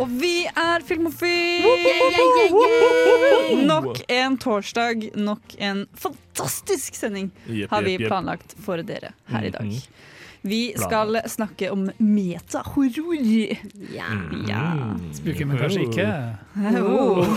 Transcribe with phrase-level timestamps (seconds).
[0.00, 1.66] Og vi er Filmofil!
[3.68, 7.30] Nok en torsdag, nok en fantastisk sending
[7.70, 9.68] har vi planlagt for dere her i dag.
[10.42, 13.56] Vi skal snakke om metahorror.
[13.92, 14.08] Ja.
[14.48, 14.62] Ja.
[15.12, 16.06] Spooky, men kanskje ikke.
[16.80, 17.20] Oh,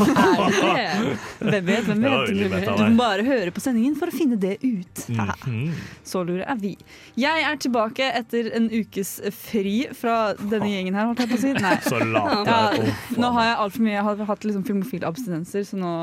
[1.44, 2.32] Er hvem vet, hvem vet?
[2.78, 5.04] Du må bare høre på sendingen for å finne det ut.
[5.12, 5.74] Mhm.
[6.14, 6.74] Så lure er vi.
[7.20, 11.44] Jeg er tilbake etter en ukes fri fra denne gjengen her, holdt jeg på å
[11.44, 11.54] si.
[11.60, 11.76] Nei.
[11.86, 12.60] Så Ja,
[13.20, 15.94] nå har jeg altfor mye Jeg har hatt liksom filmofile abstinenser, så nå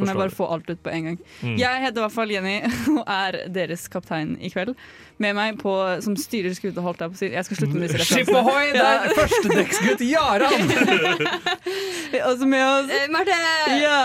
[0.00, 1.20] må jeg bare få alt ut på en gang.
[1.42, 1.56] Mm.
[1.60, 2.56] Jeg heter i hvert fall Jenny
[2.94, 4.76] og er deres kaptein i kveld.
[5.20, 7.28] Med meg på, som styrer skuta, holdt jeg på å si.
[7.34, 8.70] Jeg skal slutte med disse Skip ohoi!
[8.72, 10.62] Det er førstedekksgutt Jaran!
[12.30, 13.36] Også med oss Eh, Marte!
[13.76, 13.98] Ja, Ja,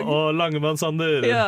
[0.00, 1.20] og og Langemann Sander.
[1.28, 1.46] ja.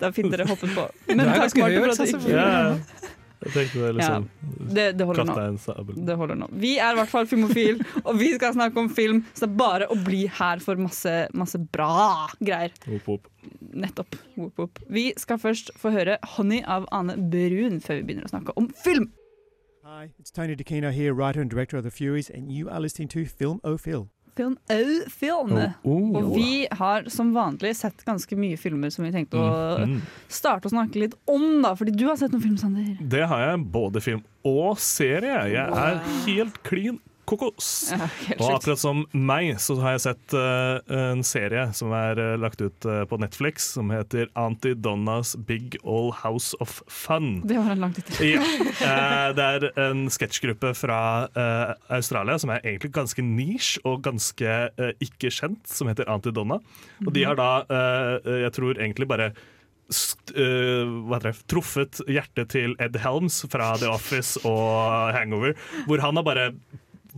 [0.00, 0.86] Det er fint dere hoppet på.
[1.10, 3.08] Men er takk, ganske Martin, høyt, for at du altså, ikke Ja.
[3.40, 4.26] Jeg tenkte det er liksom
[4.70, 5.36] det, det holder nå.
[5.40, 6.00] En Sabel.
[6.06, 6.48] Det holder nå.
[6.60, 9.22] Vi er i hvert fall filmofil, og vi skal snakke om film.
[9.32, 12.74] Så det er bare å bli her for masse, masse bra greier.
[12.84, 13.30] Whoop, whoop.
[13.72, 14.18] Nettopp.
[14.36, 14.82] Whoop, whoop.
[14.92, 18.68] Vi skal først få høre 'Honey' av Ane Brun før vi begynner å snakke om
[18.84, 19.08] film.
[19.84, 23.08] Hi, it's Tony DeCino here, writer and director of The Furies, and you are listening
[23.08, 24.08] to Film O Phil.
[24.36, 25.52] Film au film.
[25.84, 30.00] Oh, Og vi har som vanlig sett ganske mye filmer som vi tenkte å Mhm.
[30.28, 31.74] starte å snakke litt om, da.
[31.74, 32.96] Fordi du har sett noen film, Sander.
[33.00, 33.64] Det har jeg.
[33.72, 35.50] Både film og serie.
[35.50, 36.98] Jeg er helt klin
[37.30, 37.68] kokos.
[37.94, 40.80] Ja, Og akkurat som meg, så har jeg sett uh,
[41.12, 45.78] en serie som er uh, lagt ut uh, på Netflix, som heter Auntie Donnas Big
[45.84, 47.40] All House of Fun.
[47.46, 48.34] Det var en lang tittel.
[48.34, 48.42] Ja.
[49.40, 51.00] Det er en sketsjgruppe fra
[51.92, 54.56] Australia som er egentlig ganske niche og ganske
[55.02, 56.58] ikke kjent, som heter Antidonna.
[57.04, 57.50] Og de har da,
[58.42, 59.30] jeg tror egentlig bare
[59.90, 66.26] hva det, truffet hjertet til Ed Helms fra The Office og Hangover, hvor han har
[66.26, 66.46] bare,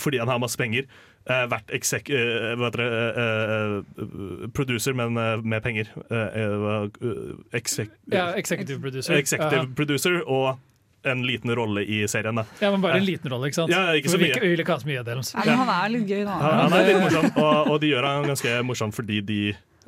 [0.01, 0.87] fordi han har masse penger,
[1.27, 2.91] eh, vært exec, eh, hva heter det,
[3.23, 5.13] eh, producer, men
[5.49, 5.89] med penger.
[7.53, 9.15] Exec, Ja, executive producer.
[9.15, 10.59] executive producer og
[11.05, 12.35] en liten rolle i serien.
[12.37, 12.45] Da.
[12.61, 13.71] Ja, men bare en liten rolle, ikke sant?
[13.75, 14.39] Ja, ikke så mye.
[14.41, 15.17] Vi vil ikke ha så mye av det.
[15.35, 16.37] Ja, han er litt gøy, da.
[16.39, 19.41] Han, han er litt morsom, og, og de gjør han ganske morsom fordi de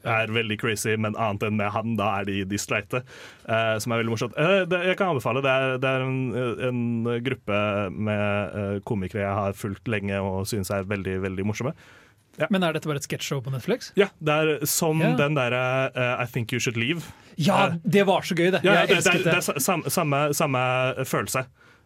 [0.04, 3.02] er veldig crazy, men annet enn med han, da er de, de streite.
[3.48, 4.36] Uh, som er veldig morsomt.
[4.38, 5.42] Uh, det, jeg kan anbefale.
[5.44, 6.20] Det er, det er en,
[6.68, 6.80] en
[7.24, 7.58] gruppe
[7.90, 11.72] med eh, komikere jeg har fulgt lenge og synes er veldig, veldig morsomme.
[12.50, 13.92] Men er dette bare et sketsjshow på Netflix?
[14.00, 15.12] Ja, det er som Ja.
[15.20, 15.60] den derre
[15.94, 17.04] uh, I Think You Should Leave.
[17.38, 18.64] Ja, det var så gøy, det!
[18.66, 19.54] Ja, Jeg det, det, elsket det er det.
[19.56, 20.64] er samme, samme, samme
[21.06, 21.44] følelse.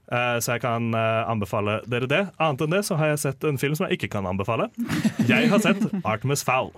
[0.08, 2.22] Så jeg kan anbefale dere det.
[2.40, 4.70] Annet enn det så har jeg sett en film som jeg ikke kan anbefale.
[5.28, 5.82] Jeg har sett
[6.14, 6.72] Artemis Fowl.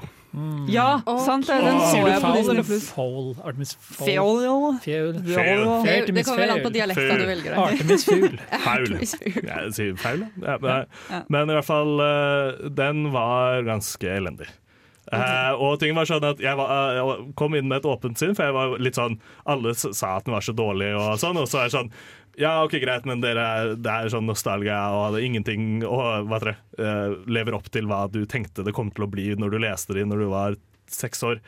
[0.70, 1.56] Ja, sant det.
[1.64, 2.68] Den så jeg på Disney Pluss.
[2.68, 2.88] Plus.
[2.94, 3.32] Fowl?
[3.42, 4.06] Artemis Fowl?
[6.06, 7.58] Det kommer vel an på dialekta du velger.
[7.58, 8.38] Artemis Fugl.
[8.62, 8.94] Faul.
[9.00, 10.56] Jeg sier feil, ja.
[11.26, 14.46] men, i hvert fall eh, Den var ganske elendig.
[15.10, 18.18] Eh, og ting var sånn at jeg, var, eh, jeg kom inn med et åpent
[18.20, 19.16] sinn, for jeg var litt sånn
[19.50, 21.92] Alle sa at den var så dårlig, og sånn, og så er det sånn
[22.38, 26.38] ja, ok, greit, men dere, er- det er sånn nostalgia og hadde ingenting og hva
[26.38, 29.50] heter det, uh, lever opp til hva du tenkte det kom til å bli når
[29.50, 30.56] du leste det når du var
[30.90, 31.40] seks år.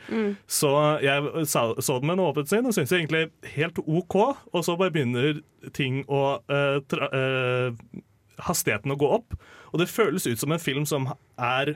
[0.45, 0.69] Så
[1.03, 3.23] jeg sa, så den med en åpent sinn og syntes egentlig
[3.55, 4.15] helt OK,
[4.53, 5.39] og så bare begynner
[5.75, 8.03] ting å uh, tra, uh,
[8.43, 9.35] Hastigheten å gå opp.
[9.71, 11.07] Og det føles ut som en film som
[11.39, 11.75] er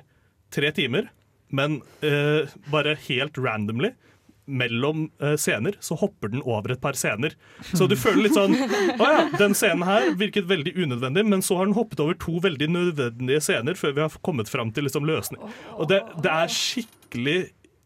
[0.53, 1.09] tre timer,
[1.49, 3.93] men eh, bare helt randomly.
[4.47, 7.33] Mellom eh, scener så hopper den over et par scener.
[7.75, 11.59] Så du føler litt sånn Å ja, den scenen her virket veldig unødvendig, men så
[11.59, 15.07] har den hoppet over to veldig nødvendige scener før vi har kommet fram til liksom
[15.09, 15.43] løsning.
[15.75, 17.37] Og det, det er skikkelig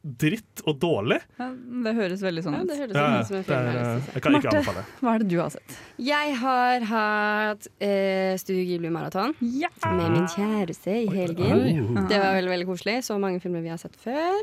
[0.01, 1.19] dritt og dårlig.
[1.37, 1.47] Ja,
[1.85, 2.67] det høres veldig sånn Ja, ut.
[2.71, 4.57] det høres Ja, ut som en det film er, jeg eh, jeg kan ikke Marte.
[4.57, 4.83] anbefale.
[5.01, 5.77] Hva er det du har sett?
[6.01, 9.69] Jeg har hatt eh, Studio Ghibli-maraton Ja.
[9.85, 12.05] med min kjæreste i helgen.
[12.09, 12.97] Det var veldig veldig koselig.
[13.05, 14.41] Så mange filmer vi har sett før.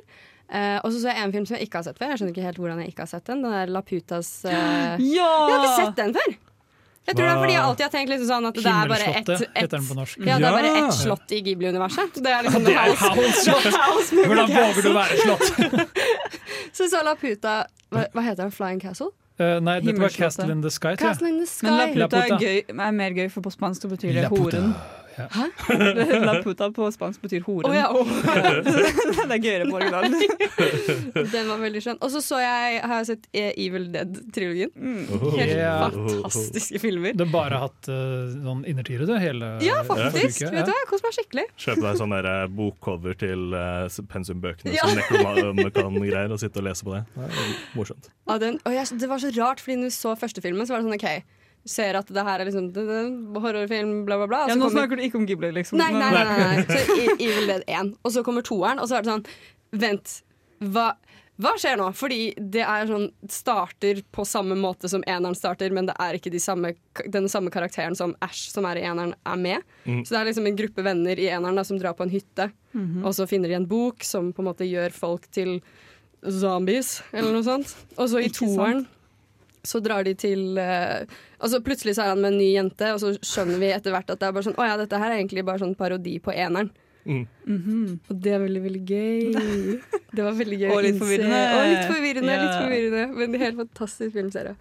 [0.48, 2.08] Eh, og så så jeg en film som jeg ikke har sett før.
[2.14, 3.42] Jeg skjønner ikke helt hvordan jeg ikke har sett den.
[3.42, 6.36] Den der Laputas eh, Jeg har ikke sett den før!
[7.08, 9.06] Jeg tror det er fordi jeg alltid har tenkt liksom sånn at det er bare
[9.16, 10.82] ett et, ja, det er bare Ja.
[10.86, 12.18] ett slott i Ghibli-universet.
[12.20, 13.48] Det er liksom Det er House.
[13.48, 13.72] House!
[13.78, 15.96] House Hvordan våger du være slott?
[16.76, 18.52] Så så Laputa hva, hva heter den?
[18.52, 19.08] Flying Castle?
[19.40, 20.96] Uh, nei, dette var Castle in the Sky.
[20.98, 21.66] Castle in the Sky.
[21.70, 24.58] Men Laputa er, gøy, er mer gøy, for på spansk betyr det Laputa.
[24.60, 24.74] horen.
[26.26, 27.70] La puta på spansk betyr horen.
[27.70, 28.08] Oh, ja, oh.
[29.28, 30.14] det er gøyere på originalen.
[31.34, 32.00] Den var veldig skjønn.
[32.04, 34.72] Og så så jeg, har jeg sett eh, Evil Dead-trilogien.
[34.76, 35.00] Mm.
[35.38, 35.86] Helt yeah.
[35.88, 37.16] fantastiske filmer.
[37.18, 39.14] Du har bare hatt uh, sånn innertiere, du?
[39.18, 40.42] Hele Ja, faktisk.
[40.42, 41.46] uke, Vet du Jeg koser meg skikkelig.
[41.58, 44.86] Kjøpe deg sånn eh, bokcover til uh, pensumbøkene Ja.
[44.86, 47.04] som Necronomicon-greier, og sitte og lese på det.
[47.16, 48.12] Det er morsomt.
[48.28, 50.76] Ja, den, og jeg, det var så rart, fordi når vi så første filmen, så
[50.76, 51.37] var det sånn OK,
[51.68, 53.02] ser at det her er liksom det, det,
[53.42, 54.40] horrorfilm, bla, bla, bla.
[54.48, 55.78] Ja, nå kommer- snakker du ikke om Ghibli, liksom.
[55.80, 56.24] Nei, nei, nei.
[56.24, 56.64] nei, nei.
[56.64, 57.92] Så Evil Dead 1.
[58.02, 59.26] Og så kommer toeren, og så er det sånn
[59.78, 60.12] Vent,
[60.64, 60.94] hva,
[61.38, 61.90] hva skjer nå?
[61.94, 66.32] Fordi det er sånn starter på samme måte som eneren starter, men det er ikke
[66.32, 66.70] de samme,
[67.12, 69.66] den samme karakteren som Ash, som er i eneren, er med.
[69.84, 70.00] Mm.
[70.08, 72.48] Så det er liksom en gruppe venner i eneren da, som drar på en hytte,
[73.04, 75.58] og så finner de en bok som på en måte gjør folk til
[76.24, 77.76] zombies, eller noe sånt.
[77.98, 78.86] Og så i toeren
[79.68, 81.04] så drar de til eh,
[81.38, 84.08] Altså Plutselig så er han med en ny jente, og så skjønner vi etter hvert
[84.10, 86.34] at det er bare sånn Å ja, dette her er egentlig bare sånn parodi på
[86.34, 86.70] eneren.
[87.08, 87.24] Mm.
[88.10, 89.20] Og det er veldig, veldig gøy.
[90.18, 91.40] Det var veldig gøy Og litt forvirrende.
[91.54, 92.42] Og litt forvirrende, yeah.
[92.44, 94.56] litt forvirrende Men en helt fantastisk filmserie.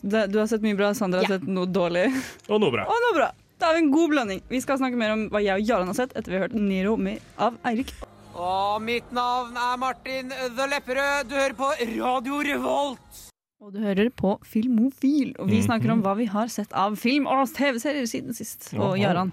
[0.00, 1.40] Det, du har sett mye bra, Sandra har yeah.
[1.40, 2.06] sett noe dårlig.
[2.48, 2.86] Og noe bra.
[2.88, 3.30] Og noe bra.
[3.60, 4.44] Da har vi en god blanding.
[4.48, 6.56] Vi skal snakke mer om hva jeg og Jarand har sett etter vi har hørt
[6.56, 7.92] Nero med, av Eirik.
[8.32, 11.28] Og mitt navn er Martin The Lepperød.
[11.28, 13.29] Du hører på Radio Revolt.
[13.60, 15.66] Og du hører på Filmofil, og vi Mhm.
[15.66, 18.72] snakker om hva vi har sett av film og TV-serier siden sist.
[18.74, 19.30] Og Jaha.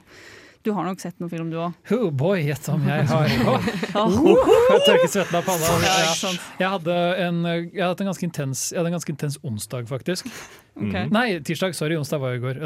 [0.66, 1.76] Du har nok sett noen film, du òg.
[1.96, 5.74] Oh boy, gjett om jeg har Jeg tørker svetten av panna.
[5.84, 6.32] Ja?
[6.60, 6.96] Jeg hadde
[7.26, 10.32] en, jeg hadde en intens Jeg hadde en ganske intens onsdag, faktisk.
[10.78, 11.08] Okay.
[11.10, 11.74] Nei, tirsdag.
[11.78, 12.60] Sorry, onsdag var i går.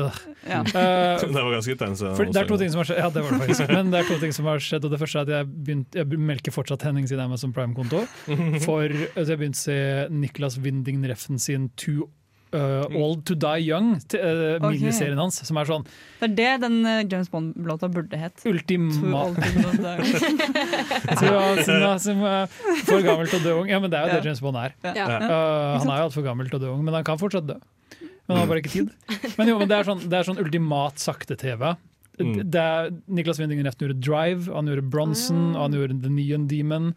[0.50, 0.62] Ja.
[0.68, 2.00] Uh, Det var ganske intens.
[2.04, 3.72] det er to ting som har skjedd Ja, det var det faktisk.
[3.72, 4.88] Men det er to ting som har skjedd.
[4.88, 8.04] Og det første er at jeg, begynt, jeg melker fortsatt Henning sin Amazon Prime-konto.
[8.66, 9.80] For altså, jeg begynte å se
[10.12, 12.10] Niklas Winding Refn sin Too
[12.56, 14.00] uh, Old To Die Young, uh,
[14.58, 14.78] okay.
[14.78, 15.86] miniserien hans, som er sånn
[16.20, 18.44] Det er det den eh, James Bond-låta burde het.
[18.48, 18.92] Ultima.
[22.06, 22.48] som, er
[22.88, 23.70] for gammel til å dø ung.
[23.72, 24.16] Ja, men det er jo Ja.
[24.20, 24.76] det James Bond er.
[24.86, 24.94] Ja.
[24.96, 25.06] Ja.
[25.22, 27.58] Uh, han er jo altfor gammel til å dø ung, men han kan fortsatt dø.
[28.28, 28.92] Men han har bare ikke tid.
[29.38, 31.74] Men jo, men det er sånn, det er sånn ultimat sakte-TV.
[32.20, 32.34] Mm.
[32.52, 36.48] Det er, Niklas Windingen Refn gjorde Drive, han gjorde Bronson, og han gjorde The Neon
[36.52, 36.92] Demon.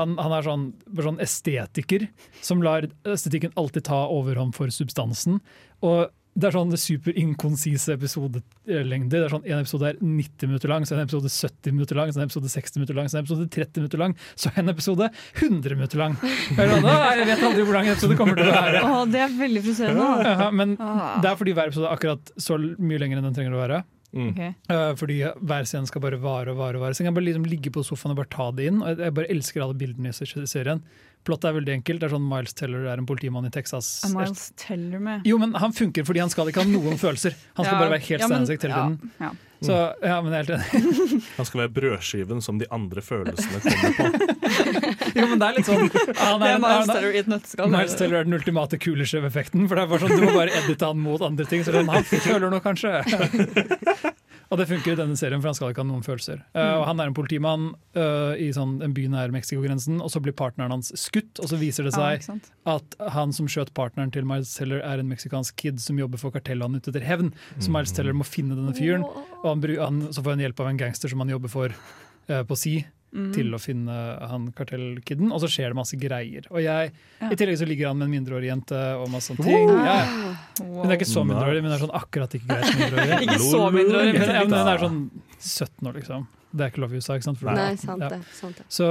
[0.00, 0.64] Han, han er sånn,
[0.98, 2.08] sånn estetiker
[2.42, 5.38] som lar estetikken alltid ta overhånd for substansen.
[5.84, 9.20] Og det er sånn superinkonsise episodelengder.
[9.20, 12.10] Det er sånn En episode er 90 minutter lang, så en episode 70 minutter lang,
[12.10, 15.10] så en episode 60 minutter lang, så en episode 30 minutter lang, så en episode
[15.38, 16.16] 100 minutter lang.
[16.24, 16.88] Jeg, sånn,
[17.20, 18.82] jeg vet aldri hvor lang en episode kommer til å være.
[18.88, 20.10] Åh, det er veldig frustrerende.
[20.34, 21.20] Ja, men Ah.
[21.22, 23.84] det er fordi hver episode er akkurat så mye lenger enn den trenger å være.
[24.14, 24.28] Mm.
[24.30, 24.70] Ok.
[24.70, 26.78] Uh, fordi hver scene skal bare vare og vare.
[26.78, 28.82] og vare Så jeg kan bare liksom ligge på sofaen og bare ta det inn.
[28.82, 30.84] Og jeg bare elsker alle bildene i serien.
[31.24, 32.00] Plottet er veldig enkelt.
[32.02, 33.86] Det er sånn Miles Teller er en politimann i Texas.
[34.04, 35.24] Er Miles Teller med?
[35.24, 37.32] Jo, men han funker fordi han skal ikke ha noen følelser.
[37.56, 38.98] Han skal Ja, bare være helt ja, men- hele tiden.
[39.20, 39.32] Ja, ja.
[39.64, 39.72] Så
[40.04, 41.22] ja, men jeg er helt enig.
[41.38, 44.04] Han skal være brødskiven som de andre følelsene kommer på.
[45.14, 45.86] Jo, men det er litt sånn
[46.18, 47.70] han Det er Miles han er- Teller i et nøtteskall.
[47.72, 49.64] Miles Teller er den ultimate kulesjef-effekten.
[49.70, 51.64] For det er bare sånn, Du må bare edite han mot andre ting.
[51.64, 52.92] Så sånn, han føler noe, kanskje.
[54.50, 56.42] Og det funker i denne serien, for han skal ikke ha noen følelser.
[56.56, 60.22] Uh, og Han er en politimann uh, i sånn, en by nær Mexicogrensen, og så
[60.24, 61.40] blir partneren hans skutt.
[61.42, 62.38] Og så viser det seg ja,
[62.76, 66.34] at han som skjøt partneren til Miles Teller, er en meksikansk kid som jobber for
[66.34, 67.32] kartellet han ute etter hevn.
[67.58, 69.06] Så Miles Teller må finne denne fyren,
[69.42, 72.42] og han, han, så får han hjelp av en gangster som han jobber for uh,
[72.46, 72.78] på si.
[73.14, 73.28] Mm.
[73.30, 73.94] Til å finne
[74.26, 76.48] han kartellkiden, og så skjer det masse greier.
[76.50, 77.28] Og jeg, Ja.
[77.30, 79.68] I tillegg så ligger han med en mindreårig jente og masse sånne ting.
[79.86, 80.00] Ja.
[80.58, 83.20] Hun er ikke så mindreårig, men det er sånn akkurat ikke greit mindreårig.
[83.28, 84.98] Ikke så mindreårig, Men, men ja, men den er sånn
[85.38, 86.26] 17 år, liksom.
[86.54, 87.38] Det er ikke lov i USA, ikke sant?
[87.38, 88.18] For- Nei, sant det.
[88.34, 88.66] Sant det.
[88.68, 88.88] Så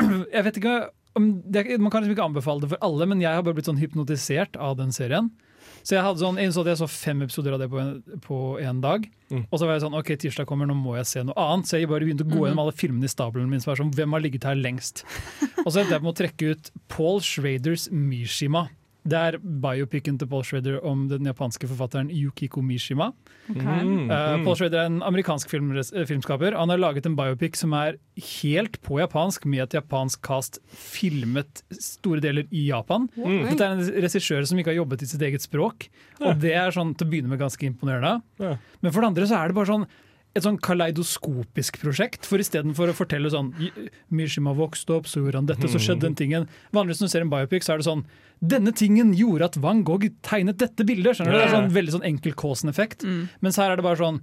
[0.36, 0.76] jeg vet ikke
[1.16, 3.68] om det, Man kan liksom ikke anbefale det for alle, men jeg har bare blitt
[3.68, 5.30] sånn hypnotisert av den serien.
[5.82, 9.06] Så jeg hadde sånn, jeg så, jeg så fem episoder av det på en, dag.
[9.32, 9.44] Mm.
[9.48, 11.68] Og så var jeg sånn, ok, tirsdag kommer, nå må jeg se noe annet.
[11.68, 13.62] Så jeg bare begynte å gå gjennom alle filmene i stabelen min.
[13.62, 15.04] som var sånn, Hvem har ligget her lengst?
[15.64, 18.68] Og så endte jeg på å trekke ut Paul Schraders Mishima.
[19.02, 23.08] Det er biopicen til Paul Schrader om den japanske forfatteren Yukiko Mishima.
[23.50, 23.80] Okay.
[23.82, 24.44] Mm, Uh.
[24.44, 26.54] Paul Schrader er en amerikansk film, eh, filmskaper.
[26.54, 27.98] Han har laget en biopic som er
[28.42, 33.08] helt på japansk, med et japansk cast filmet store deler i Japan.
[33.16, 33.48] Mm.
[33.50, 35.88] Dette er en regissør som ikke har jobbet i sitt eget språk,
[36.20, 38.22] og det er sånn til å begynne med ganske imponerende.
[38.38, 38.56] Ja.
[38.80, 39.86] Men for det andre så er det bare sånn
[40.32, 42.26] et sånn kaleidoskopisk prosjekt.
[42.28, 43.50] For istedenfor å fortelle sånn
[44.14, 46.46] Mishima vokste opp, så gjorde han dette, så skjedde den tingen.
[46.72, 48.06] Vanligvis når du ser en biopic, så er det sånn
[48.42, 51.14] Denne tingen gjorde at Van Gogh tegnet dette bildet.
[51.14, 51.38] Skjønner du?
[51.38, 53.04] Det er sånn veldig sånn enkel Kaasen-effekt.
[53.06, 53.20] Mm.
[53.44, 54.18] Mens her er det bare sånn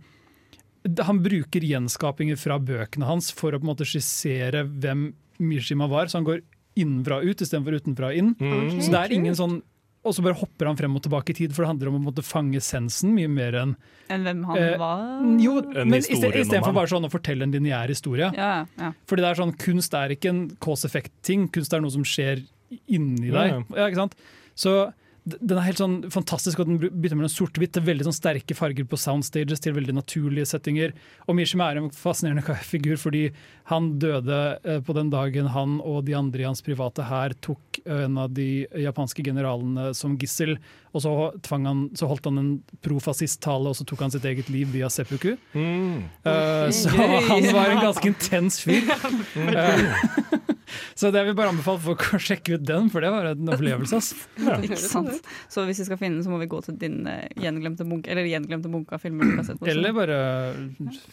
[1.08, 6.10] Han bruker gjenskapinger fra bøkene hans for å på en måte skissere hvem Mishima var.
[6.10, 6.42] Så han går
[6.80, 8.34] innenfra ut istedenfor utenfra inn.
[8.40, 8.80] Mm.
[8.82, 9.60] Så det er ingen sånn
[10.04, 12.04] og så bare hopper han frem og tilbake i tid, for det handler om å
[12.10, 13.74] måtte fange sensen mye mer enn
[14.10, 15.02] Enn hvem han Eh, var?
[15.44, 18.32] Jo, En men istedenfor bare sånn å fortelle en lineær historie.
[18.34, 18.94] Ja, ja.
[19.06, 22.42] Fordi det er sånn, Kunst er ikke en cause effect-ting, kunst er noe som skjer
[22.88, 23.52] inni deg.
[23.52, 24.16] Ja, Ja, ikke sant?
[24.56, 24.94] Så
[25.38, 28.88] den er helt sånn fantastisk, og den bytter mellom sort-hvitt til veldig sånn sterke farger
[28.90, 30.96] på soundstages til veldig naturlige settinger.
[31.28, 33.28] Og Mishima er en fascinerende figur, fordi
[33.70, 37.82] han døde eh, på den dagen han og de andre i hans private hær tok
[37.86, 40.58] eh, en av de japanske generalene som gissel.
[40.96, 41.14] Og så,
[41.46, 42.52] tvang han, så holdt han en
[42.86, 45.36] profascist-tale, og så tok han sitt eget liv via seppuku.
[45.54, 46.08] Mm.
[46.26, 48.90] Uh, så han var en ganske intens fyr.
[49.38, 50.40] Uh,
[51.00, 54.02] så det vil bare anbefale folk å sjekke ut den, for det var en opplevelse.
[54.42, 54.58] Ja.
[54.66, 55.19] Ikke sant?
[55.54, 58.12] Så hvis vi skal finne den, så må vi gå til din eh, gjenglemte bunke
[58.12, 59.62] Eller gjenglemte bunke av filmer du har sett.
[59.70, 60.20] Eller bare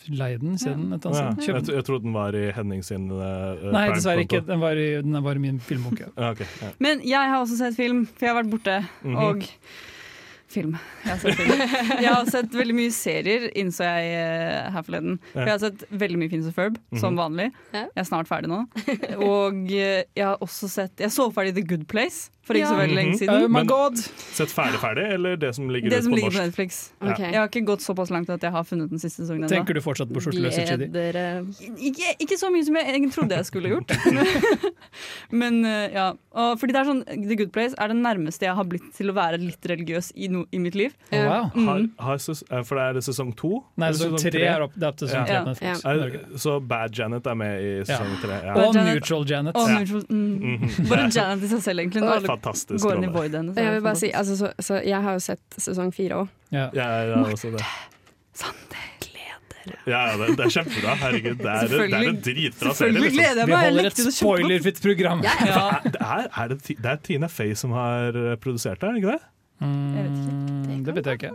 [0.08, 1.48] leie den, se den et annet sted.
[1.54, 4.42] Jeg, jeg trodde den var i Henning sin uh, Nei, dessverre ikke.
[4.46, 6.10] Den var i, den var i min filmbunke.
[6.16, 6.72] Ja, ok, ja.
[6.82, 8.78] Men jeg har også sett film, for jeg har vært borte.
[9.02, 9.16] Mhm.
[9.26, 9.46] Og
[10.56, 10.76] film.
[11.04, 11.62] Jeg har, sett film.
[12.04, 15.18] jeg har sett veldig mye serier, innså jeg uh, her forleden.
[15.34, 17.18] For jeg har sett veldig mye Fins og Ferb, som Mhm.
[17.18, 17.48] vanlig.
[17.74, 17.82] Ja.
[17.90, 18.62] Jeg er snart ferdig nå.
[19.26, 22.76] Og uh, jeg har også sett Jeg så ferdig The Good Place for ikke så
[22.78, 23.18] veldig lenge Mhm.
[23.18, 23.42] siden.
[23.42, 23.96] Oh my Men- god!
[24.36, 26.44] Sett ferdig ferdig, eller det som ligger Det som på ligger på?
[26.46, 26.90] Netflix.
[27.02, 27.32] Okay.
[27.32, 29.50] Jeg har ikke gått såpass langt at jeg har funnet den siste sesongen ennå.
[29.50, 30.86] Tenker du fortsatt på skjorteløse chidi?
[31.90, 33.90] Ikke, ikke så mye som jeg egentlig trodde jeg skulle gjort.
[35.30, 36.12] Men eh, ja.
[36.36, 39.10] Og fordi det er sånn, The Good Place er det nærmeste jeg har blitt til
[39.10, 40.94] å være litt religiøs i, no, i mitt liv.
[41.12, 41.50] Oh, wow.
[41.56, 41.90] Mm.
[41.98, 43.62] har ses, eh, for det er det sesong to?
[43.80, 45.42] Nei, sesong tre er opp, det er opp til sesong Ja.
[45.44, 45.74] tre Ja.
[45.90, 48.40] Er Så Bad Janet er med i sesong tre?
[48.44, 48.54] Ja.
[48.54, 49.56] Og Janet- Neutral Janet.
[49.56, 49.78] Og Ja.
[49.78, 50.40] neutral, mm.
[50.40, 50.88] Mhm.
[50.88, 52.02] Bare Janet i seg selv, egentlig.
[52.02, 53.42] Når alle Fantastisk går inn i rolle.
[53.56, 56.28] Jeg vil bare si, altså, så, så jeg har jo sett sesong fire òg.
[56.54, 56.68] Ja.
[56.76, 57.64] Ja, ja, også det.
[59.86, 60.92] Ja, ja, det, det er kjempebra.
[61.00, 62.74] Herregud, det er, det er en Selvfølgelig- dritbra serie.
[62.74, 63.18] Selvfølgelig Liksom.
[63.18, 65.22] gleder jeg Vi holder et spoilerfritt program.
[65.26, 65.32] Ja.
[65.86, 69.02] Det er, er det, det er Tina Fey som har eh, produsert det, er det
[69.02, 69.22] ikke det?
[69.60, 70.45] Mm, Jeg vet ikke.
[70.92, 71.32] Eh, vet jeg ikke.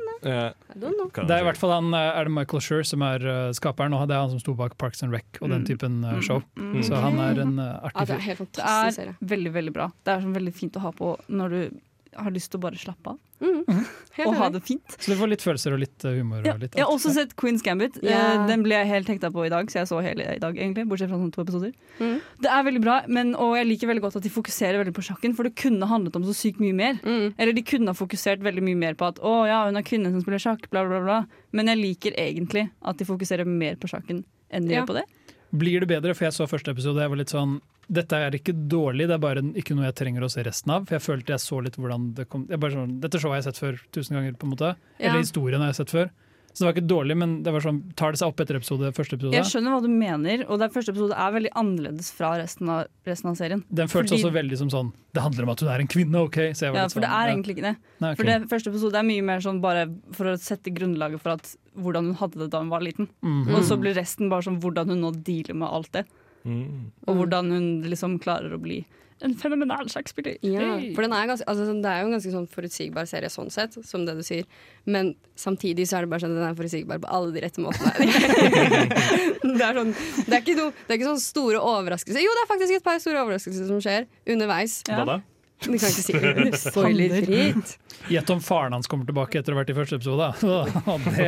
[1.14, 3.52] kan Det er i hvert fall han, eh, er det Michael Schur som er eh,
[3.58, 5.66] skaperen, og det er han som sto bak Parks and Rec og den Mm.
[5.68, 6.42] typen eh, show.
[6.58, 6.82] Mm.
[6.84, 9.16] Så han er en eh, Ja, det er helt fantastisk er serie.
[9.22, 9.92] veldig, veldig bra.
[10.04, 11.80] Det er sånn veldig fint å ha på når du
[12.18, 13.64] har lyst til å bare slappe av Mm.
[14.28, 14.86] Og ha det fint.
[15.02, 16.44] Så du får litt følelser og litt eh, humor.
[16.46, 17.96] Ja, Og litt jeg har også sett Queen's Gambit.
[18.04, 20.54] Eh, Den ble jeg helt hekta på i dag, så jeg så hele i dag,
[20.62, 20.86] egentlig.
[20.92, 21.72] Bortsett fra sånn to episoder.
[21.98, 22.20] Mm.
[22.46, 25.06] Det er veldig bra, men, og jeg liker veldig godt at de fokuserer veldig på
[25.10, 27.02] sjakken, for det kunne handlet om så sykt mye mer.
[27.02, 27.34] Mm.
[27.34, 30.14] Eller de kunne ha fokusert veldig mye mer på at å ja, hun er kvinne
[30.14, 31.18] som spiller sjakk, bla, bla, bla.
[31.58, 34.22] Men jeg liker egentlig at de fokuserer mer på sjakken
[34.54, 34.84] enn de Ja.
[34.84, 35.08] gjør på det.
[35.52, 36.14] Blir det bedre?
[36.14, 37.58] For jeg så første episode, jeg var litt sånn
[37.92, 40.86] dette er ikke dårlig, det er bare ikke noe jeg trenger å se resten av.
[40.88, 43.42] For jeg følte jeg så litt hvordan det kom jeg bare sånn, Dette showet har
[43.44, 44.76] jeg sett før tusen ganger, på en måte.
[44.98, 45.10] Ja.
[45.12, 46.12] Eller historien har jeg sett før.
[46.52, 48.90] Så det var ikke dårlig, men det var sånn, tar det seg opp etter episode,
[48.92, 49.32] første episode?
[49.38, 52.90] Jeg skjønner hva du mener, og det første episode er veldig annerledes fra resten av,
[53.08, 53.62] resten av serien.
[53.72, 56.16] Den føltes Fordi- også veldig som sånn Det handler om at hun er en kvinne,
[56.26, 56.36] OK?
[56.52, 57.34] Så jeg var Ja, for det sånn, er ja.
[57.36, 57.76] egentlig ikke det.
[58.02, 58.16] Nei, okay.
[58.16, 61.56] For det første episode er mye mer sånn bare for å sette grunnlaget for at,
[61.78, 63.08] hvordan hun hadde det da hun var liten.
[63.24, 63.56] Mhm.
[63.56, 66.06] Og så blir resten bare sånn hvordan hun nå dealer med alt det.
[66.46, 66.92] Mm.
[67.08, 67.20] Og Mm.
[67.22, 68.86] hvordan hun liksom klarer å bli
[69.22, 70.38] en fenomenal sjakkspiller.
[70.42, 70.96] Ja, Hey.
[70.96, 73.74] for er ganske, altså, sånn- det er jo en ganske sånn forutsigbar serie sånn sett,
[73.86, 74.46] som det du sier.
[74.88, 77.62] Men samtidig så er det bare sånn at den er forutsigbar på alle de rette
[77.62, 77.94] måtene.
[78.02, 79.94] det, er sånn,
[80.26, 82.22] det, er ikke noe, det er ikke sånn store overraskelser.
[82.24, 84.82] Jo, det er faktisk et par store overraskelser som skjer underveis.
[84.90, 85.20] Ja.
[85.62, 86.58] Vi kan ikke si det.
[86.58, 87.78] Spoilerfritt.
[88.10, 90.32] Gjett om faren hans kommer tilbake etter å ha vært i første episode.
[90.42, 91.28] Det,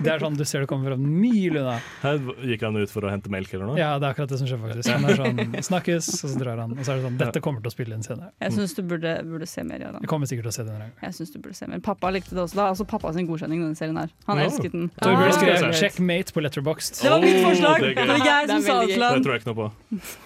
[0.00, 1.74] det er sånn du ser det kommer fra mil unna.
[2.00, 2.16] Her
[2.48, 3.76] gikk han ut for å hente melk eller noe?
[3.78, 4.88] Ja, det er akkurat det som skjer, faktisk.
[4.88, 6.72] Han er sånn, snakkes, og så drar han.
[6.72, 8.30] Og så er det sånn Dette kommer til å spille inn senere.
[8.40, 9.98] Jeg syns du burde, burde se mer av.
[10.00, 10.94] Jeg kommer sikkert til å se det en gang.
[11.04, 11.84] Jeg synes du burde se mer.
[11.84, 12.56] Pappa likte det også.
[12.56, 14.08] Det er altså pappa sin godkjenning denne serien her.
[14.30, 14.46] Han no.
[14.48, 14.88] elsket den.
[15.02, 15.36] Torbjørn Ah.
[15.36, 17.02] skrev Det 'checkmate' på Letterboxd.
[17.04, 17.80] var mitt Oh, forslag!
[17.80, 19.68] det er Det var jeg som sa det til Det tror jeg ikke noe på.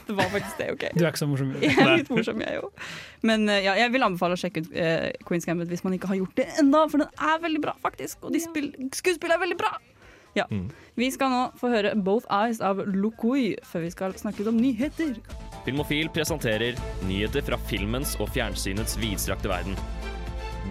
[0.08, 0.84] Det var faktisk det, OK.
[0.94, 1.52] Du er ikke så morsom.
[1.62, 2.70] Jeg er litt morsom, jeg òg.
[3.26, 6.10] Men eh, ja, jeg vil anbefale å sjekke ut eh, Queen's Gambit hvis man ikke
[6.12, 8.22] har gjort det ennå, for den er veldig bra, faktisk.
[8.22, 9.72] Og de skuespillene er veldig bra.
[10.37, 10.44] Ja.
[10.50, 10.68] Mm.
[10.98, 14.60] Vi skal nå få høre 'Both Eyes' av Lukui før vi skal snakke ut om
[14.60, 15.16] nyheter.
[15.66, 19.78] Filmofil presenterer nyheter fra filmens og fjernsynets vidstrakte verden.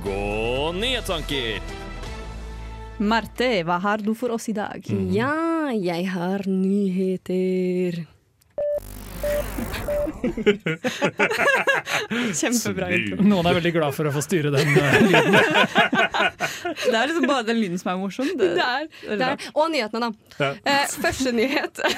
[0.05, 1.61] Gå nyhetstanker!
[2.97, 4.81] Marte, hva har du for oss i dag?
[5.13, 8.07] Ja, jeg har nyheter.
[12.37, 13.17] Kjempebra intro.
[13.27, 15.33] Noen er veldig glad for å få styre den uh, lyden.
[16.87, 18.27] Det er liksom bare den lyden som er morsom.
[18.39, 18.83] Det, Det er,
[19.19, 20.13] det er, og nyhetene, da.
[20.37, 20.49] Ja.
[20.69, 21.89] Eh, første nyhet er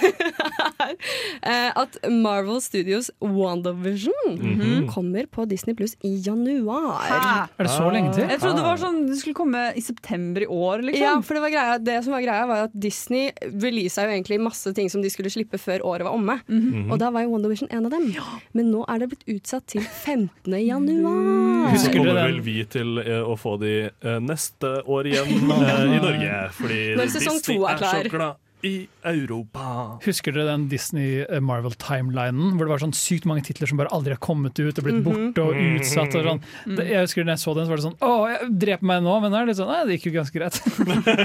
[1.44, 4.88] eh, at Marvel Studios WandaVision Mhm.
[4.94, 7.00] kommer på Disney Pluss i januar.
[7.10, 7.18] Hæ?
[7.60, 8.26] Er det så lenge til?
[8.30, 11.04] Jeg trodde det var sånn det skulle komme i september i år, liksom.
[11.04, 14.40] Ja, for det, var greia, det som var greia var at Disney releasa jo egentlig
[14.44, 16.36] masse ting som de skulle slippe før året var omme.
[16.50, 16.90] Mhm.
[16.92, 18.10] Og da var jo Wonder Vision en av dem.
[18.58, 20.54] Men nå er det blitt utsatt til 15.
[20.58, 21.70] januar.
[21.70, 25.98] Så Husker kommer vel vi til eh, å få de eh, neste år igjen eh,
[25.98, 26.36] i Norge.
[26.60, 27.76] Fordi Når sesong Disney to er
[28.14, 28.38] klar.
[28.66, 28.74] i
[29.08, 29.66] Europa.
[30.04, 32.58] Husker dere den Disney Marvel-timelinen?
[32.58, 35.06] Hvor det var sånn sykt mange titler som bare aldri har kommet ut og blitt
[35.06, 36.18] borte og utsatt.
[36.20, 36.44] Og sånn.
[36.74, 39.06] det, jeg husker når jeg så den, så var det sånn Å, jeg dreper meg
[39.06, 39.14] nå!
[39.24, 40.56] Men nå er det litt sånn Nei, det gikk jo ganske greit.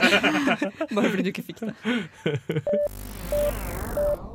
[0.94, 1.72] Bare fordi du ikke fikk det.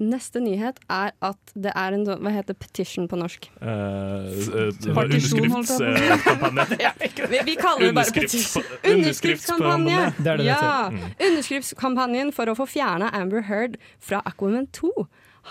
[0.00, 3.50] Neste nyhet er at det er en sånn Hva heter petition på norsk?
[3.60, 4.94] Uh, uh, Underskriftskampanje.
[4.94, 5.90] var Partisjon, holdt jeg på.
[5.90, 7.28] underskriftskampanje.
[7.34, 8.70] Vi, vi kaller det bare petition.
[8.80, 8.94] underskriftskampanje.
[8.94, 9.98] Underskriftskampanje!
[10.16, 10.62] Det det det ja.
[10.62, 11.26] heter.
[11.28, 14.94] Underskriftskampanjen for å få fjerna Amber Heard fra Aquaman 2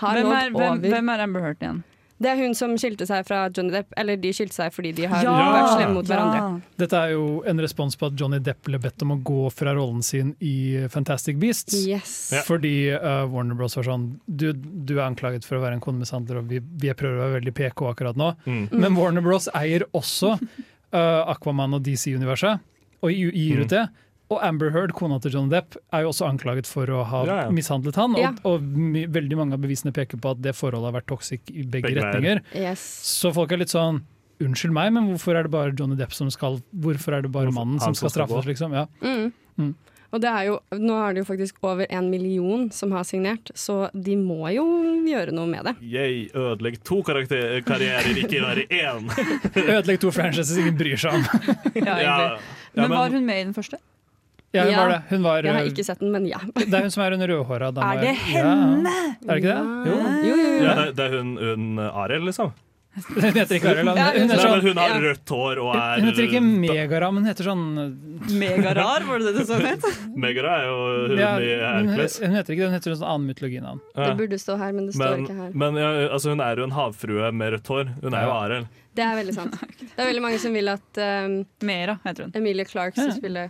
[0.02, 1.82] har Hvem nådd er, hvem, over hvem er Amber Heard igjen?
[2.20, 3.94] Det er hun som skilte seg fra Johnny Depp.
[3.96, 5.32] Eller de skilte seg fordi de har Ja!
[5.54, 6.60] vært slemme mot hverandre.
[6.82, 9.72] Dette er jo en respons på at Johnny Depp ble bedt om å gå fra
[9.76, 10.54] rollen sin i
[10.92, 11.78] Fantastic Beasts.
[11.88, 12.12] Yes.
[12.36, 12.42] Ja.
[12.44, 16.42] Fordi uh, Warner Bros var sånn du, du er anklaget for å være en konemishandler,
[16.42, 18.34] og vi, vi prøver å være veldig PK akkurat nå.
[18.44, 18.62] Mm.
[18.76, 22.60] Men Warner Bros eier også uh, Aquaman og DC-universet,
[23.00, 23.86] og gir ut det.
[24.30, 27.36] Og Amber Heard, kona til Johnny Depp, er jo også anklaget for å ha Ja,
[27.44, 27.50] ja.
[27.50, 28.14] mishandlet han.
[28.14, 28.30] Og, Ja.
[28.46, 31.64] og my, veldig mange av bevisene peker på at det forholdet har vært toxic i
[31.64, 32.40] begge, Begge retninger.
[32.54, 32.78] Yes.
[33.02, 34.02] Så folk er litt sånn
[34.40, 37.50] Unnskyld meg, men hvorfor er det bare Johnny Depp som skal Hvorfor er det bare
[37.52, 38.72] mannen han som skal straffes, liksom?
[38.72, 38.86] Ja.
[39.02, 39.32] Mm.
[39.58, 39.74] Mm.
[40.12, 43.50] Og det er jo, nå er det jo faktisk over en million som har signert,
[43.54, 44.64] så de må jo
[45.06, 45.74] gjøre noe med det.
[45.82, 49.06] Yay, ødelegg to karakter- karrierer, ikke bare én.
[49.54, 51.22] Ødelegg to franchises ingen bryr seg om.
[51.76, 52.16] Ja, Ja,
[52.74, 53.76] men, Men var hun med i den første?
[54.52, 54.78] Ja, hun Ja.
[54.82, 55.02] var det.
[55.10, 56.38] Hun var, Jeg har ikke sett den, men ja.
[56.54, 57.92] Det er hun som er hun rødhåra dama.
[57.94, 58.42] Er det Ja.
[58.42, 58.96] henne?
[59.28, 59.60] Er det ikke det?
[59.86, 59.94] Jo.
[59.94, 60.64] Jo, jo, jo.
[60.64, 62.52] Ja, det, det er hun, hun Arild, liksom.
[63.14, 63.86] Hun heter ikke Arild.
[63.88, 67.22] Hun, Ja, hun, sånn, hun har rødt hår og er hun heter ikke Megara, men
[67.22, 67.62] hun heter sånn
[68.34, 69.86] Megarar, var det det du så het?
[70.24, 70.80] Megara er jo
[71.12, 72.18] hun ja, i Hercules.
[72.18, 73.80] hun heter ikke det, hun heter en sånn annen mytologinavn.
[73.94, 75.54] Det burde stå her, men det står Men, ikke her.
[75.62, 77.94] men ja, altså, hun er jo en havfrue med rødt hår.
[78.02, 78.66] Hun er jo Arild.
[78.98, 79.54] Det er veldig sant.
[79.78, 82.32] Det er veldig mange som vil at um, Mera heter hun.
[82.42, 83.18] Emilie Clarke skal Ja.
[83.22, 83.46] spille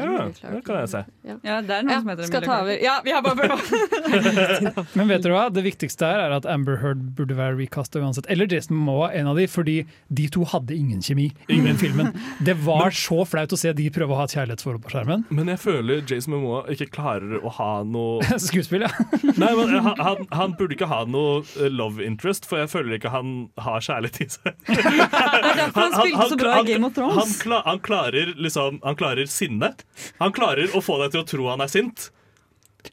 [0.00, 1.02] Ja, det kan jeg se.
[1.26, 1.36] Ja.
[1.60, 2.76] Det er noen Ja, som heter skal ta over.
[2.82, 4.84] Ja, vi har bare prøvd.
[4.98, 5.44] Men vet dere hva?
[5.54, 8.28] Det viktigste her er at Amber Heard burde være recasta uansett.
[8.32, 9.76] Eller Jason Momoa, en av de, fordi
[10.08, 12.12] de to hadde ingen kjemi i den filmen.
[12.44, 15.24] Det var så flaut å se de prøve å ha et kjærlighetsforhold på skjermen.
[15.34, 18.92] Men jeg føler Jason Momoa ikke klarer å ha noe Skuespill, ja.
[19.36, 22.96] Nei, men han, han, han burde ikke ha noe eh, love interest, for jeg føler
[22.98, 24.56] ikke han har kjærlighet i seg.
[24.70, 27.40] Det er derfor han spilte så bra i Game of Han, Thrones.
[27.66, 29.72] han klarer liksom Han klarer sinne.
[30.20, 32.08] Han klarer å få deg til å tro han er sint.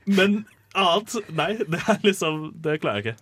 [0.06, 0.44] Men
[0.76, 3.20] annet Nei, det er liksom Det klarer jeg ikke.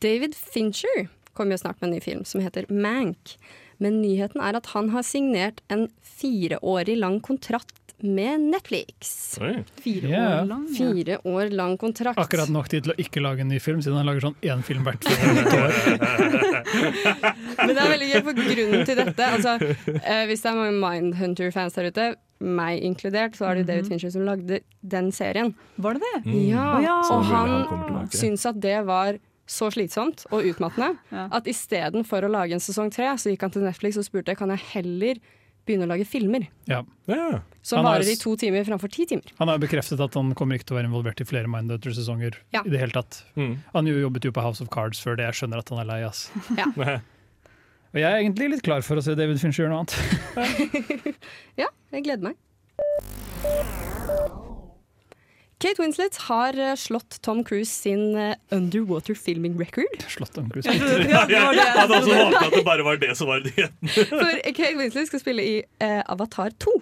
[0.00, 3.36] David Fincher kommer jo snart med en ny film som heter Mank.
[3.82, 9.38] Men nyheten er at han har signert en fireårig lang kontrakt med Netflix.
[9.40, 9.64] Oi.
[9.80, 10.42] Fire yeah.
[10.42, 10.66] år lang.
[10.70, 10.90] ja.
[10.92, 12.18] Fire år lang kontrakt.
[12.20, 14.64] Akkurat nok tid til å ikke lage en ny film, siden han lager sånn én
[14.66, 15.14] film hvert år.
[17.64, 19.56] Men det er veldig gøy, for grunnen til dette altså,
[20.00, 22.08] eh, Hvis det er mange Mindhunter-fans der ute,
[22.44, 24.60] meg inkludert, så er det jo David Fincher som lagde
[24.94, 25.54] den serien.
[25.80, 26.16] Var det det?
[26.26, 26.40] Mm.
[26.50, 26.96] Ja, ja.
[27.14, 27.54] Og han
[28.10, 31.28] syns syntes at det var så slitsomt og utmattende Ja.
[31.36, 34.52] at istedenfor å lage en sesong tre, så gikk han til Netflix og spurte kan
[34.54, 35.20] jeg heller
[35.64, 36.42] begynne å lage filmer.
[36.70, 36.82] Ja.
[37.10, 37.40] Ja.
[37.64, 39.26] Som Han varer i to timer framfor ti timer.
[39.38, 42.34] Han har jo bekreftet at han kommer ikke til å være involvert i flere Mindhunter-sesonger.
[42.56, 42.60] Ja.
[42.66, 43.12] i det hele tatt.
[43.40, 43.54] Mm.
[43.72, 45.88] Han jo jobbet jo på House of Cards før det, jeg skjønner at han er
[45.90, 46.00] lei.
[46.04, 46.20] ass.
[47.94, 49.94] Og jeg er egentlig litt klar for å se David Fincher gjøre noe annet.
[51.62, 52.36] Ja, jeg gleder meg.
[55.64, 60.02] Kate Winslet har eh, slått Tom Cruise sin eh, underwater filming record.
[60.08, 60.68] Slått Tom Cruise.
[60.74, 63.40] Ja, det Ja, var jeg hadde også håpet at det bare var det som var
[63.46, 63.94] nyheten.
[64.10, 66.74] For Kate Winslet skal spille i uh, Avatar 2.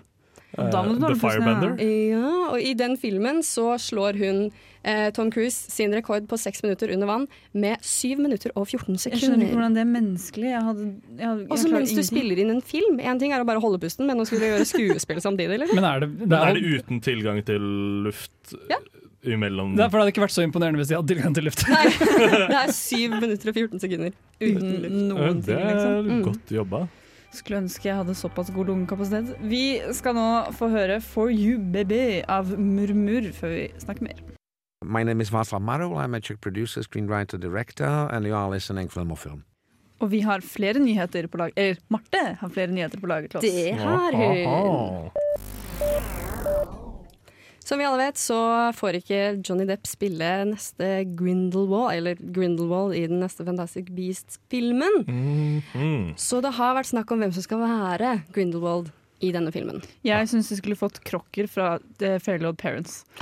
[0.59, 1.15] Uh, The.
[1.17, 1.79] Firebender.
[1.81, 4.43] Ja, og i den filmen så slår hun
[4.85, 8.97] eh, Tom Cruise sin rekord på seks minutter under vann med syv minutter og 14
[8.99, 9.19] sekunder.
[9.19, 10.49] Jeg skjønner ikke hvordan det er menneskelig.
[10.53, 10.87] Jeg hadde,
[11.19, 11.77] jeg hadde, jeg Og mens ingenting.
[11.79, 14.27] mens du spiller inn en film Én ting er å bare holde pusten, men nå
[14.29, 15.75] skulle du gjøre skuespill samtidig, eller?
[15.75, 17.69] Men er det, det, er, er det uten tilgang til
[18.09, 18.79] luft Ja.
[19.23, 21.47] imellom det er, for det hadde ikke vært så imponerende hvis de hadde tilgang til
[21.47, 21.63] luft.
[21.71, 21.85] Nei,
[22.51, 25.47] det er 7 minutter og 14 sekunder uten luft.
[25.47, 26.11] Det er liksom.
[26.11, 26.25] Mm.
[26.27, 26.83] godt jobba.
[27.33, 29.31] Skulle ønske jeg hadde såpass god lungekapasitet.
[29.49, 29.63] Vi
[29.97, 30.27] skal nå
[30.59, 34.21] få høre For You Baby av Murmur før vi snakker mer.
[34.85, 35.97] My name is Václav Marul.
[35.97, 39.19] I'm a Czech producer, screenwriter, director, and you are listening Film og
[40.01, 43.39] Og vi har flere nyheter på lag Eller Marte har flere nyheter på lager til
[43.39, 43.45] oss.
[43.45, 45.11] Det har hun.
[47.63, 53.07] Som vi alle vet, så får ikke Johnny Depp spille neste Grindelwald, eller Grindelwald i
[53.07, 55.05] den neste Fantastic Beasts-filmen.
[55.07, 56.17] Mhm.
[56.19, 58.91] Så det har vært snakk om hvem som skal være Grindelwald
[59.23, 59.79] i denne filmen.
[60.03, 63.05] Jeg syns de skulle fått krokker fra The Fairly Odd Parents.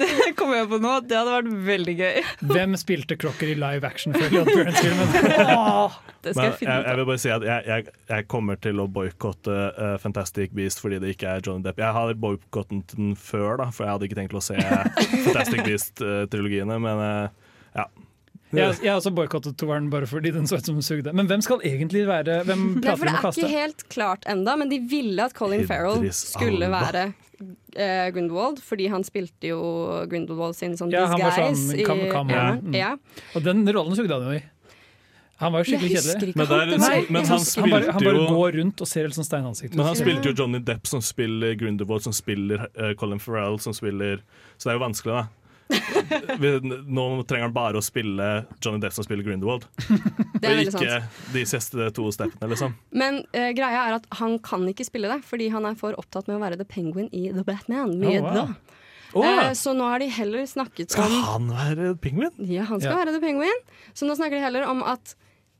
[0.00, 0.92] Det kommer jeg på nå.
[1.06, 2.18] Det hadde vært veldig gøy.
[2.50, 5.12] Hvem spilte krokker i live action før Leon Burns-filmen?
[6.20, 8.58] Det skal Men jeg finne ut jeg vil bare si at jeg, jeg, jeg kommer
[8.60, 11.80] til å boikotte uh, Fantastic Beast fordi det ikke er Johnny Depp.
[11.80, 14.58] Jeg har boikottet den før, da, for jeg hadde ikke tenkt å se
[15.28, 17.86] Fantastic Beast-trilogiene, men uh, ja.
[18.50, 21.12] Jeg, jeg har også boikottet toeren bare fordi den så ut som den sugde.
[21.14, 24.26] Men hvem skal egentlig være Hvem Nei, prater for vi det er ikke helt klart
[24.30, 27.04] enda, men de ville at Colin Farrell skulle være
[27.76, 29.60] eh, Grindelwald, fordi han spilte jo
[30.10, 32.46] Grindelwald sin sånn Ja, han var disguise sånn i kam- kam- ja.
[32.58, 32.74] mm.
[32.78, 32.94] ja.
[33.38, 34.42] Og den rollen sugde han jo i.
[35.40, 36.34] Han var jo skikkelig kjedelig.
[36.36, 36.72] Men, der.
[36.82, 39.78] Nei, men han han, bare, han bare går rundt og ser helt sånn steinansikt ut.
[39.78, 43.72] men han spilte jo Johnny Depp, som spiller Grindelwald, som spiller uh, Colin Farrell, som
[43.76, 44.20] spiller
[44.58, 45.39] Så det er jo vanskelig, da.
[46.40, 50.62] Vi- Nå trenger han bare å spille Johnny Depp som spiller Grindelwald, Det og er
[50.64, 51.22] ikke sant.
[51.34, 52.74] de siste to steppene, liksom.
[52.92, 56.28] Men uh, greia er at han kan ikke spille det, fordi han er for opptatt
[56.30, 57.96] med å være The Penguin i The Batman.
[58.00, 59.24] Med Oh, wow.
[59.26, 59.48] Ja.
[59.48, 62.30] Eh, så nå har de heller snakket Skal om han være pingvin?
[62.46, 62.98] Ja, han skal Ja.
[63.04, 63.58] være The Penguin.
[63.92, 65.16] Så nå snakker de heller om at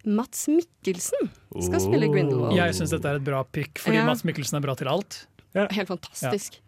[0.06, 1.26] Mats Mikkelsen
[1.58, 1.82] skal Oh.
[1.82, 2.54] spille Grindelwald.
[2.54, 4.06] Jeg syns dette er et bra pick, fordi Ja.
[4.06, 5.26] Mats Mikkelsen er bra til alt.
[5.54, 6.60] Helt fantastisk.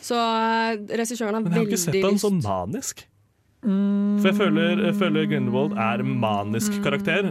[0.00, 3.06] Så uh, regissøren har Men jeg har ikke sett han så manisk.
[3.60, 7.28] For jeg føler, jeg føler Grindelwald er en manisk karakter.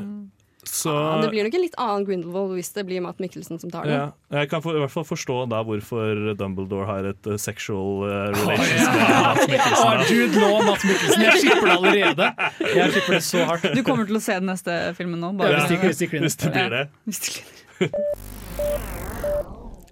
[0.70, 3.72] Så Ja, Det blir nok en litt annen Grindelwald hvis det blir Matt Mikkelsen som
[3.74, 3.96] tar den.
[3.96, 8.04] ja, Jeg kan for, i hvert fall forstå da hvorfor Dumbledore har et uh, sexual
[8.06, 9.90] uh, relations med Matt Mikkelsen.
[9.90, 10.06] da.
[10.14, 12.30] Jude nå og Mats Mikkelsen, jeg skipper det allerede!
[12.76, 13.66] Jeg skipper det så hardt.
[13.74, 15.34] Du kommer til å se den neste filmen nå.
[15.42, 16.06] Bare Ja, hvis de- hvis de.
[16.28, 16.86] Hvis det blir det.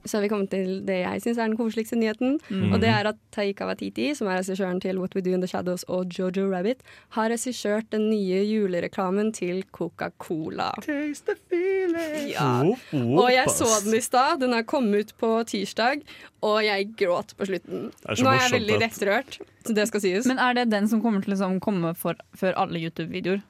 [0.08, 2.38] Så har vi kommet til det jeg syns er den koseligste nyheten.
[2.50, 2.72] Mm.
[2.74, 5.50] Og det er at Taika Waititi, som er regissøren til What We Do in the
[5.52, 6.84] Shadows og Jojo Rabbit,
[7.18, 10.72] har regissert den nye julereklamen til Coca-Cola.
[10.86, 12.32] Taste the feeling.
[12.34, 12.64] Ja.
[12.94, 14.40] Og jeg så den i stad.
[14.44, 16.02] Den har kommet ut på tirsdag,
[16.46, 17.92] og jeg gråt på slutten.
[18.08, 20.30] Er Nå er jeg veldig lettrørt, så det skal sies.
[20.30, 23.44] Men er det den som kommer til å liksom komme for, før alle YouTube-videoer?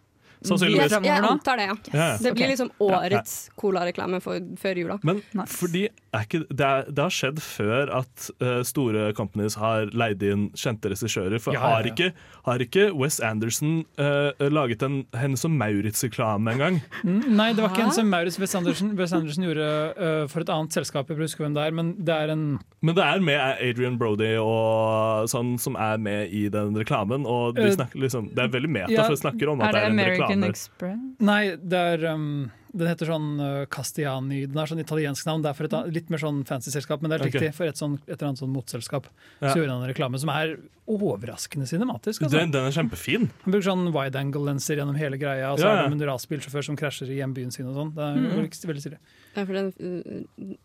[0.46, 0.92] Sannsynligvis.
[0.92, 1.78] jeg, jeg antar det, ja.
[1.94, 2.22] Yes.
[2.22, 5.00] Det blir liksom årets Cola-reklame før jula.
[5.08, 5.54] Men Nice.
[5.58, 10.24] fordi er ikke, det, er, det har skjedd før at uh, store companies har leid
[10.26, 11.38] inn kjente regissører.
[11.44, 11.94] For Ja, ja, har, ja.
[11.94, 12.12] ikke,
[12.48, 16.80] har ikke Wes Anderson uh, laget en Hennes og Maurits-reklame en gang?
[17.04, 20.24] Mm, Nei, det var ikke Hennes en som Maurits Wes Anderson, Wes Anderson gjorde uh,
[20.32, 21.12] for et annet selskap.
[21.12, 22.46] Jeg husker hvem det er, men det er en
[22.86, 27.26] Men det er med Adrian Brody og sånn som er med i den reklamen.
[27.28, 29.78] Og de snakker liksom, det er veldig meta, ja, for de snakker om at Er
[29.78, 30.00] det det er en
[30.34, 30.50] American.
[30.50, 31.00] Express?
[31.20, 34.44] Nei, det er um, Den heter sånn uh, Castiani.
[34.46, 35.42] Den er sånn italiensk navn.
[35.42, 37.32] Det er for et litt mer sånn fancy selskap, men det er okay.
[37.40, 37.56] riktig.
[37.58, 39.08] For et, sånn, et eller annet sånn motselskap.
[39.42, 39.50] Ja.
[39.50, 42.22] Så gjorde han en reklame som er overraskende cinematisk.
[42.28, 42.38] Altså.
[42.38, 43.30] Den, den er kjempefin.
[43.46, 46.68] Han bruker sånn wide angle-lenser gjennom hele greia, og så Ja, er det en rasbilsjåfør
[46.70, 47.96] som krasjer i hjembyen sin og sånn.
[47.98, 48.30] Det er Mm.
[48.38, 49.00] veldig, veldig stilig.
[49.36, 50.56] Ja, for den uh,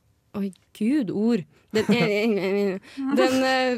[0.42, 0.48] Oi,
[0.78, 1.42] gud, ord!
[1.76, 1.84] Den,
[3.20, 3.34] den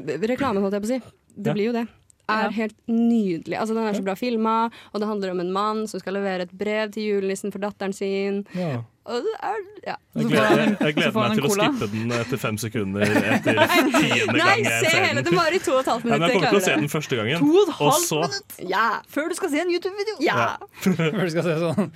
[0.07, 1.01] den reklamen, holdt jeg på å si.
[1.35, 1.55] Det Ja.
[1.57, 1.87] blir jo det.
[2.29, 2.51] Er Ja.
[2.51, 3.59] helt nydelig.
[3.61, 6.43] Altså, den er så bra filma, og det handler om en mann som skal levere
[6.49, 8.47] et brev til julenissen for datteren sin.
[8.55, 8.79] Ja.
[9.05, 9.57] Og det er,
[9.87, 9.95] ja.
[10.17, 13.03] Jeg gleder, jeg, jeg gleder meg til å skippe den etter fem sekunder
[13.35, 15.15] etter tiende Nei, gang jeg se hele!
[15.21, 15.25] den.
[15.29, 16.89] Det varer i to og et halvt Ja, men jeg kommer til å se den
[16.89, 17.39] første gangen.
[17.45, 18.87] To og et Og halvt så minutt Ja!
[19.13, 20.15] før du skal se en YouTube-video!
[20.25, 20.57] ja.
[20.97, 21.93] før du skal se sånn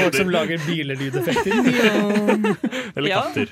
[0.00, 1.52] Folk som lager bilerlydeffekter.
[2.96, 3.20] Eller Ja.
[3.28, 3.48] katter.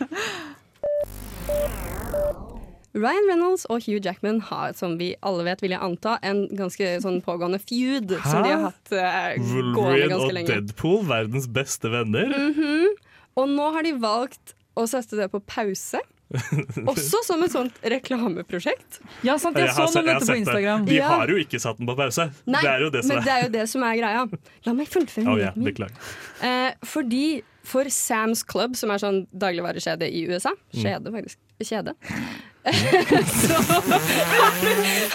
[2.97, 6.95] Ryan Reynolds og Hugh Jackman har, som vi alle vet, vil jeg anta, en ganske
[7.05, 9.37] sånn pågående feud som de har hatt uh,
[9.77, 10.51] gående Wolverine og.
[10.51, 12.33] Deadpool, verdens beste venner.
[12.33, 12.95] Mhm.
[13.37, 16.01] Og nå har de valgt å sette det på pause.
[16.91, 18.97] Også som et sånt reklameprosjekt.
[19.23, 20.87] Ja, sant, jeg Jeg så noe om dette på Instagram.
[20.87, 20.95] det.
[20.95, 21.11] De Ja.
[21.21, 22.31] har jo ikke satt den på pause.
[22.49, 23.27] Nei, det er jo det som men er.
[23.29, 24.25] det er jo det som er greia.
[24.67, 25.77] La meg fullføre Oh, yeah, min.
[26.43, 31.39] Eh, fordi for Sam's Club, som er sånn dagligvarekjede i USA Skjede, faktisk.
[31.63, 31.95] Kjede,
[32.73, 33.53] faktisk.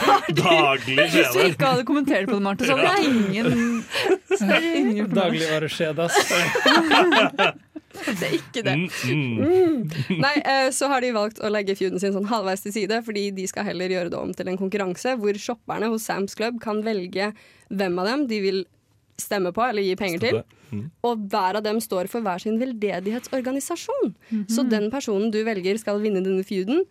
[0.02, 0.42] Kjede.
[0.42, 3.84] Daglig Hvis du ikke hadde kommentert på det, Marte, så hadde det ingen,
[4.30, 6.16] så ingen Dagligvareskjede, ass.
[7.92, 8.76] Det er ikke det.
[9.04, 10.20] Mm, mm.
[10.22, 13.28] Nei, eh, så har de valgt å legge feuden sin sånn halvveis til side, fordi
[13.36, 16.80] de skal heller gjøre det om til en konkurranse hvor shopperne hos Sam's Club kan
[16.88, 17.34] velge
[17.68, 18.64] hvem av dem de vil
[19.20, 20.42] stemme på eller gi penger til.
[20.72, 20.88] Mm.
[21.08, 24.14] Og hver av dem står for hver sin veldedighetsorganisasjon.
[24.30, 24.48] Mhm.
[24.50, 26.86] Så den personen du velger skal vinne denne feuden,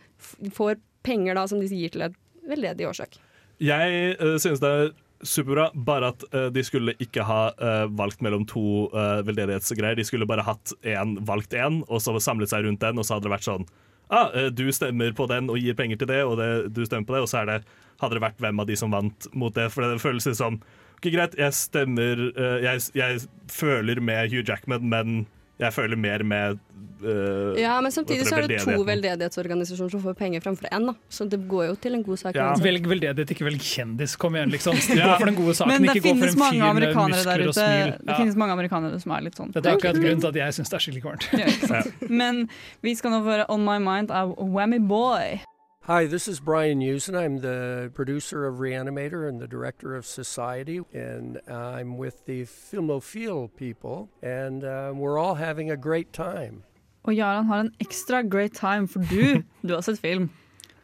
[0.53, 2.17] får penger da som de gir til et
[2.49, 3.17] veldedig årsak.
[3.61, 4.91] Jeg uh, synes det er
[5.23, 9.99] superbra, bare at uh, de skulle ikke ha uh, valgt mellom to uh, veldedighetsgreier.
[9.99, 13.17] De skulle bare hatt én, valgt én, og så samlet seg rundt den, og så
[13.17, 13.69] hadde det vært sånn
[14.09, 17.17] ah, Du stemmer på den og gir penger til det, og det, du stemmer på
[17.17, 17.59] det, og så er det,
[18.01, 19.69] hadde det vært hvem av de som vant mot det.
[19.75, 20.61] For det føles som
[21.01, 25.23] Ok, greit, jeg stemmer eh, jeg, jeg føler med Hugh Jackman, men
[25.57, 26.59] jeg føler mer med
[27.01, 30.95] uh, Ja, men samtidig så er det to veldedighetsorganisasjoner som får penger fremfor én, da.
[31.09, 32.37] Så det går jo til en god sak.
[32.37, 32.51] Ja.
[32.61, 34.19] Velg veldedighet, ikke velg kjendis.
[34.21, 34.77] Kom igjen, liksom.
[35.01, 37.53] Gå for den gode saken, Men det ikke gå for en fyr med muskler og
[37.55, 37.95] ute smil.
[38.05, 40.59] Det finnes mange amerikanere som er litt sånn Dette er akkurat grunnen til at jeg
[40.59, 41.31] syns det er skikkelig kvalmt.
[41.41, 42.11] Ja, ikke?
[42.13, 42.45] Men
[42.85, 45.41] vi skal nå få høre On My Mind av Whammy Boy.
[45.91, 47.17] Hi, this is Brian Usen.
[47.17, 53.51] I'm the producer of Reanimator and the director of Society, and I'm with the Filmophile
[53.57, 56.63] people, and uh, we're all having a great time.
[57.03, 60.31] Og Jaran har en ekstra great time, for du, du har sett film.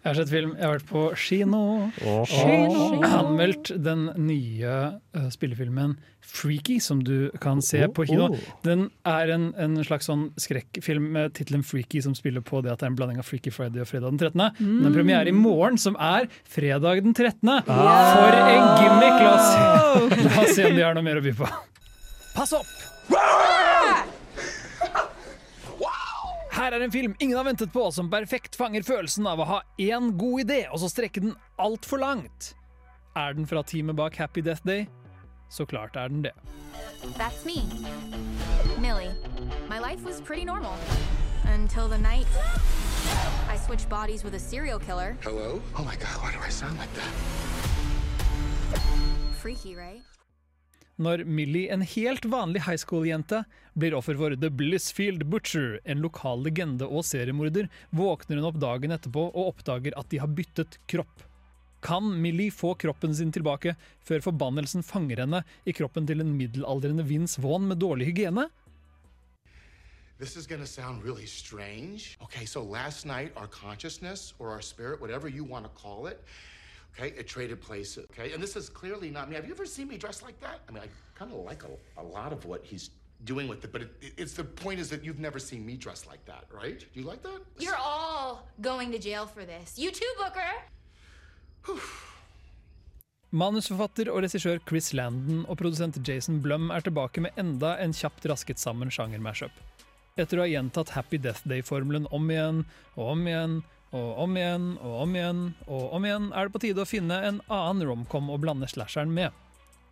[0.06, 1.60] Jeg har sett film, jeg har vært på kino
[2.06, 3.00] og Kino.
[3.02, 8.28] anmeldt den nye uh, spillefilmen Freaky, som du kan se på kino.
[8.36, 8.44] Oh.
[8.62, 12.84] Den er en, en slags sånn skrekkfilm med tittelen Freaky, som spiller på det at
[12.84, 14.62] det er en blanding av Freaky Friday og Fredag den 13.
[14.62, 14.70] Mm.
[14.70, 17.56] Den har premiere i morgen, som er fredag den 13.
[17.66, 19.20] For en gimmick!
[19.26, 20.22] La oss, se.
[20.30, 21.50] La oss se om de har noe mer å by på.
[22.38, 23.55] Pass opp!
[26.56, 29.58] Her er en film ingen har ventet på, som perfekt fanger følelsen av å ha
[29.76, 32.54] én god idé, og så strekke den altfor langt.
[33.12, 34.86] Er den fra teamet bak Happy Death Day?
[35.52, 36.32] Så klart er den det.
[37.20, 37.68] That's me.
[38.80, 39.12] Millie.
[39.68, 40.78] My life was pretty normal.
[41.44, 42.26] Until the night
[43.52, 45.16] I switched bodies with a serial killer.
[45.20, 45.60] Hello?
[45.76, 47.12] Oh my god, why do I sound like that?
[49.42, 50.00] Freaky, right?
[50.96, 53.42] Når Millie, en helt vanlig high school-jente,
[53.76, 58.94] blir offer for The Blissfield Butcher, en lokal legende og seriemorder, våkner hun opp dagen
[58.96, 61.26] etterpå og oppdager at de har byttet kropp.
[61.84, 63.74] Kan Millie få kroppen sin tilbake
[64.08, 68.48] før forbannelsen fanger henne i kroppen til en middelaldrende Vince Vaughn med dårlig hygiene?
[70.18, 72.16] This is gonna sound really strange.
[72.22, 76.24] Okay, so last night, our consciousness or our spirit, whatever you want to call it,
[76.98, 78.06] okay, it traded places.
[78.12, 79.36] Okay, and this is clearly not me.
[79.36, 80.60] Have you ever seen me dressed like that?
[80.68, 82.90] I mean, I kind of like a, a lot of what he's
[83.24, 86.06] doing with it, but it, it's the point is that you've never seen me dressed
[86.06, 86.78] like that, right?
[86.80, 87.40] Do you like that?
[87.58, 89.78] You're all going to jail for this.
[89.78, 90.52] You too, Booker.
[93.36, 98.24] Manusforfatter og regissør Chris Landon og produsent Jason Blum er tilbake med enda en kjapt
[98.30, 99.50] rasket sammen sjanger-mashup.
[100.16, 102.62] Etter å ha gjentatt Happy Death Day-formelen om igjen
[102.94, 103.58] og om igjen
[103.94, 107.18] og om igjen og om igjen og om igjen, er det på tide å finne
[107.28, 109.34] en annen romcom å blande slasheren med.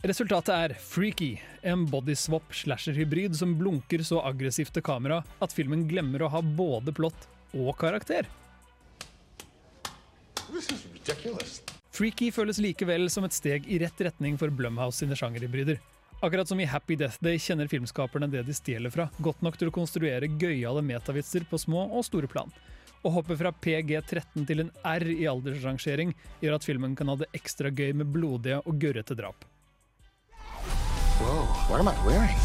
[0.04, 6.26] Resultatet er Freaky, en bodyswap slasher-hybrid som blunker så aggressivt til kamera at filmen glemmer
[6.26, 8.28] å ha både plott og karakter.
[11.94, 15.80] Freaky føles likevel som et steg i rett retning for Blumhouse sine sjangerhybrider.
[16.20, 19.70] Akkurat som i Happy Death Day kjenner filmskaperne det de stjeler fra, godt nok til
[19.70, 22.52] å konstruere gøyale metavitser på små og store plan.
[23.04, 27.26] Å hoppe fra PG-13 til en R i aldersrangering gjør at filmen kan ha det
[27.36, 29.44] ekstra gøy med blodige og gørrete drap.
[31.20, 32.32] Whoa, what am I wearing?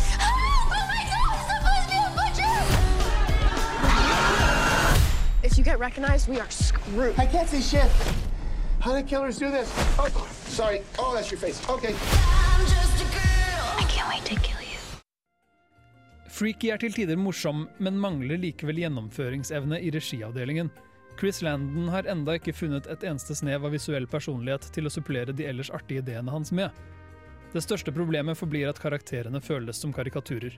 [5.47, 7.17] If you get recognized, we are screwed.
[7.17, 7.89] I can't see shit.
[8.81, 9.71] How do killers do this?
[9.97, 10.09] Oh,
[10.47, 10.81] sorry.
[10.99, 11.61] Oh, that's your face.
[11.69, 11.95] Okay.
[13.77, 14.58] I can't wait to kill.
[16.39, 20.69] Freaky er til tider morsom, men mangler likevel gjennomføringsevne i regiavdelingen.
[21.19, 25.35] Chris Landon har enda ikke funnet et eneste snev av visuell personlighet til å supplere
[25.35, 26.71] de ellers artige ideene hans med.
[27.51, 30.55] Det største problemet forblir at karakterene føles som karikaturer.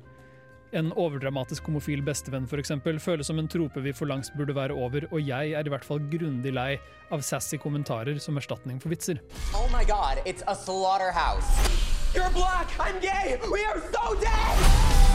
[0.77, 4.77] En overdramatisk homofil bestevenn for eksempel, føles som en trope vi for langs burde være
[4.77, 6.75] over, og jeg er i hvert fall grundig lei
[7.09, 9.17] av sassy kommentarer som erstatning for vitser.
[9.57, 12.00] Oh my god, it's a slaughterhouse.
[12.13, 12.67] You're black!
[12.77, 13.39] I'm gay!
[13.53, 14.57] We are so dead!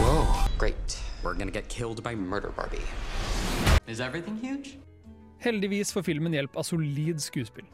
[0.01, 0.25] Whoa.
[0.57, 0.97] Great.
[1.23, 2.81] We're gonna get killed by Murder Barbie.
[3.87, 4.79] Is everything huge?
[5.39, 7.67] Heldigvis får filmen hjelp av solid skuespill.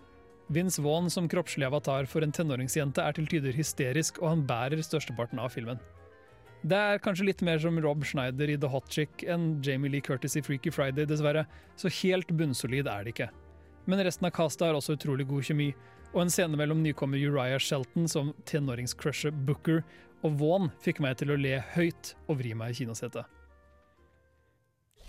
[0.52, 4.84] Vince Vaughn som kroppslig avatar for en tenåringsjente er til tider hysterisk, og han bærer
[4.84, 5.80] størsteparten av filmen.
[6.68, 10.04] Det er kanskje litt mer som Rob Schneider i The Hot Chick enn Jamie Lee
[10.04, 11.46] Curtis i Freaky Friday, dessverre,
[11.80, 13.32] så helt bunnsolid er det ikke.
[13.88, 15.72] Men resten av castet har også utrolig god kjemi,
[16.14, 19.82] og en scene mellom nykommer Uriah Shelton som tenåringscrusher Booker
[20.24, 23.26] og Vaughn fikk meg til å le høyt og vri meg i kinosetet.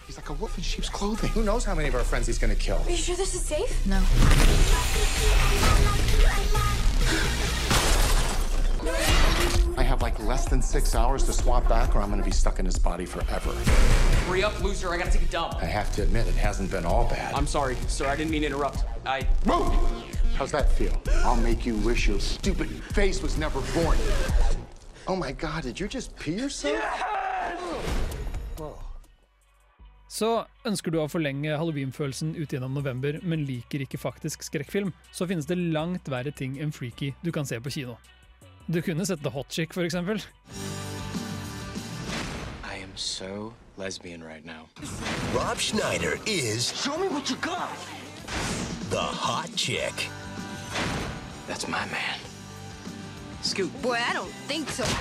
[0.06, 1.30] He's like a wolf in sheep's clothing.
[1.30, 2.76] Who knows how many of our friends he's gonna kill?
[2.76, 3.86] Are you sure this is safe?
[3.86, 4.00] No.
[9.78, 12.58] I have like less than six hours to swap back, or I'm gonna be stuck
[12.58, 13.52] in his body forever.
[14.26, 14.92] Hurry up, loser.
[14.92, 15.54] I gotta take a dump.
[15.62, 17.34] I have to admit, it hasn't been all bad.
[17.34, 18.06] I'm sorry, sir.
[18.06, 18.84] I didn't mean to interrupt.
[19.06, 19.26] I.
[19.46, 20.13] Move!
[20.34, 21.00] How's that feel?
[21.24, 23.96] I'll make you wish your stupid face was never born.
[25.06, 26.82] Oh my god, did you just pee yourself?
[30.14, 35.26] Så ønsker du å forlenge halloween-følelsen ut gjennom november, men liker ikke faktisk skrekkfilm, så
[35.26, 37.96] finnes det langt verre ting enn Freaky du kan se på kino.
[38.70, 40.22] Du kunne sett The Hot Chick, for eksempel.
[42.62, 44.68] I am so lesbian right now.
[45.34, 46.70] Rob Schneider is.
[46.74, 47.70] Show me what you got!
[48.90, 50.06] The hot chick.
[51.46, 52.18] That's my man.
[53.42, 53.70] Scoot.
[53.82, 54.84] Boy, I don't think so.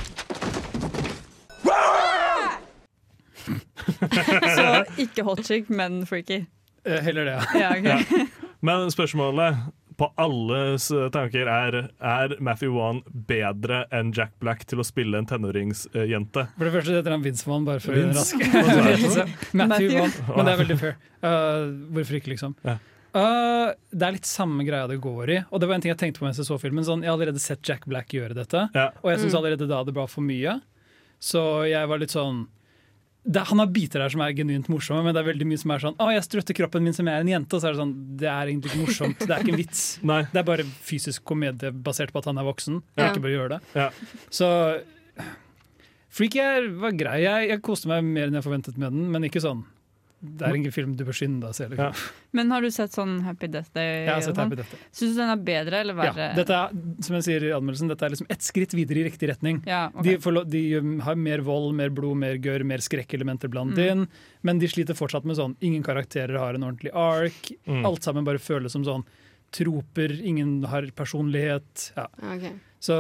[4.56, 6.45] Så ikke hot chick, men freaky.
[6.86, 7.88] Eh, Heller det, Ja, ok.
[8.63, 9.56] Men spørsmålet
[9.99, 15.25] på alles tanker er Er Matthew Wan bedre enn Jack Black til å spille en
[15.29, 16.45] tenåringsjente?
[16.58, 18.38] For det første heter han Vince Wan, bare for å gjøre Vince.
[18.39, 18.93] det Hva sa jeg?
[19.03, 19.19] rask.
[19.60, 20.12] Matthew Wan.
[20.32, 20.95] Men det er veldig fair.
[21.19, 21.63] Uh,
[21.97, 22.51] hvorfor ikke, liksom?
[23.13, 25.39] Uh, det er litt samme greia det går i.
[25.54, 26.84] Og det var en ting jeg tenkte på mens jeg så filmen.
[26.88, 29.39] Sånn, jeg har allerede sett Jack Black gjøre dette, og jeg syns Mm.
[29.43, 30.60] allerede da det var for mye.
[31.21, 32.47] Så jeg var litt sånn
[33.26, 35.71] det, Han har biter der som er genuint morsomme, men det er veldig mye som
[35.71, 37.54] er sånn Å, jeg strøtter kroppen min som jeg er en jente.
[37.56, 39.19] Og så er det sånn Det er egentlig ikke morsomt.
[39.23, 39.84] Det er ikke en vits.
[40.34, 42.82] Det er bare fysisk komedie basert på at han er voksen.
[42.97, 43.06] Ja.
[43.06, 43.62] Jeg ikke bør gjøre det.
[43.80, 43.88] Ja.
[44.30, 44.49] Så
[46.13, 47.21] Freaky er, var grei.
[47.23, 49.63] Jeg, jeg koste meg mer enn jeg forventet med den, men ikke sånn.
[50.26, 51.66] Det er ingen film du bør skynde deg å se.
[51.68, 52.04] Liksom.
[52.40, 54.06] Men har du sett sånn Happy Death Day?
[54.06, 54.38] Jeg har sett?
[54.40, 54.80] Happy Death Day.
[54.96, 56.30] Syns du den er bedre eller verre?
[56.30, 59.06] Ja, dette er, som jeg sier i anmeldelsen, dette er liksom ett skritt videre i
[59.10, 59.60] riktig retning.
[59.68, 60.14] Ja, okay.
[60.14, 60.64] de, får, lo- de
[61.04, 63.84] har mer vold, mer blod, mer gørr, mer skrekkelementer blant Mm.
[63.92, 64.08] inn.
[64.48, 67.52] Men de sliter fortsatt med sånn ingen karakterer har en ordentlig ark.
[67.68, 67.84] Mm.
[67.86, 69.04] Alt sammen bare føles som sånn
[69.54, 71.92] troper, ingen har personlighet.
[71.98, 72.08] Ja.
[72.32, 72.48] Ok.
[72.84, 72.96] Så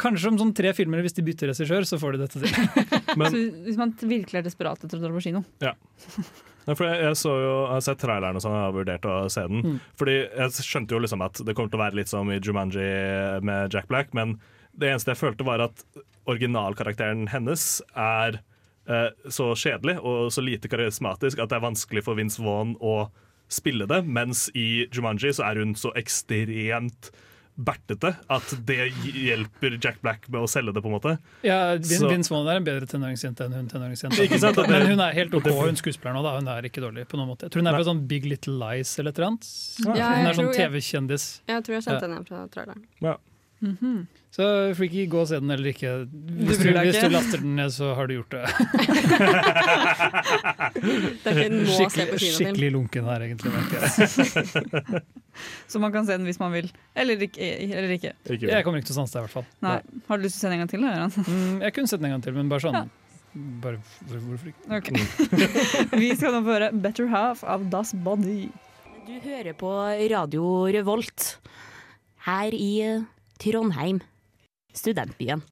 [0.00, 2.48] kanskje om sånn tre filmer, hvis de bytter regissør, så får de dette til.
[3.12, 5.44] Så hvis man virkelig er desperat etter å dra på kino.
[5.62, 5.74] Ja.
[6.68, 9.16] For jeg, jeg, så jo, jeg har sett traileren og sånn, jeg har vurdert å
[9.32, 9.62] se den.
[9.66, 9.78] Mm.
[9.98, 12.88] Fordi jeg skjønte jo liksom at det kommer til å være litt som i Jumanji
[13.42, 14.36] med Jack Black, men
[14.72, 15.84] det eneste jeg følte var at
[16.30, 17.66] originalkarakteren hennes
[17.98, 18.38] er
[18.86, 23.10] eh, så kjedelig og så lite karismatisk at det er vanskelig for Vince Vaughn å
[23.52, 27.10] spille det, mens i Jumanji så er hun så ekstremt
[27.54, 31.16] bertete at det hjelper Jack Black med å selge det, på en måte.
[31.44, 34.22] Ja, Vin, Vince Vaughn er en bedre tenåringsjente enn hun tenåringsjente.
[34.24, 34.60] Ikke sant?
[34.70, 36.24] Men hun er helt OK, hun skuespiller nå.
[36.24, 37.46] da Hun er ikke dårlig på noen måte.
[37.46, 39.50] Jeg tror hun er fra sånn Big Little Lies eller et eller annet.
[40.00, 41.28] Ja, hun er sånn TV-kjendis.
[41.52, 42.88] Jeg tror jeg kjente henne fra traileren.
[43.04, 43.18] Ja.
[43.62, 44.06] Mhm.
[44.32, 44.44] Så
[44.74, 45.90] Freaky, gå og se den eller ikke.
[46.08, 48.42] Hvis du, du, hvis du laster den ned, så har du gjort det.
[51.22, 53.50] Det er ikke skikkelig, skikkelig lunken her, egentlig.
[55.70, 56.68] Så man kan se den hvis man vil.
[56.96, 57.40] Eller ikke.
[57.44, 58.12] Eller ikke.
[58.24, 59.46] Jeg kommer ikke til å sanse det, i hvert fall.
[59.64, 59.78] Nei.
[60.08, 60.80] Har du lyst til å se den en gang til?
[61.32, 62.76] Mm, jeg kunne sett den en gang til, men bare sånn.
[62.76, 62.84] Ja.
[63.62, 63.76] Bare,
[64.10, 64.62] hvorfor ikke?
[64.76, 64.98] Okay.
[66.02, 68.42] Vi skal nå få høre 'Better Half' av Das Body.
[69.06, 69.70] Du hører på
[70.12, 71.20] Radio Revolt
[72.26, 73.04] her i
[73.42, 73.98] Trondheim,
[74.76, 75.42] studentbyen.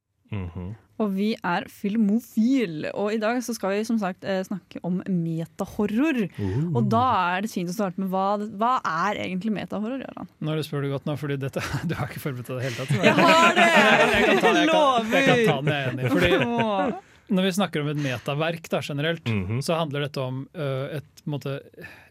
[1.00, 4.98] Og vi er filmofil, og i dag så skal vi som sagt eh, snakke om
[5.08, 6.18] metahorror.
[6.36, 6.66] Uh.
[6.76, 7.00] Og da
[7.38, 8.74] er det fint å starte med hva, hva
[9.08, 10.28] er egentlig metahorror, Gøran?
[10.44, 12.68] Nå du spør du godt nå, fordi dette, du har ikke forberedt deg i det
[12.68, 12.92] hele tatt.
[13.08, 13.68] Jeg har det!
[14.20, 16.12] Jeg kan ta, jeg kan, jeg kan ta den, jeg er enig.
[16.12, 19.60] Fordi når vi snakker om et metaverk da, generelt, Mhm.
[19.64, 21.56] så handler dette om uh, et, måte,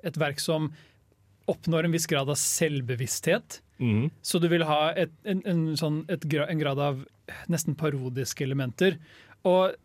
[0.02, 0.72] et verk som
[1.52, 3.60] oppnår en viss grad av selvbevissthet.
[3.80, 4.10] Mm.
[4.22, 7.04] Så du vil ha et, en, en, sånn, et, en grad av
[7.52, 8.98] nesten parodiske elementer.
[9.48, 9.76] Og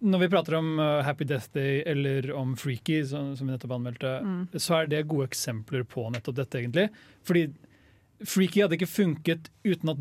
[0.00, 3.74] når vi prater om uh, Happy Death Day eller om Freaky, som, som vi nettopp
[3.76, 4.46] anmeldte, Mm.
[4.56, 6.86] så er det gode eksempler på nettopp dette, egentlig.
[7.28, 7.46] Fordi
[8.24, 10.00] Freaky hadde ikke funket uten at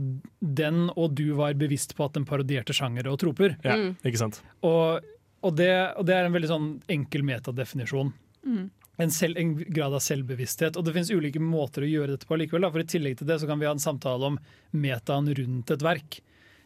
[0.59, 3.57] den og du var bevisst på at den parodierte sjangere og troper.
[3.63, 3.93] Ja, Mm.
[4.03, 4.41] ikke sant?
[4.63, 5.03] Og,
[5.43, 8.11] og, det, og det er en veldig sånn enkel metadefinisjon.
[8.47, 8.65] Mm.
[8.99, 10.75] En, selv, en grad av selvbevissthet.
[10.75, 12.65] Og det finnes ulike måter å gjøre dette på likevel.
[12.65, 12.71] Da.
[12.73, 14.39] For I tillegg til det så kan vi ha en samtale om
[14.75, 16.19] metaen rundt et verk.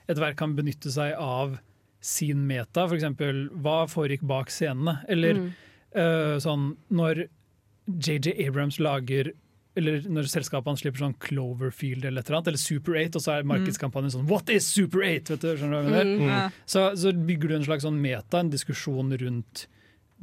[0.09, 1.59] Et verk kan benytte seg av
[2.03, 3.05] sin meta, f.eks.
[3.63, 4.97] hva foregikk bak scenene?
[5.07, 5.51] Eller Mm.
[5.95, 7.27] uh, sånn når
[7.87, 9.31] JJ Abrams lager
[9.75, 13.23] eller når selskapet hans slipper sånn Cloverfield eller et eller annet, eller Super 8, og
[13.23, 15.31] så er markedskampanjen sånn What is Super 8?
[15.33, 16.43] Vet du, skjønner du hva jeg mener?
[16.51, 19.63] Mm, så, så bygger du en slags sånn meta, en diskusjon rundt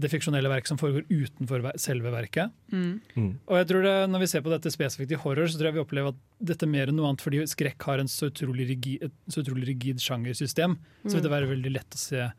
[0.01, 2.53] det fiksjonelle verket som foregår utenfor selve verket.
[2.73, 3.35] Mm.
[3.47, 5.75] Og jeg tror det, Når vi ser på dette spesifikt i horror, så tror jeg
[5.77, 6.21] vi opplever at
[6.53, 9.43] dette er mer enn noe annet fordi skrekk har en så utrolig rigid, et så
[9.45, 10.79] utrolig rigid sjangersystem.
[11.05, 11.37] Så vil det Mm.
[11.37, 12.33] være veldig lett å se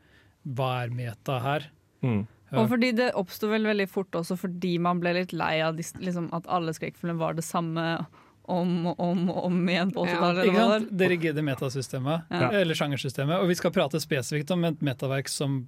[0.48, 1.68] hva er meta her.
[2.02, 2.26] Mm.
[2.52, 2.58] Ja.
[2.60, 6.28] Og fordi det oppsto vel veldig fort også fordi man ble litt lei av liksom,
[6.34, 8.06] at alle skrekkfilmer var det samme
[8.50, 10.42] om og om, om igjen på 80-tallet.
[10.44, 10.96] Ikke eller hva det sant?
[10.98, 12.50] Det rigide metasystemet, Ja.
[12.50, 13.38] eller sjangersystemet.
[13.40, 15.60] Og vi skal prate spesifikt om et metaverk som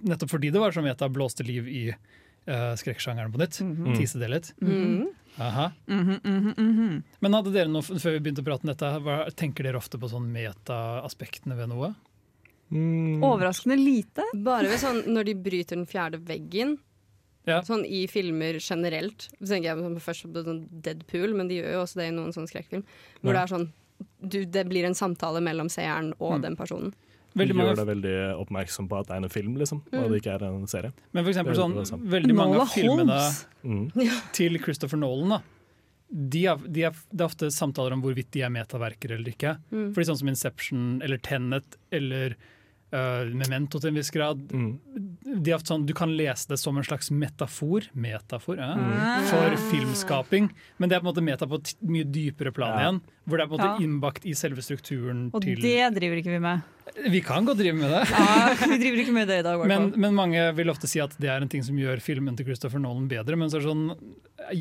[0.00, 3.60] nettopp fordi det var som meta, blåste liv i uh, skrekksjangeren på nytt.
[3.60, 3.96] Mm -hmm.
[3.96, 4.54] Tise det litt.
[4.60, 5.06] Mhm.
[5.38, 5.72] Aha.
[5.86, 7.02] Mhm, mhm, mhm.
[7.20, 9.98] Men hadde dere noe, før vi begynte å prate om dette, hva, tenker dere ofte
[9.98, 11.94] på sånn meta-aspektene ved noe?
[12.70, 13.20] Mm.
[13.22, 14.22] Overraskende lite.
[14.34, 16.78] Bare ved sånn når de bryter den fjerde veggen.
[17.44, 19.28] Sånn i filmer generelt.
[19.42, 22.14] Så tenker jeg sånn først på sånn Deadpool, men de gjør jo også det i
[22.16, 22.84] noen sånn skrekkfilm.
[23.22, 23.44] Hvor Ja.
[23.44, 23.72] det er sånn
[24.26, 26.42] du, Det blir en samtale mellom seeren og Mm.
[26.42, 26.94] den personen.
[27.36, 28.16] Veldig mange- gjør deg veldig
[28.46, 30.10] oppmerksom på at det er en film, liksom, og Mm.
[30.12, 30.92] det ikke er en serie.
[31.12, 33.90] Men for eksempel sånn, veldig mange av filmene Mm.
[34.32, 35.40] til Christopher Nolan da,
[36.12, 39.58] de er, de er, Det er ofte samtaler om hvorvidt de er metaverker eller ikke.
[39.72, 39.92] Mm.
[39.94, 42.36] Fordi sånn som Inception eller Tenet eller
[42.94, 44.78] øh, Memento til en viss grad Mm.
[45.64, 49.26] sånn, Du kan lese det som en slags metafor, metafor ja, Mm.
[49.30, 52.78] for filmskaping, men det er på en måte meta på et mye dypere plan Ja.
[52.90, 53.00] igjen.
[53.26, 53.86] Hvor det er på en måte Ja.
[53.86, 56.62] innbakt i selve strukturen Og til det driver ikke vi med.
[57.10, 58.08] Vi kan godt drive med det.
[58.10, 61.16] Ja, vi driver ikke med det i dag, Men, men mange vil ofte si at
[61.18, 63.36] det er en ting som gjør filmen til Christopher Nolan bedre.
[63.36, 63.98] Men så er det sånn,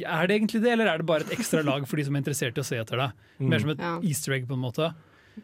[0.08, 2.22] er det egentlig det, eller er det bare et ekstra lag for de som er
[2.24, 3.12] interessert i å se etter det?
[3.40, 4.00] Mer som et Ja.
[4.02, 4.94] easter egg, på en måte.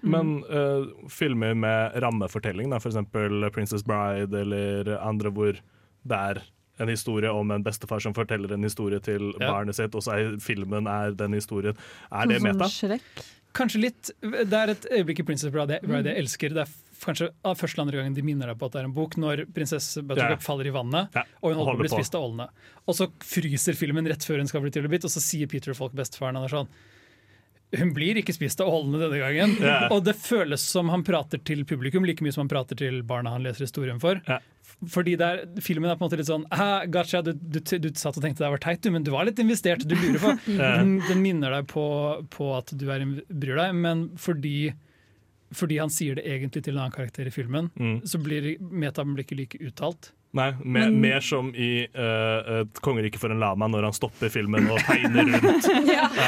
[0.02, 2.96] Men uh, filmer med rammefortelling, f.eks.
[3.52, 5.54] 'Princess Bride' eller andre hvor
[6.08, 6.42] det er
[6.80, 9.52] en historie om en bestefar som forteller en historie til Ja.
[9.52, 11.76] barnet sitt, og så er filmen er den historien.
[12.12, 13.00] Er det Sånn meta?
[13.52, 14.12] Kanskje litt.
[14.22, 16.22] Det er et øyeblikk i Princess Bride jeg, Bride jeg Mm.
[16.24, 16.50] elsker.
[16.54, 16.70] Det er
[17.04, 19.16] kanskje av første eller andre gangen de minner deg på at det er en bok,
[19.18, 20.46] når prinsesse Buttercup Ja.
[20.46, 22.48] faller i vannet Ja, og hun holder på å bli spist av ålene.
[22.88, 25.94] Og så fryser filmen rett før hun skal bli tilbudt, og så sier Peter Falk,
[25.94, 26.68] bestefaren, han er sånn
[27.78, 29.52] hun blir ikke spist av ålene denne gangen.
[29.62, 29.92] Yeah.
[29.94, 33.36] Og det føles som han prater til publikum like mye som han prater til barna
[33.36, 34.18] han leser historien for.
[34.90, 37.90] Fordi det er, Filmen er på en måte litt sånn «Hæ, Gotcha, du, du, du
[38.00, 39.84] satt og tenkte det var teit, du, men du var litt investert.
[39.86, 40.34] Du lurer på.
[40.56, 40.80] yeah.
[40.80, 41.84] Den, den minner deg på,
[42.34, 44.72] på at du er, bryr deg, men fordi,
[45.54, 48.00] fordi han sier det egentlig til en annen karakter i filmen, Mm.
[48.08, 50.14] så blir metablikket like uttalt.
[50.32, 54.30] Nei, mer, Men- mer som i uh, Et kongerike for en lama, når han stopper
[54.30, 55.66] filmen og tegner rundt.
[55.90, 56.22] Ja, uh.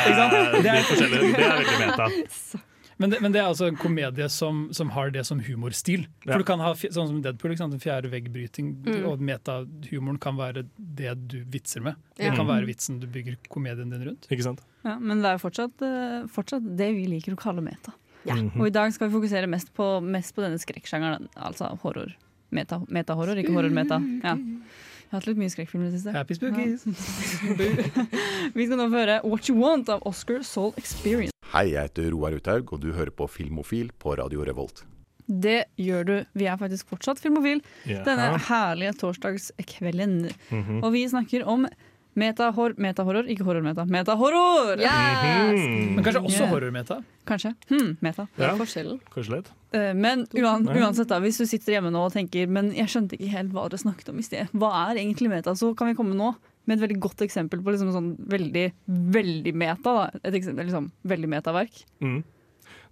[0.58, 2.62] Eh, Det er- de det er veldig meta.
[3.02, 6.04] Men det, men det er altså en komedie som, som har det som humorstil.
[6.22, 6.38] For Ja.
[6.38, 7.74] du kan ha sånn som Deadpool, ikke sant?
[7.74, 9.06] en fjerde veggbryting, Mm.
[9.10, 11.96] og metahumoren kan være det du vitser med.
[12.18, 12.36] Det Ja.
[12.36, 14.28] kan være vitsen du bygger komedien din rundt.
[14.30, 14.62] Ikke sant?
[14.86, 17.94] Ja, men det er jo fortsatt, eh, fortsatt det vi liker å kalle meta.
[18.26, 18.36] Ja.
[18.36, 18.60] Mhm.
[18.62, 22.14] Og i dag skal vi fokusere mest på, mest på denne skrekksjangeren, altså horror.
[22.52, 23.98] Meta- Metahorror, ikke horror-meta.
[24.24, 24.36] Ja.
[24.36, 26.14] Jeg har hatt litt mye skrekkfilm i det siste.
[26.16, 26.86] Happy spookies!
[28.56, 31.36] vi skal nå få høre What You Want av Oscar Soul Experience.
[31.52, 34.86] Hei, jeg heter Roar Uthaug, og du hører på Filmofil på Radio Revolt.
[35.32, 36.14] Det gjør du.
[36.36, 38.02] Vi er faktisk fortsatt filmofil Ja.
[38.08, 40.30] denne herlige torsdagskvelden.
[40.52, 40.82] Mhm.
[40.84, 41.68] Og vi snakker om
[42.16, 43.86] metahor metahorror, ikke horror-meta.
[43.88, 44.78] Metahorror!
[44.82, 45.62] Yes!
[45.96, 46.52] Men kanskje også Yeah.
[46.52, 46.98] horror-meta?
[47.26, 47.54] Kanskje.
[47.70, 48.28] Hmm, meta.
[48.38, 48.56] Ja.
[48.60, 49.00] Forskjellen.
[49.14, 49.52] Kanskje litt.
[49.74, 53.16] Eh, Men uan, uansett, da, hvis du sitter hjemme nå og tenker Men jeg skjønte
[53.16, 54.48] ikke helt hva dere snakket om i sted.
[54.52, 55.52] Hva er egentlig meta?
[55.56, 56.36] Så kan vi komme nå
[56.68, 59.82] med et veldig godt eksempel på liksom sånn veldig, veldig meta.
[59.84, 60.20] Da.
[60.24, 61.86] Et eksempel, liksom, veldig metaverk.
[62.02, 62.24] Mm.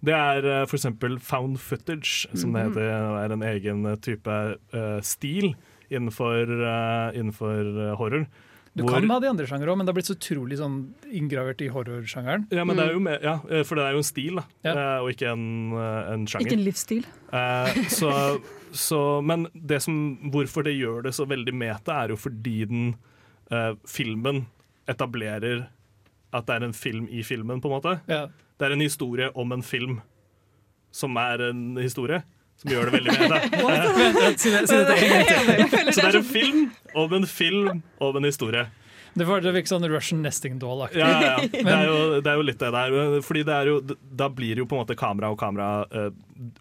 [0.02, 2.68] Det er uh, for eksempel found footage, som det Mhm.
[2.72, 2.80] heter.
[2.80, 5.54] Det er en egen eh, type eh, stil
[5.90, 8.26] innenfor, eh, innenfor eh, horror.
[8.76, 10.94] Du Hvor- kan ha de andre sjangere òg, men det har blitt så utrolig sånn
[11.10, 12.46] inngravert i horrorsjangeren.
[12.54, 12.88] Ja, men det Mm.
[12.88, 15.00] er jo med, ja, eh, for det er jo en stil, da, ja.
[15.02, 16.46] og ikke en, eh, en sjanger.
[16.46, 17.04] Ikke en livsstil.
[17.32, 18.40] Eh, så,
[18.70, 22.94] så, men det som, hvorfor det gjør det så veldig meta, er jo fordi den
[23.50, 24.46] eh, filmen
[24.86, 25.66] etablerer
[26.32, 28.00] at det er en film i filmen, på en måte.
[28.06, 28.28] Ja.
[28.56, 30.00] Det er en historie om en film
[30.92, 32.22] som er en historie.
[32.60, 34.58] Som gjør det veldig gang til.
[34.68, 38.66] Så det er en film om en film om en historie.
[39.14, 41.00] Det virker sånn Russian nesting doll-aktig.
[41.00, 41.48] Ja, ja, ja.
[41.50, 42.96] Det, er jo, det er jo litt det der.
[43.26, 43.76] Fordi det jo,
[44.20, 46.10] da blir jo på en måte kamera og kamera eh,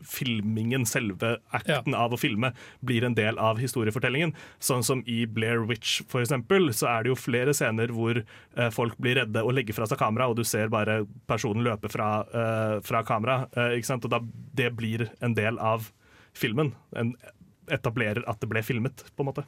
[0.04, 2.52] Filmingen, selve akten av å filme,
[2.84, 4.34] blir en del av historiefortellingen.
[4.60, 8.72] Sånn som i Blair Witch, for eksempel, så er det jo flere scener hvor eh,
[8.76, 12.12] folk blir redde og legger fra seg kamera, og du ser bare personen løpe fra,
[12.28, 13.46] eh, fra kamera.
[13.78, 14.10] ikke sant?
[14.10, 14.20] Og da,
[14.60, 15.88] det blir en del av
[16.36, 16.74] filmen.
[16.98, 17.16] En
[17.72, 19.44] etablerer at det ble filmet, på en måte.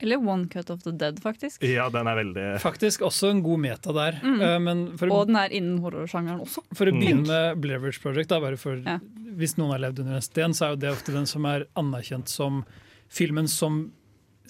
[0.00, 1.62] Eller One Cut of the Dead, faktisk.
[1.62, 4.18] Ja, den er veldig Faktisk også en god meta der.
[4.22, 4.40] Mm.
[4.42, 6.62] Eh, Men for, å- Og den er innen horrorsjangeren også.
[6.74, 7.00] for å Mm.
[7.00, 8.98] begynne med Blair Witch Project, da, bare for, Ja.
[9.36, 11.66] hvis noen har levd under en sten, så er jo det ofte den som er
[11.76, 12.64] anerkjent som
[13.08, 13.92] filmen som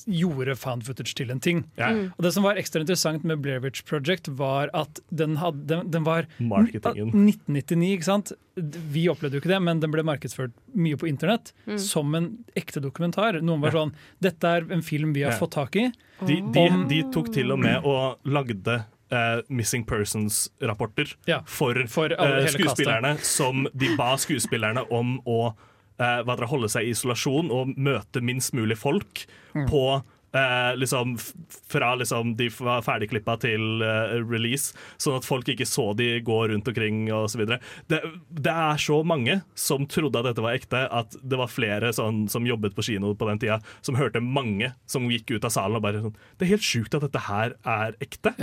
[0.04, 1.64] gjorde fan footage til en ting.
[1.78, 1.88] Ja.
[1.92, 2.12] Mm.
[2.16, 5.90] Og Det som var ekstra interessant med Blair Witch Project, var at den, hadde, den,
[5.90, 7.10] den var Marketingen.
[7.14, 8.32] 1999, ikke sant?
[8.56, 11.78] Vi opplevde jo ikke det, men den ble markedsført mye på internett Mm.
[11.78, 13.40] som en ekte dokumentar.
[13.42, 13.80] Noen var Ja.
[13.84, 15.38] sånn Dette er en film vi har Ja.
[15.38, 15.92] fått tak i.
[16.26, 21.12] De, de, Om- de tok til og med og lagde Uh, Missing Persons-rapporter
[21.46, 25.54] for, for uh, skuespillerne, skuespillerne, som de ba skuespillerne om å
[25.98, 29.26] eh, hva dere, holde seg i isolasjon og møte minst mulig folk
[29.56, 29.70] Mm.
[29.70, 30.02] på
[30.36, 31.14] eh, liksom,
[31.68, 36.36] fra liksom, de var ferdigklippa til eh, release, sånn at folk ikke så de gå
[36.50, 37.46] rundt omkring osv.
[37.88, 41.88] Det, det er så mange som trodde at dette var ekte, at det var flere
[41.96, 45.54] sånn, som jobbet på kino på den tida, som hørte mange som gikk ut av
[45.56, 48.36] salen og bare sånn Det er helt sjukt at dette her er ekte.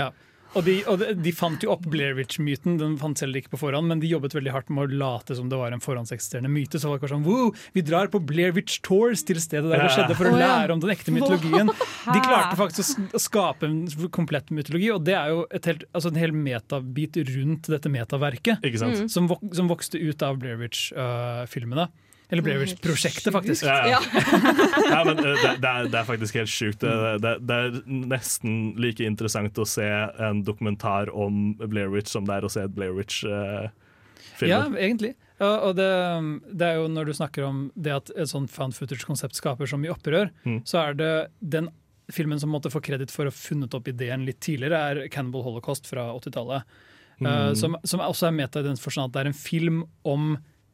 [0.53, 3.89] Og, de, og de, fant jo opp Blair Witch-myten, den fant selv ikke på forhånd,
[3.89, 6.77] men de jobbet veldig hardt med å late som det var en forhåndseksisterende myte.
[6.81, 9.89] Så folk var sånn wow, vi drar på Blair Witch Tours til stedet der det
[9.95, 11.73] skjedde, for å lære om den ekte mytologien.
[11.73, 13.81] De klarte faktisk å skape en
[14.13, 18.61] komplett mytologi, og det er jo et helt, altså en hel metabit rundt dette metaverket,
[18.69, 19.05] Ikke sant?
[19.13, 21.89] Som, vok som vokste ut av Blair Witch-filmene.
[22.29, 23.65] Eller Blair Witch-prosjektet, faktisk.
[23.67, 23.99] Ja, ja.
[24.89, 26.79] ja, men eh, det, det, er, det er faktisk helt sjukt.
[26.81, 29.85] Det, det, det er nesten like interessant å se
[30.23, 34.49] en dokumentar om Blair Witch som det er å se et Blair Witch-film.
[34.49, 35.13] Ja, egentlig.
[35.41, 35.89] Ja, og det,
[36.55, 39.79] det er jo når du snakker om det at et sånt found footage-konsept skaper så
[39.81, 40.61] mye opprør, Mm.
[40.67, 41.69] så er det den
[42.13, 45.43] filmen som måtte få kreditt for å ha funnet opp ideen litt tidligere, er Cannibal
[45.45, 46.65] Holocaust fra 80-tallet.
[47.19, 47.27] Mm.
[47.29, 50.33] Eh, som, som også er meta i den forstand at det er en film om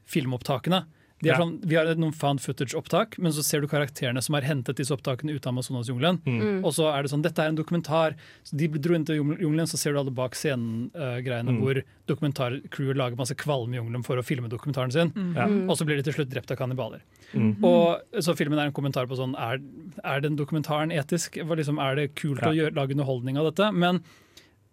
[0.09, 0.83] filmopptakene.
[1.21, 1.39] De er Ja.
[1.39, 4.91] sånn, vi har noen found footage-opptak, men så ser du karakterene som har hentet disse
[4.95, 6.21] opptakene ut av Amazonasjungelen.
[6.25, 6.63] Mm.
[6.63, 8.15] Og så er det sånn, dette er en dokumentar.
[8.45, 11.59] Så de dro inn til jungel- jungelen, så ser du alle bak scenen-greiene Mm.
[11.59, 15.11] hvor dokumentarcrewet lager masse kvalm i jungelen for å filme dokumentaren sin.
[15.11, 15.35] Mm.
[15.35, 15.45] Ja.
[15.45, 17.01] Og så blir de til slutt drept av kannibaler.
[17.33, 17.63] Mm.
[17.63, 19.59] Og Så filmen er en kommentar på sånn, er,
[20.03, 21.37] er den dokumentaren etisk?
[21.45, 23.73] Hva Liksom, er det kult å gjøre, lage underholdning av dette?
[23.75, 24.01] Men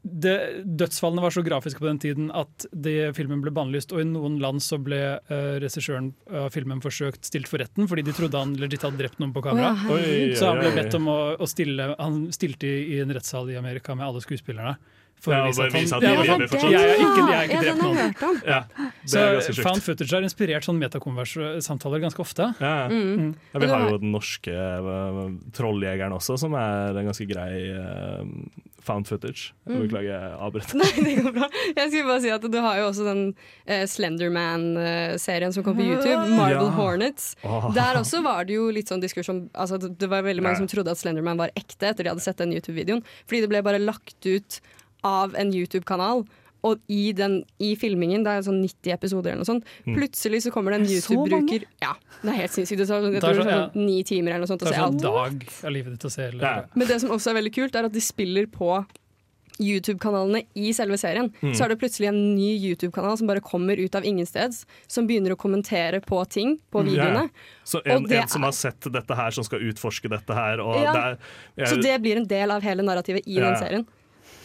[0.06, 0.36] det,
[0.78, 4.38] dødsfallene var så grafiske på den tiden at det, filmen ble bannlyst, og i noen
[4.42, 8.54] land så ble uh, regissøren av filmen forsøkt stilt for retten fordi de trodde han
[8.60, 9.72] legit hadde drept noen på kamera.
[9.74, 10.28] Å, ja.
[10.30, 13.50] Oi, så han ble bedt om å, å stille Han stilte i, i en rettssal
[13.50, 14.76] i Amerika med alle skuespillerne.
[15.26, 16.70] For Ja, å vise at han, de Ja, lever han- fortsatt.
[16.70, 18.36] jeg er ikke, jeg er ikke drept har noen.
[18.46, 18.60] Ja,
[19.02, 19.62] det Så sjukt.
[19.66, 22.46] found footage har inspirert sånn metakonvers-samtaler ganske ofte.
[22.62, 22.88] Ja, ja.
[22.94, 23.34] Mm.
[23.52, 28.22] Ja, vi har jo den norske uh, trolljegeren også, som er en ganske grei uh,
[28.86, 29.50] found footage.
[29.66, 29.80] Mm.
[29.82, 30.74] Beklager, jeg avbrøt.
[30.78, 31.48] Nei, det går bra.
[31.74, 33.22] Jeg skulle bare si at Du har jo også den
[33.66, 36.70] uh, Slenderman-serien som kom på YouTube, Marble Ja.
[36.76, 37.32] Hornets.
[37.42, 37.66] Oh.
[37.74, 40.62] Der også var det jo litt sånn diskusjon altså, Det det var veldig mange Ja.
[40.62, 43.02] som trodde at Slenderman var ekte etter de hadde sett den YouTube-videoen.
[43.26, 44.60] Fordi det ble bare lagt ut
[45.06, 46.26] av en YouTube-kanal.
[46.66, 49.94] Og i, den, i filmingen, det er sånn 90 episoder eller noe sånt, Mm.
[50.00, 51.92] plutselig så kommer det en YouTube-bruker Ja,
[52.24, 52.80] det er helt sinnssykt.
[52.80, 54.96] Det tar sånn, jeg tror sånn, sånn ni timer eller noe sånt å se sånn
[54.96, 55.04] alt.
[55.04, 56.24] dag av livet ditt å se.
[56.32, 58.84] Eller, Men det som også er veldig kult, er at de spiller på
[59.60, 61.30] YouTube-kanalene i selve serien.
[61.40, 61.54] Mm.
[61.56, 65.32] Så er det plutselig en ny YouTube-kanal som bare kommer ut av ingensteds, som begynner
[65.32, 67.30] å kommentere på ting på videoene.
[67.64, 70.34] Så en, Og det en som er- har sett dette her, som skal utforske dette
[70.34, 70.60] her.
[70.60, 70.92] Og Ja.
[70.92, 71.18] det er,
[71.56, 73.50] jeg, Så det blir en del av hele narrativet i Ja.
[73.50, 73.86] den serien.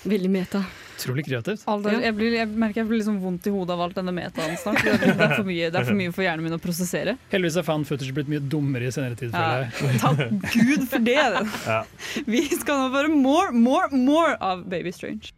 [0.04, 0.64] Veldig meta.
[1.02, 1.64] Utrolig kreativt.
[1.70, 4.14] Alt er, jeg, blir, jeg merker jeg blir liksom vondt i hodet av alt denne
[4.14, 4.82] metaen snart.
[4.86, 7.16] Det er, for mye, det er for mye for hjernen min å prosessere.
[7.34, 9.34] Heldigvis er fan footage blitt mye dummere i senere tid.
[9.34, 9.66] Ja.
[10.02, 11.18] Takk Gud for det!
[11.72, 11.84] Ja.
[12.26, 15.32] Vi skal nå bare more, more, more av Baby Strange.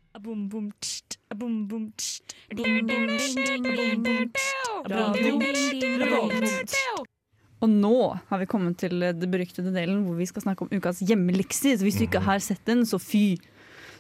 [7.64, 7.96] Og nå
[8.30, 11.78] har vi kommet til det beryktede delen hvor vi skal snakke om ukas hjemmelekser.
[11.80, 13.26] Så hvis du ikke har sett den, så fy.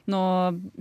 [0.08, 0.24] Nå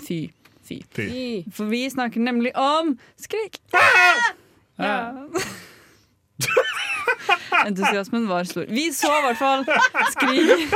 [0.03, 0.21] fy.
[0.63, 0.81] Fy.
[0.95, 1.43] Fy.
[1.53, 3.59] For vi snakker nemlig om skrik.
[4.83, 5.13] Ja.
[7.67, 8.65] Entusiasmen var stor.
[8.73, 9.65] Vi så i hvert fall
[10.15, 10.73] Skrik.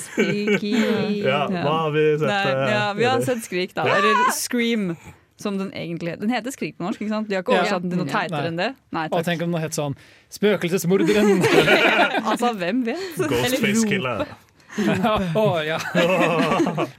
[0.00, 0.72] Spooky.
[1.22, 3.86] Ja, hva har vi sett, Nei, eh, ja, vi har sett Skrik, da.
[3.96, 4.96] Eller Scream.
[5.38, 6.20] Som den egentlig heter.
[6.24, 7.28] Den heter Skrik på norsk, ikke sant?
[7.28, 8.48] De har ikke oversatt den til noe teitere Nei.
[8.48, 8.68] enn det.
[8.96, 9.26] Nei, Og takk.
[9.28, 9.96] tenk om den het sånn
[10.32, 11.42] 'Spøkelsesmorderen'!
[12.30, 13.18] altså, hvem vet?
[13.20, 14.24] Ghostface Killer.
[14.76, 15.78] Å, ja.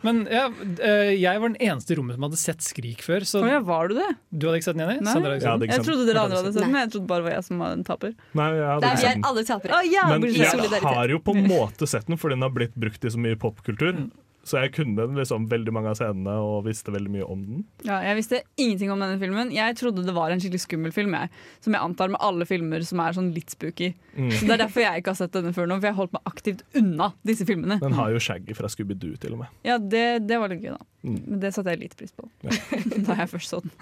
[0.06, 0.46] Men ja,
[0.82, 3.26] eh, jeg var den eneste i rommet som hadde sett Skrik før.
[3.28, 4.08] Så ja, var du det?
[4.32, 5.04] Du hadde ikke sett den, Jenny?
[5.06, 5.14] Nei.
[5.14, 5.74] Sandra hadde ikke sett den?
[5.76, 7.64] Jeg trodde dere andre hadde sett den, men jeg trodde bare det var jeg som
[7.64, 8.16] var en taper.
[8.42, 9.28] Nei, jeg hadde Der ikke vi sett er den.
[9.32, 9.82] alle tapere.
[9.94, 13.06] Ja, Men jeg har jo på en måte sett den, fordi den har blitt brukt
[13.06, 14.08] i så mye popkultur.
[14.48, 17.64] Så jeg kunne liksom veldig mange av scenene og visste veldig mye om den.
[17.88, 19.52] Ja, jeg visste ingenting om denne filmen.
[19.52, 21.16] Jeg trodde det var en skikkelig skummel film.
[21.18, 21.32] Jeg,
[21.66, 23.92] som jeg antar med alle filmer som er sånn litt spooky.
[24.16, 24.32] Mm.
[24.32, 26.16] Så Det er derfor jeg ikke har sett denne før nå, for jeg har holdt
[26.16, 27.80] meg aktivt unna disse filmene.
[27.84, 29.56] Den har jo Shaggy fra Scooby-Doo til og med.
[29.68, 30.88] Ja, det, det var litt gøy, da.
[31.08, 31.20] Mm.
[31.28, 32.30] Men det satte jeg litt pris på.
[33.08, 33.74] da jeg først så den.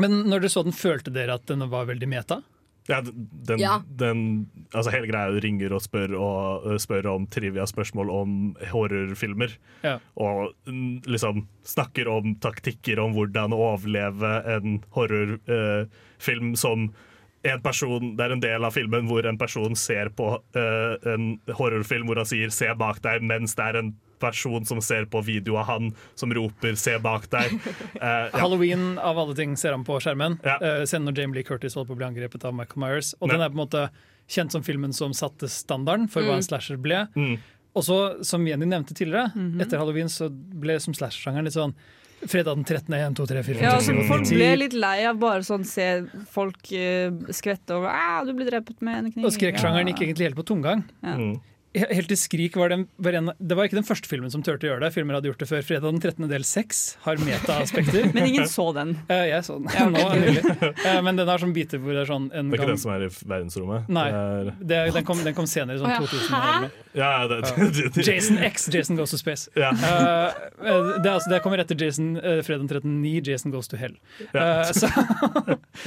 [0.00, 2.42] Men når dere så den, følte dere at den var veldig meta?
[2.88, 3.76] Ja, den, Ja.
[3.86, 9.54] den altså hele greia ringer og spør, og, øh, spør om trivia-spørsmål om horrorfilmer.
[9.84, 9.98] Ja.
[10.16, 10.52] Og
[11.06, 16.92] liksom snakker om taktikker om hvordan å overleve en horrorfilm som
[17.44, 21.40] en person, Det er en del av filmen hvor en person ser på uh, en
[21.48, 25.20] horrorfilm hvor han sier 'se bak deg', mens det er en person som ser på
[25.26, 27.52] video av han som roper 'se bak deg'.
[27.98, 28.00] Uh,
[28.32, 28.38] ja.
[28.38, 30.38] Halloween av alle ting ser han på skjermen.
[30.44, 33.14] Eh, Scenen når Jamie Lee Curtis holdt på å bli angrepet av Michael Myers.
[33.20, 33.36] Og Ja.
[33.36, 33.88] den er på en måte
[34.28, 36.36] kjent som filmen som satte standarden for hva Mm.
[36.36, 37.08] en slasher ble.
[37.16, 37.38] Mm.
[37.74, 39.60] Og så, som Jenny nevnte tidligere, Mhm.
[39.60, 41.74] etter halloween så ble som slasher-sjangeren litt sånn
[42.24, 42.94] Fredag den 13.
[42.94, 45.04] 1, 2, 3, 4, 5, Ja, 6, altså, 7, folk 8, 9, ble litt lei
[45.06, 49.24] av bare sånn se folk uh, skvette over 'Æ, 'du blir drept med en kniv'.
[49.26, 49.92] Og skrekksjangeren Ja.
[49.92, 50.84] gikk egentlig helt på tomgang.
[51.02, 51.16] Ja.
[51.16, 51.40] Mm.
[51.72, 54.66] Helt til Skrik var den, var en, Det var ikke den første filmen som turte
[54.66, 54.90] å gjøre det.
[54.92, 55.62] Filmer hadde gjort det før.
[55.64, 56.26] Fredag den 13.
[56.28, 58.10] del 6 har meta-aspekter.
[58.14, 58.92] Men ingen så den?
[59.08, 59.70] Uh, jeg så den.
[59.72, 59.86] Ja.
[59.94, 60.42] Nå, nylig.
[60.68, 62.74] Eh, men den har sånn biter hvor det er sånn en Det er ikke gang-
[62.76, 63.88] den som er i verdensrommet?
[63.88, 66.02] Nei, Det er- det, den, kom, den kom senere, sånn Å, ja.
[66.04, 66.36] 2000.
[66.36, 66.76] eller.
[66.92, 68.04] Ja, det, Ja.
[68.12, 69.48] Jason X, Jason Goes to Space.
[69.56, 69.70] Ja.
[69.72, 73.00] Eh, eh, det, er altså, det kommer etter Jason uh, Fredag den 13.
[73.00, 73.96] 9, Jason Goes to Hell.
[74.28, 74.92] Eh, så,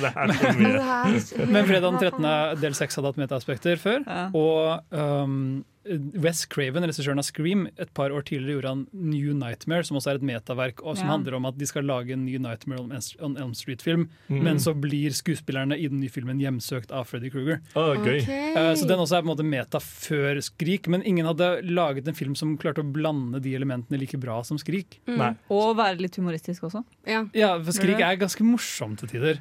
[0.01, 1.47] Det er så mye.
[1.53, 2.59] men Fredag den 13.
[2.65, 4.01] del 6 hadde hatt meta-aspekter før.
[4.33, 5.37] Og um,
[5.85, 10.11] Wes Craven, regissøren av Scream, et par år tidligere gjorde han New Nightmare, som også
[10.11, 11.11] er et metaverk, og som Ja.
[11.13, 14.41] handler om at de skal lage en ny Nightmare on Elm- Street-film, Mm.
[14.43, 17.61] men så blir skuespillerne i den nye filmen hjemsøkt av Freddy Krueger.
[17.75, 18.19] Oh, okay.
[18.21, 18.29] Ok.
[18.29, 22.07] Eh, så den også er på en måte meta før Skrik, men ingen hadde laget
[22.07, 24.99] en film som klarte å blande de elementene like bra som Skrik.
[25.07, 25.37] Mm.
[25.49, 26.83] Og være litt humoristisk også.
[27.05, 27.25] Ja.
[27.33, 29.39] Ja, for Skrik er ganske morsom til tider.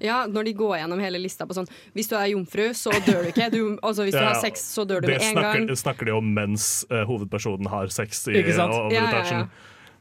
[0.00, 0.26] Ja.
[0.26, 3.28] når de går gjennom hele lista på sånn Hvis du er jomfru, så dør du
[3.32, 3.50] ikke.
[3.52, 5.76] Du, altså, hvis du Ja, har sex, så dør du det med en snakker, gang.
[5.76, 8.72] snakker de om mens uh, hovedpersonen har sex i Ikke sant?
[8.74, 9.18] over Ja, ja, ja.
[9.18, 9.48] etasjen.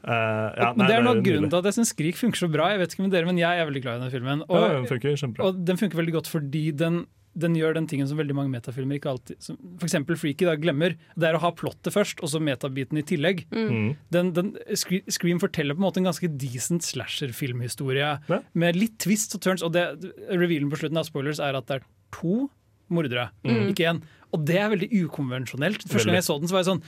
[0.07, 2.47] Eh, ja, men nei, Det er noe grunnen til at jeg syns Skrik funker så
[2.51, 2.69] bra.
[2.71, 4.43] Jeg vet ikke med dere, men jeg er veldig glad i den filmen.
[4.47, 5.43] Og, Ja, den funker kjempebra.
[5.49, 7.05] og den funker veldig godt fordi den,
[7.37, 10.95] den gjør den tingen som veldig mange metafilmer ikke alltid som For Freaky da, glemmer.
[11.15, 13.45] Det er å ha plottet først, og så metabiten i tillegg.
[13.53, 13.95] Mm.
[14.13, 18.15] Den, den, Scream forteller på en måte en ganske decent slasher-filmhistorie
[18.57, 19.65] med litt twist og turns.
[19.65, 19.85] Og det,
[20.31, 22.47] revealen på slutten av spoilers er at det er to
[22.93, 23.73] mordere, Mm.
[23.73, 24.01] ikke én.
[24.33, 25.83] Og det er veldig ukonvensjonelt.
[25.87, 26.83] Første gang jeg så den, så var jeg sånn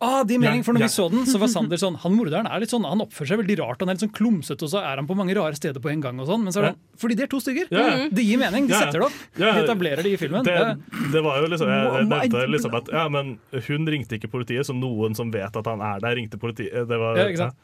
[0.00, 0.86] Ah, det gir mening, for når ja.
[0.86, 3.40] vi så den, så var Sander sånn Han morderen er litt sånn, han oppfører seg
[3.40, 5.82] veldig rart, han er litt sånn klumsete, og så er han på mange rare steder
[5.82, 6.20] på en gang.
[6.22, 6.98] og sånn Men så er det ja.
[7.02, 7.66] fordi det er to stykker!
[7.74, 8.06] Ja.
[8.08, 8.80] Det gir mening, de Ja.
[8.84, 9.16] setter det opp.
[9.36, 9.52] Ja.
[9.56, 10.44] De etablerer det i filmen.
[10.46, 14.14] Det, Det- det var jo liksom Jeg, jeg nevnte liksom at ja, men hun ringte
[14.20, 16.86] ikke politiet, så noen som vet at han er der, ringte politiet.
[16.86, 17.54] Det var, Ja, ikke sant?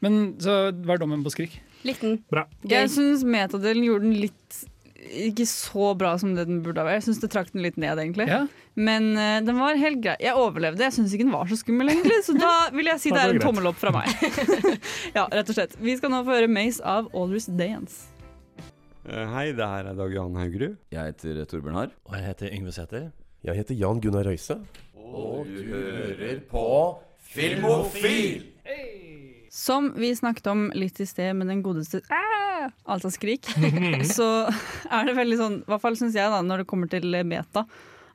[0.00, 1.60] Men så hva er dommen på Skrik?
[1.84, 2.22] Liten.
[2.30, 2.46] Bra.
[2.64, 4.64] Jeg syns metadelen gjorde den litt
[5.28, 7.00] ikke så bra som det den burde ha vært.
[7.00, 8.26] Jeg syns det trakk den litt ned, egentlig.
[8.30, 8.42] Ja.
[8.76, 10.16] Men uh, den var helt grei.
[10.22, 10.84] Jeg overlevde.
[10.84, 12.18] Jeg syns ikke den var så skummel, egentlig.
[12.26, 14.10] Så da vil jeg si det er en tommel opp fra meg.
[15.18, 15.78] ja, rett og slett.
[15.80, 18.10] Vi skal nå få høre Maze av Always Dance.
[19.06, 20.76] Eh, Hei, det her er Dag Jan Haugerud.
[20.90, 21.94] Jeg heter Torbjørn Harr.
[22.08, 23.08] Og jeg heter Yngve Sæther.
[23.46, 24.58] Jeg heter Jan Gunnar Røise.
[24.96, 26.66] Og du hører på
[27.30, 28.46] Filmofil!
[29.56, 33.48] Som vi snakket om litt i sted med den godeste ah, altså skrik,
[34.16, 34.28] så
[34.92, 37.64] er det veldig sånn, i hvert fall syns jeg da, når det kommer til meta,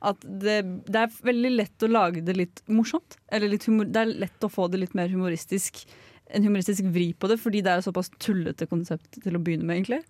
[0.05, 3.17] at det, det er veldig lett å lage det litt morsomt.
[3.33, 5.83] Eller litt humor, det er lett å få det litt mer humoristisk.
[6.31, 9.67] En humoristisk vri på det, fordi det er et såpass tullete konsept til å begynne
[9.67, 10.01] med, egentlig.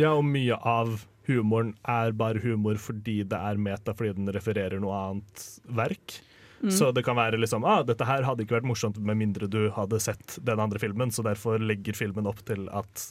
[0.00, 4.80] Ja, og mye av humoren er bare humor fordi det er meta, fordi den refererer
[4.80, 5.44] noe annet
[5.76, 6.18] verk.
[6.62, 6.70] Mm.
[6.72, 9.66] Så det kan være liksom ah, dette her hadde ikke vært morsomt med mindre du
[9.74, 13.04] hadde sett den andre filmen, så derfor legger filmen opp til at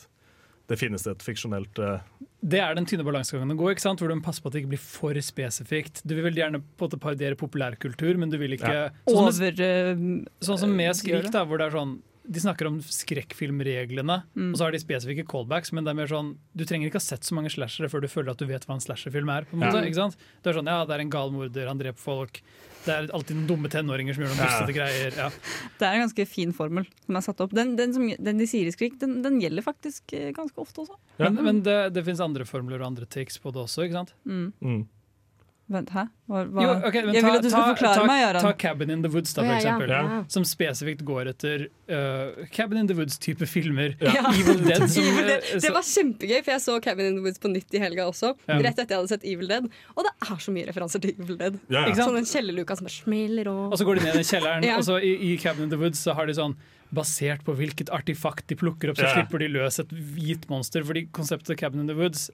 [0.71, 1.99] det finnes et fiksjonelt uh...
[2.39, 3.99] Det er den tynne balansegangen å gå, ikke sant?
[3.99, 6.01] hvor du må passe på at det ikke blir for spesifikt.
[6.07, 8.87] Du vil veldig gjerne på parodiere populærkultur, men du vil ikke Ja.
[9.07, 10.07] sånn, Over, som,
[10.47, 14.51] sånn som med gjør Skrik, da, hvor det er sånn de snakker om skrekkfilmreglene, Mm.
[14.53, 17.03] og så har de spesifikke callbacks, men det er mer sånn, du trenger ikke ha
[17.03, 19.43] sett så mange slashere før du føler at du vet hva en slasherfilm er.
[19.45, 19.81] på en måte, Ja.
[19.83, 20.15] ikke sant?
[20.41, 22.41] Det er sånn, ja, det er en gal morder, han dreper folk,
[22.85, 24.65] det er alltid noen dumme tenåringer som gjør noen Ja.
[24.67, 25.15] greier.
[25.15, 25.29] ja.
[25.79, 27.51] Det er en ganske fin formel som er satt opp.
[27.51, 30.81] Den, den, som, den de sier i Skrik, den, den gjelder faktisk eh, ganske ofte
[30.83, 30.95] også.
[31.19, 34.13] Men, men det, det finnes andre formler og andre takes på det også, ikke sant?
[34.25, 34.87] Mm.
[35.73, 36.03] Vent, hæ?
[36.29, 36.63] Hva, hva?
[36.63, 38.45] Jo, okay, men jeg ta, vil at du skal forklare ta, meg, Göran.
[38.45, 39.59] Ta Cabin in the Woods, da, for ja, ja.
[39.59, 39.93] eksempel.
[39.93, 40.19] Ja.
[40.35, 43.95] Som spesifikt går etter uh, Cabin in the Woods-type filmer.
[43.99, 44.23] Ja.
[44.39, 44.85] Evil Dead.
[44.93, 45.47] Som, Evil Dead.
[45.51, 48.05] eh, Det var kjempegøy, for jeg så Cabin in the Woods på nytt i helga
[48.11, 48.33] også.
[48.47, 48.59] Ja.
[48.63, 49.67] Rett etter jeg hadde sett Evil Dead.
[49.97, 51.59] Og det er så mye referanser til Evil Dead.
[51.67, 51.87] Ja, ja.
[51.89, 52.13] Ikke sant?
[52.13, 54.77] Sånn en kjellerluka som bare smeller og Og så går de ned i kjelleren, Ja.
[54.79, 56.55] og så i, i Cabin in the Woods så har de sånn
[56.93, 59.13] Basert på hvilket artifakt de plukker opp, så Ja.
[59.17, 60.83] slipper de løs et hvit monster.
[60.85, 62.27] Fordi konseptet Cabin in the Woods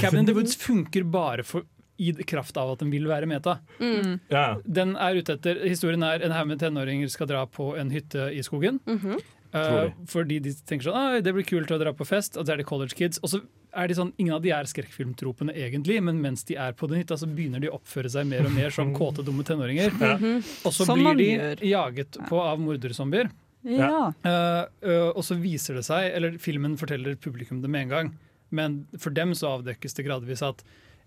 [0.00, 1.64] Cabin in the Woods funker bare for,
[1.96, 3.58] i kraft av at den vil være meta.
[3.78, 4.18] Mm.
[4.32, 4.46] Ja.
[4.64, 8.30] Den er ute etter, Historien er en haug med tenåringer skal dra på en hytte
[8.34, 8.80] i skogen.
[8.86, 9.20] Mm -hmm.
[9.54, 12.56] uh, fordi de tenker sånn det blir kult å dra på fest, og så er
[12.56, 13.18] det college kids.
[13.22, 13.40] Og så
[13.72, 16.98] er de sånn, Ingen av de er skrekkfilmtropene egentlig, men mens de er på den
[16.98, 19.90] hytta, så begynner de å oppføre seg mer og mer som kåte, dumme tenåringer.
[19.90, 20.66] Mm -hmm.
[20.66, 21.64] Og så Som blir de gjør.
[21.64, 23.30] jaget på av morderzombier.
[23.62, 24.12] Ja.
[24.24, 28.18] Uh, uh, og så viser det seg, eller filmen forteller publikum det med en gang,
[28.50, 30.62] men for dem så avdekkes det gradvis at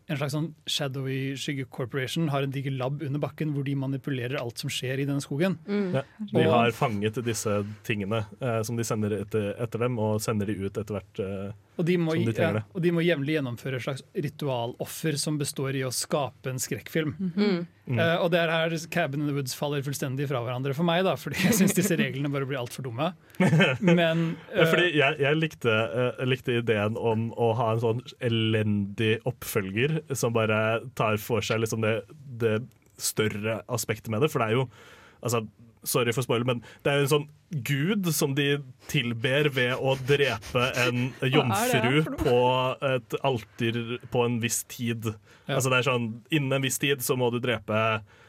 [0.07, 4.37] en slags sånn shadowy skygge corporation har en diger lab under bakken hvor de manipulerer
[4.39, 5.57] alt som skjer i denne skogen.
[5.67, 6.03] Ja.
[6.31, 10.55] De har fanget disse tingene eh, som de sender etter, etter dem, og sender de
[10.63, 13.85] ut etter hvert eh, Og de, må, de ja, og de må jevnlig gjennomføre et
[13.85, 17.15] slags ritualoffer som består i å skape en skrekkfilm.
[17.17, 17.65] Mhm.
[17.87, 18.01] Mm.
[18.01, 21.05] Uh, og det er her Cabin in the Woods faller fullstendig fra hverandre for meg,
[21.07, 23.13] da, fordi jeg syns disse reglene bare blir altfor dumme.
[23.79, 29.13] Men eh, fordi jeg, jeg likte, uh, likte ideen om å ha en sånn elendig
[29.29, 32.01] oppfølger som bare tar for seg liksom det,
[32.43, 32.57] det
[32.99, 34.33] større aspektet med det.
[34.33, 34.67] For det er jo
[35.21, 35.45] altså,
[35.87, 37.27] Sorry for spoiler, men det er jo en sånn
[37.63, 38.57] gud som de
[38.91, 42.37] tilber ved å drepe en jomfru på
[42.91, 43.81] et alter
[44.11, 45.13] på en viss tid.
[45.47, 47.81] Altså det er sånn, Innen en viss tid så må du drepe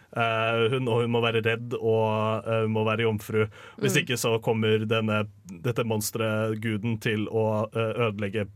[0.08, 3.42] Uh, hun, og hun må være redd og hun må være jomfru.
[3.76, 3.98] Hvis Mm.
[4.00, 5.18] ikke så kommer denne,
[5.66, 8.46] dette monsteret, guden, til å uh, ødelegge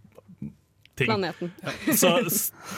[0.98, 1.08] ting.
[1.08, 1.50] Planeten.
[1.96, 2.10] Så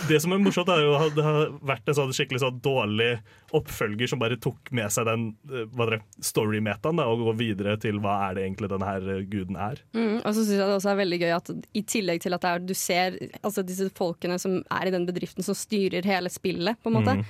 [0.08, 3.08] det som er morsomt, er jo at det har vært en sånn skikkelig sånn dårlig
[3.54, 8.38] oppfølger som bare tok med seg den eh, story-metaen og går videre til hva er
[8.38, 9.82] det egentlig denne her eh, guden er.
[9.96, 12.46] Mm, og så synes jeg det også er veldig gøy at i tillegg til at
[12.50, 16.80] er, du ser altså disse folkene som er i den bedriften som styrer hele spillet,
[16.82, 17.26] på en måte, Mm.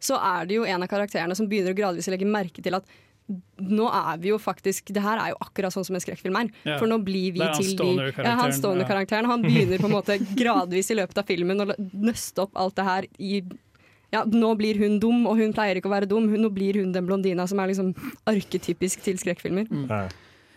[0.00, 2.84] så er det jo en av karakterene som begynner å gradvis legge merke til at
[3.26, 6.50] nå er vi jo faktisk Det her er jo akkurat sånn som en skrekkfilm er.
[6.62, 6.76] Ja.
[6.78, 8.56] For nå blir vi til de ja, Han ja.
[8.58, 9.28] stoner-karakteren.
[9.30, 12.86] Han begynner på en måte gradvis i løpet av filmen å nøste opp alt det
[12.86, 13.40] her i
[14.14, 16.28] ja, nå blir hun dum, og hun pleier ikke å være dum.
[16.30, 17.90] Hun, nå blir hun den blondina som er liksom
[18.30, 19.66] arketypisk til skrekkfilmer.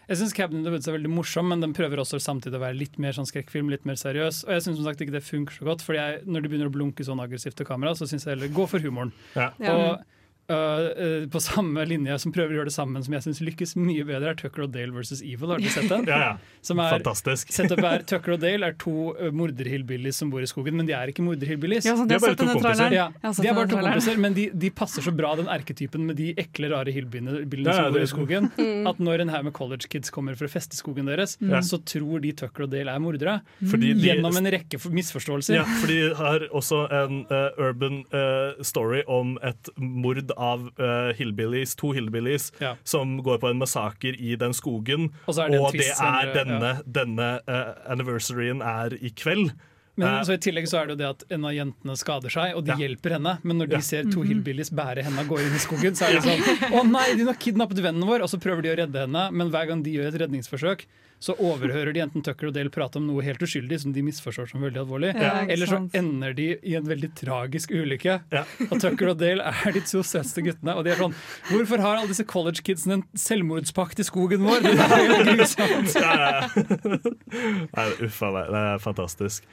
[0.10, 2.64] Jeg syns Cabin in the Woods er veldig morsom, men den prøver også samtidig å
[2.64, 4.44] være litt mer sånn skrekkfilm, litt mer seriøs.
[4.48, 6.74] Og jeg syns som sagt ikke det funker så godt, for når de begynner å
[6.74, 9.12] blunke sånn aggressivt til kamera, så syns jeg heller gå for humoren.
[9.38, 9.52] Ja.
[9.74, 10.02] Og
[10.50, 13.76] øh, øh, på samme linje som prøver å gjøre det sammen, som jeg syns lykkes
[13.80, 15.54] mye bedre, er Tucker og Dale versus Evil.
[15.54, 16.06] Har du sett den?
[16.10, 16.32] Ja, ja.
[16.66, 17.52] Som er, Fantastisk.
[17.56, 20.96] Setup er Tucker og Dale er to uh, morderhillbillies som bor i skogen, men de
[20.98, 21.86] er ikke morderhillbillies.
[21.88, 22.96] Ja, sant, De er bare to kompiser.
[22.98, 26.18] Ja, de er bare to kompiser, men de, de passer så bra den erketypen med
[26.20, 28.86] de ekle, rare hillbilliene Ja, som bor i skogen, Mm.
[28.90, 31.54] at når en haug med college kids kommer for å feste skogen deres, mm.
[31.66, 33.38] så tror de Tucker og Dale er mordere.
[33.72, 35.56] Fordi de- Gjennom en rekke misforståelser.
[35.60, 41.12] Ja, for de har også en eh, urban eh, story om et mord av uh,
[41.20, 42.74] hillbillies, to hillbillies Ja.
[42.88, 45.10] som går på en massaker i den skogen.
[45.28, 46.86] Og så er det og det er denne, ja.
[47.00, 49.52] denne uh, anniversaryen er i kveld.
[50.00, 52.32] Men Eh, så I tillegg så er det jo det at en av jentene skader
[52.32, 52.78] seg, og de Ja.
[52.88, 53.34] hjelper henne.
[53.44, 53.82] Men når de Ja.
[53.82, 54.28] ser to Mhm.
[54.30, 57.26] hillbillies bære henne av gårde inn i skogen, så er det sånn Å nei, de
[57.28, 58.24] har kidnappet vennen vår!
[58.24, 60.86] Og så prøver de å redde henne, men hver gang de gjør et redningsforsøk,
[61.20, 64.50] så overhører de enten Tucker og Dale prate om noe helt uskyldig som de misforstår
[64.54, 68.20] som veldig alvorlig, Ja, eller så ender de i en veldig tragisk ulykke.
[68.70, 71.16] Og Tucker og Dale er de to søteste guttene, og de er sånn
[71.50, 74.64] Hvorfor har alle disse college kidsene en selvmordspakt i skogen vår?
[74.64, 75.98] Det er helt grusomt.
[76.00, 77.14] Ja, ja, ja.
[77.76, 78.54] Nei, uff a meg.
[78.54, 79.50] Det er fantastisk.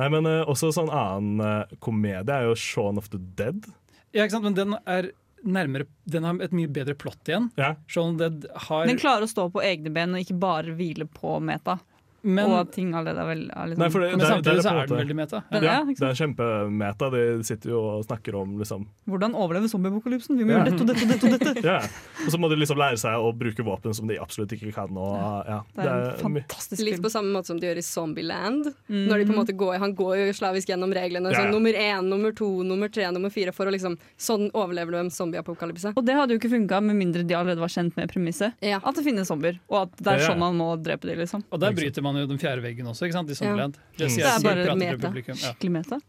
[0.00, 3.68] Nei, men uh, også sånn annen uh, komedie er jo Shaun of the Dead.
[4.14, 4.48] Ja, ikke sant?
[4.48, 5.12] Men den er
[5.44, 7.50] nærmere Den har et mye bedre plott igjen.
[7.60, 7.74] Ja.
[7.90, 11.78] Sånn har Den klarer å stå på egne ben og ikke bare hvile på meta.
[12.24, 14.72] Men- og ting allerede er, vel, er liksom Nei, det, Men det, samtidig det så
[14.74, 15.42] er den veldig meta.
[15.52, 17.10] Ja, er, ikke det er kjempemeta.
[17.12, 20.38] De sitter jo og snakker om liksom Hvordan overleve zombieapokalypsen?
[20.38, 20.64] Vi må Ja.
[20.64, 21.24] gjøre dette og dette og dette.
[21.24, 21.64] og dette.
[21.72, 21.78] ja.
[22.24, 24.88] Og så må de liksom lære seg å bruke våpen som de absolutt ikke kan.
[24.96, 26.44] Og, ja, Det er en my-
[26.84, 28.72] Litt på samme måte som de gjør i Zombieland.
[28.88, 29.06] Mm.
[29.08, 31.30] Når de på en måte går, Han går jo slavisk gjennom reglene.
[31.30, 31.44] Ja, ja.
[31.44, 33.52] Sånn, nummer én, nummer to, nummer tre, nummer fire.
[33.52, 35.92] For å liksom, sånn overlever du en zombieapokalypse.
[35.96, 38.54] Og det hadde jo ikke funka med mindre de allerede var kjent med premisset.
[38.62, 41.18] At det finnes zombier, og at det er sånn man må drepe dem.
[41.18, 41.44] Liksom.
[41.52, 43.30] Og der bryter man jo den fjerde veggen også, ikke sant?
[43.30, 43.78] I Zombieland.
[43.98, 45.12] Det er bare meta.
[45.34, 46.00] Skikkelig meta.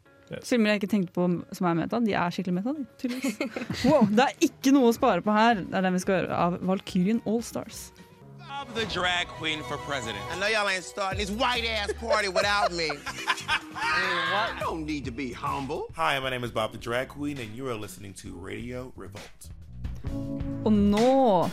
[0.43, 2.73] Filmer jeg ikke tenkte på som er meta, de er skikkelig meta.
[3.01, 3.09] De,
[3.89, 5.61] wow, det er ikke noe å spare på her.
[5.61, 7.91] Det er den vi skal høre av Valkyrien Allstars.
[8.55, 10.23] I'm the drag queen for president.
[10.31, 12.89] I know y'all ain't starting this white ass party without me.
[13.75, 15.91] I don't need to be humble.
[15.95, 19.49] Hi, my name is Bob the Drag Queen, and you are listening to Radio Revolt.
[20.65, 21.49] Og nå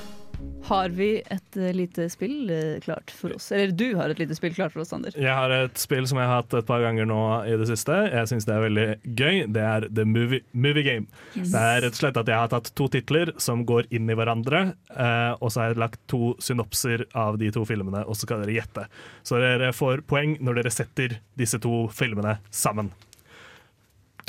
[0.63, 3.51] har vi et eh, lite spill eh, klart for oss.
[3.53, 5.15] Eller du har et lite spill klart for oss, Sander.
[5.19, 7.21] Jeg har et spill som jeg har hatt et par ganger nå
[7.51, 7.97] i det siste.
[8.13, 9.43] Jeg syns det er veldig gøy.
[9.53, 11.11] Det er The Movie, movie Game.
[11.35, 11.53] Yes.
[11.53, 14.17] Det er rett og slett at jeg har tatt to titler som går inn i
[14.19, 14.65] hverandre,
[14.95, 18.45] eh, og så har jeg lagt to synopser av de to filmene, og så skal
[18.45, 18.89] dere gjette.
[19.27, 22.93] Så dere får poeng når dere setter disse to filmene sammen.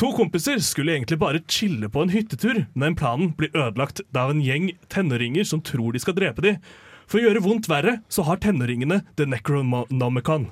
[0.02, 4.42] To kompiser skulle egentlig bare chille på en hyttetur, men planen blir ødelagt av en
[4.42, 6.58] gjeng tenåringer som tror de skal drepe dem.
[7.06, 10.50] For å gjøre vondt verre, så har tenåringene The Necronomicon.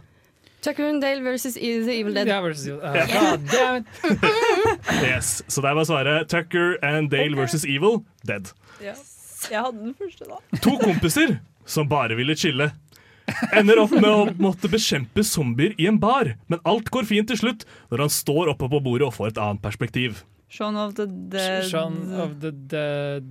[0.61, 2.27] Tucker and Dale versus The Evil Dead.
[2.29, 3.85] Yeah, versus Evil- uh, God damn it.
[5.07, 8.51] Yes, Så der var svaret Tucker and Dale versus Evil dead.
[8.81, 10.37] Jeg hadde den første, da.
[10.61, 12.69] To kompiser som bare ville chille.
[13.57, 17.39] Ender opp med å måtte bekjempe zombier i en bar, men alt går fint til
[17.39, 20.23] slutt når han står oppe på bordet og får et annet perspektiv.
[20.51, 23.27] Shaun of the Dead Shaun of the Dead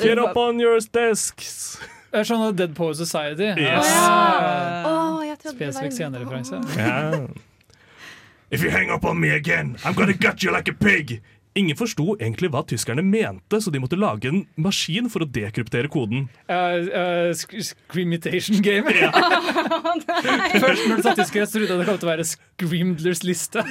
[0.00, 1.78] Get up on your desks!
[2.12, 3.44] Shaun of the Dead Power Society.
[3.44, 3.86] Yes.
[3.86, 5.28] Oh, ja.
[5.28, 6.62] jeg trodde det var Spesifikk scenereferanse.
[6.76, 7.28] Yeah.
[8.50, 11.22] If you hang up on me again, I'm gonna gut you like a pig!
[11.58, 15.90] Ingen forsto egentlig hva tyskerne mente, så de måtte lage en maskin for å dekryptere
[15.90, 16.28] koden.
[16.46, 18.86] Uh, uh, Screamitation Game.
[20.62, 23.66] Først når du sa tyskere, så trodde jeg det kom til å være Screamdlers liste.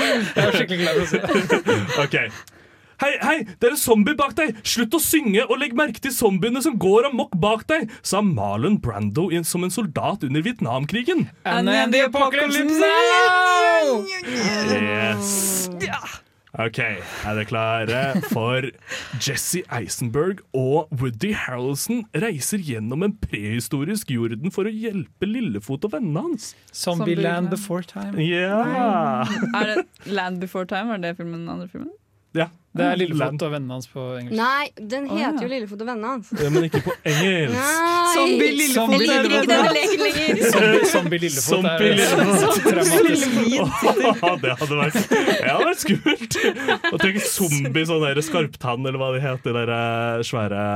[0.00, 1.28] jeg var skikkelig glad for å si det.
[2.06, 2.16] OK.
[3.02, 4.54] Hei, hei, det er en zombie bak deg!
[4.62, 7.90] Slutt å synge og legg merke til zombiene som går amok bak deg!
[8.02, 11.28] sa Marlon Brando i- som en soldat under Vietnamkrigen.
[11.44, 14.04] And then the apocalypse now!
[14.70, 15.68] Yes.
[16.54, 18.62] OK, er dere klare for
[19.18, 25.96] Jesse Eisenberg og Woody Harrelson reiser gjennom en prehistorisk jorden for å hjelpe Lillefot og
[25.96, 26.52] vennene hans?
[26.70, 28.22] Zombieland before time.
[28.22, 29.26] Ja!
[29.50, 30.92] Er det Land Before Time?
[30.94, 31.90] Var det filmen, den andre filmen?
[32.38, 32.46] ja.
[32.74, 34.34] Det er Lillefot og vennene hans på engelsk.
[34.34, 35.42] Nei, den heter heter ja.
[35.44, 36.30] jo Lillefot og vennene hans.
[36.42, 37.68] Ja, Men ikke på engelsk.
[38.14, 40.40] Zombie Lillefot Jeg liker ikke den leken lenger.
[40.54, 42.58] Zombie, zombie Lillefot Zombie er Lillefot.
[42.66, 43.36] traumatisk.
[43.62, 46.40] Åh, det hadde vært Det hadde vært skummelt!
[46.90, 49.46] Og tenk zombie, sånn der skarptann, eller hva de het.
[49.46, 50.66] De der eh, svære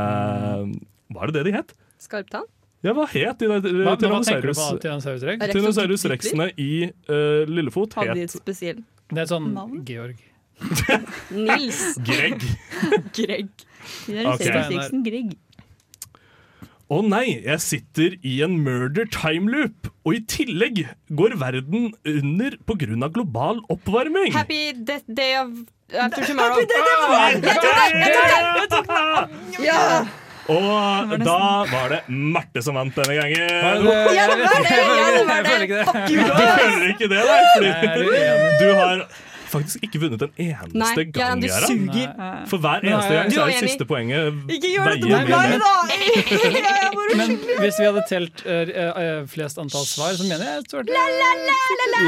[1.10, 1.74] Hva er det det de het?
[2.06, 2.46] Skarptann?
[2.86, 5.42] Ja, hva het de der Hva, tenker du Tyrannosaurus på Tyrannosaurus Rex?
[5.42, 6.14] Rex og Tyrannosaurus Hitler?
[6.14, 6.72] rexene i
[7.10, 9.16] uh, Lillefot Hadde de et spesielt navn?
[9.16, 10.27] Det er sånn Georg.
[11.30, 11.98] Nils.
[12.04, 12.42] Greg.
[13.16, 13.50] Greg?
[14.08, 15.02] Okay.
[15.04, 15.36] Greg.
[16.88, 22.56] Å nei, jeg sitter i en murder time loop, og i tillegg går verden under
[22.64, 23.10] pga.
[23.12, 24.32] global oppvarming.
[24.32, 25.52] Happy death day of
[25.92, 26.56] after tomorrow.
[29.60, 30.06] Ja!
[30.48, 33.50] Og da var det Marte som vant denne gangen.
[33.84, 34.12] Var?
[34.16, 34.78] Ja, det var det!
[35.28, 35.86] Var Jeg føler ikke det.
[36.08, 37.68] Du føler ikke det, nei?
[37.68, 39.04] Jeg du har
[39.52, 42.12] faktisk ikke vunnet en eneste Nei, gang, Ja, du suger.
[42.50, 46.78] For hver eneste gang så er det siste poenget Ikke gjør dette mot meg, da!
[47.18, 50.92] Men hvis vi hadde telt uh, flest antall svar, så mener jeg at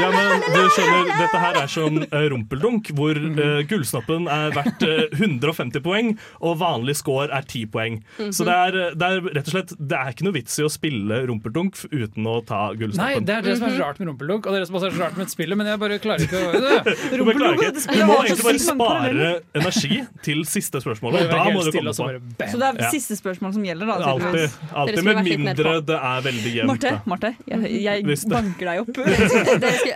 [0.01, 4.85] Ja, men du skjønner, Dette her er som uh, rumpeldunk, hvor uh, gullsnoppen er verdt
[4.85, 7.99] eh, 150 poeng, og vanlig score er 10 poeng.
[8.33, 10.71] Så det er, det er rett og slett Det er ikke noe vits i å
[10.71, 14.45] spille rumpeldunk uten å ta Nei, det er det som er så rart med rumpeldunk,
[14.45, 16.25] og det er det som også er så rart med spillet, men jeg bare klarer
[16.25, 16.95] ikke å det.
[17.31, 17.83] Du, klarer ikke.
[17.91, 21.17] du må egentlig bare spare energi til siste spørsmål.
[21.19, 22.47] Og Da må du komme på.
[22.51, 24.11] Så det er siste spørsmål som gjelder, da?
[24.11, 26.71] Alltid, alltid med mindre det er veldig jevnt.
[26.71, 26.93] Marte.
[27.09, 28.91] Marte, jeg, jeg banker deg opp.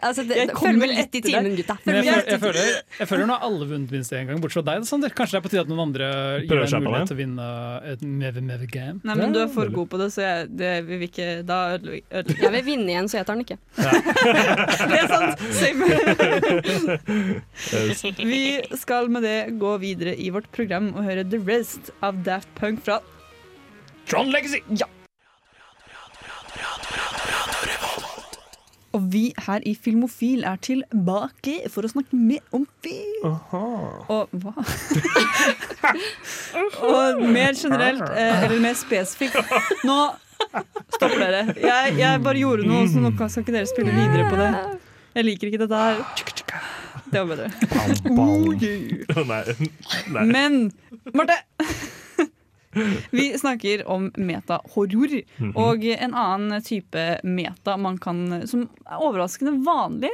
[0.05, 1.75] Altså, det, Jeg følg kommer med litt i timen, gutta.
[1.85, 2.67] Jeg, føler, jeg, føler,
[2.99, 4.85] jeg føler nå har alle vunnet minst én gang, bortsett fra deg.
[4.87, 5.13] Sander.
[5.15, 6.09] Kanskje det er på tide at noen andre
[6.43, 7.47] gir deg en mulighet til å vinne
[7.91, 8.99] et Meve Meve Game.
[9.07, 12.45] Nei, men du er for god på det, så jeg, det vil ikke Da ødelegger
[12.45, 13.57] Jeg vil vinne igjen, så jeg tar den ikke.
[14.85, 15.39] Det er sant!
[15.55, 15.83] Same.
[18.19, 18.43] Vi
[18.79, 22.83] skal med det gå videre i vårt program og høre The Rest av Daft Punk
[22.85, 22.99] fra
[24.05, 24.61] Tron Legacy!
[24.77, 24.89] Ja.
[28.95, 33.25] Og vi her i Filmofil er tilbake for å snakke mer om film.
[33.27, 34.53] Og hva?
[36.85, 39.35] og mer generelt, eh, eller mer spesifikt
[39.87, 39.97] Nå
[40.95, 41.43] stopper dere.
[41.59, 44.51] Jeg, jeg bare gjorde noe, så nå skal ikke dere spille videre på det.
[45.15, 46.84] Jeg liker ikke dette her.
[47.15, 47.49] Det var bedre.
[48.11, 49.23] Oh, yeah.
[49.31, 49.69] Nei.
[50.11, 50.25] Nei.
[50.35, 50.57] Men
[51.15, 51.37] Marte!
[53.15, 55.53] Vi snakker om metahorror, Mhm.
[55.55, 60.11] og en annen type meta man kan, som er overraskende vanlig.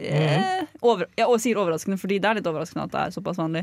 [0.00, 3.62] Eh, over, jeg sier overraskende fordi det er litt overraskende at det er såpass vanlig.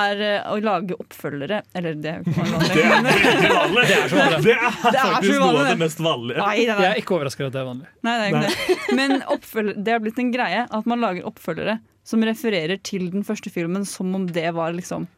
[0.00, 1.62] Er eh, å lage oppfølgere.
[1.76, 2.70] Eller det er jo ikke vanlig.
[2.76, 3.84] Det er veldig vanlig!
[3.86, 4.40] Det er så vanlig.
[4.46, 6.38] Det er Det er så faktisk noe av det mest vanlige.
[6.40, 7.90] Nei, nei, Jeg er ikke overrasket over at det er vanlig.
[8.06, 8.96] nei, det er ikke det.
[9.00, 13.26] Men oppfølger, det har blitt en greie at man lager oppfølgere som refererer til den
[13.26, 15.08] første filmen som om det var liksom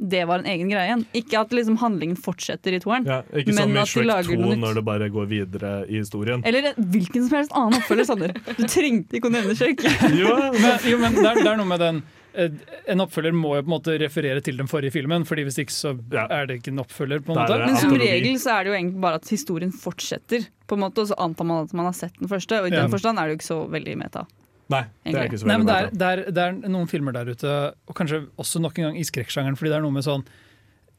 [0.00, 1.02] det var en egen greie igjen.
[1.12, 3.04] Ikke at liksom handlingen fortsetter i toeren.
[3.04, 6.40] Ja, ikke Men som i Shrek 2 når det bare går videre i historien.
[6.48, 8.32] Eller hvilken som helst annen oppfølger, Sander.
[8.56, 9.84] Du trengte ikke å nevne Shrek.
[10.20, 12.00] Jo, Men, jo, men det er, det er noe med den
[12.32, 12.50] eh,
[12.94, 15.76] En oppfølger må jo på en måte referere til den forrige filmen, Fordi hvis ikke
[15.76, 17.20] så er det ikke en oppfølger.
[17.26, 20.48] på en måte Men som regel så er det jo egentlig bare at historien fortsetter,
[20.70, 22.60] på en måte, og så antar man at man har sett den første.
[22.62, 22.82] Og i Ja.
[22.86, 24.24] den forstand er det jo ikke så veldig meta.
[24.70, 26.88] Nei, det er ikke så Nei, men veldig det er, det, er, det er noen
[26.90, 27.56] filmer der ute,
[27.90, 30.22] og kanskje også nok en gang i skrekksjangeren, fordi det er noe med sånn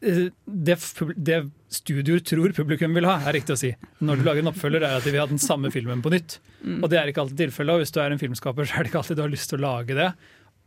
[0.03, 0.78] eh, det,
[1.15, 1.39] det
[1.72, 3.72] studioer tror publikum vil ha, er riktig å si.
[4.03, 6.39] Når du lager en oppfølger, er at de vil ha den samme filmen på nytt.
[6.59, 6.82] Mm.
[6.82, 7.78] Og det er ikke alltid tilfellet.
[7.78, 9.61] Og hvis du er en filmskaper, så er det ikke alltid du har lyst til
[9.61, 10.09] å lage det.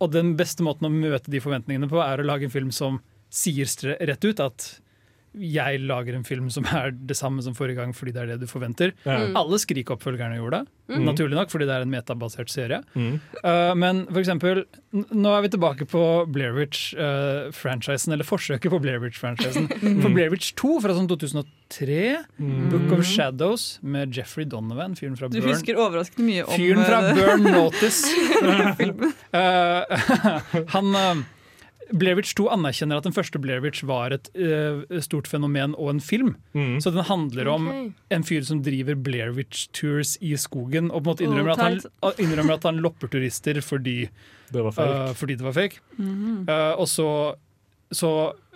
[0.01, 3.03] Og den beste måten å møte de forventningene på, er å lage en film som
[3.35, 3.69] sier
[4.09, 4.69] rett ut at
[5.35, 8.41] jeg lager en film som er det samme som forrige gang fordi det er det
[8.45, 8.93] du forventer.
[9.05, 9.19] Ja.
[9.27, 9.37] Mm.
[9.41, 11.01] Alle Skrik-oppfølgerne gjorde det, Mm.
[11.09, 12.83] naturlig nok, fordi det er en metabasert serie.
[12.95, 13.15] Mm.
[13.41, 19.01] Uh, men for eksempel, nå er vi tilbake på Blair Witch-franchisen, eller forsøket på Blair
[19.01, 19.69] Witch-franchisen.
[20.05, 21.49] For Blair Witch 2 fra sånn 2003,
[22.39, 22.69] Mm.
[22.71, 25.41] Book of Shadows med Jeffrey Donovan, fyren fra Burn.
[25.41, 28.05] Du husker overraskende mye om Fyren fra eh, Burn Notice.
[29.35, 29.83] Uh,
[30.75, 31.25] han
[31.95, 35.93] Blair Witch 2 anerkjenner at den første Blair Witch var et uh, stort fenomen og
[35.95, 36.35] en film.
[36.57, 36.81] Mm.
[36.83, 37.91] Så den handler om okay.
[38.17, 41.55] en fyr som driver Blair Witch Tours i skogen, og på en måte Oh, innrømmer,
[41.55, 44.09] at, han, innrømmer at han lopper turister fordi,
[44.53, 44.99] Det var fake.
[45.11, 45.81] uh, fordi det var fake.
[45.97, 46.45] Mhm.
[46.49, 47.09] Uh, og så
[47.97, 48.11] så,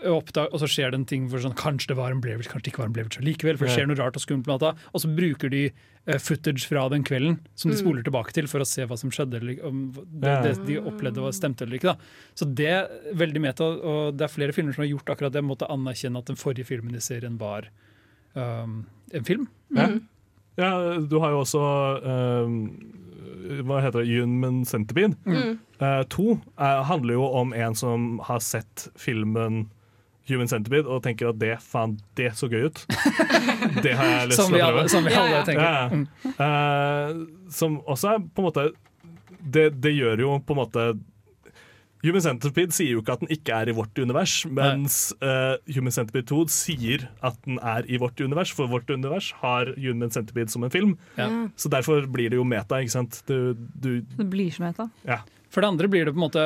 [0.05, 2.69] oppdag, og så skjer det en ting hvor sånn, kanskje det var en blevet, kanskje
[2.69, 4.61] det ikke var en blevet så likevel, for det skjer noe rart og skummelt med
[4.61, 4.91] data.
[4.93, 7.83] Og så bruker de uh, footage fra den kvelden som de Mm.
[7.83, 11.25] spoler tilbake til for å se hva som skjedde, eller om det, det de opplevde
[11.25, 11.95] var stemte eller ikke.
[11.95, 12.13] da.
[12.39, 15.45] Så det er veldig meta, og det er flere filmer som har gjort akkurat det,
[15.45, 17.71] måtte anerkjenne at den forrige filmen i serien var
[18.35, 19.49] um, en film.
[19.75, 19.89] Ja.
[20.59, 21.61] ja, du har jo også
[22.03, 22.57] eh,
[23.67, 24.13] Hva heter det?
[24.13, 25.17] Human Centipede.
[25.27, 25.59] Mm.
[25.81, 29.69] Eh, to eh, handler jo om en som har sett filmen
[30.29, 32.83] Human Centipede og tenker at det faen, det så gøy ut.
[33.85, 34.89] det har jeg lyst til å prøve.
[34.93, 35.65] som vi alle tenker.
[35.65, 36.35] Ja, ja.
[36.49, 37.15] Eh,
[37.55, 38.69] som også er på en måte
[39.39, 40.89] det, det gjør jo på en måte
[42.05, 45.95] Human Centipede sier jo ikke at den ikke er i vårt univers, mens uh, Human
[45.95, 50.53] Centipede 2 sier at den er i vårt univers, for vårt univers har Human Centipede
[50.53, 50.95] som en film.
[51.19, 51.27] Ja.
[51.59, 53.23] Så derfor blir det jo meta, ikke sant.
[53.27, 54.89] Du, du, Det blir som meta.
[55.09, 55.23] ja.
[55.49, 56.43] For det andre blir det på en måte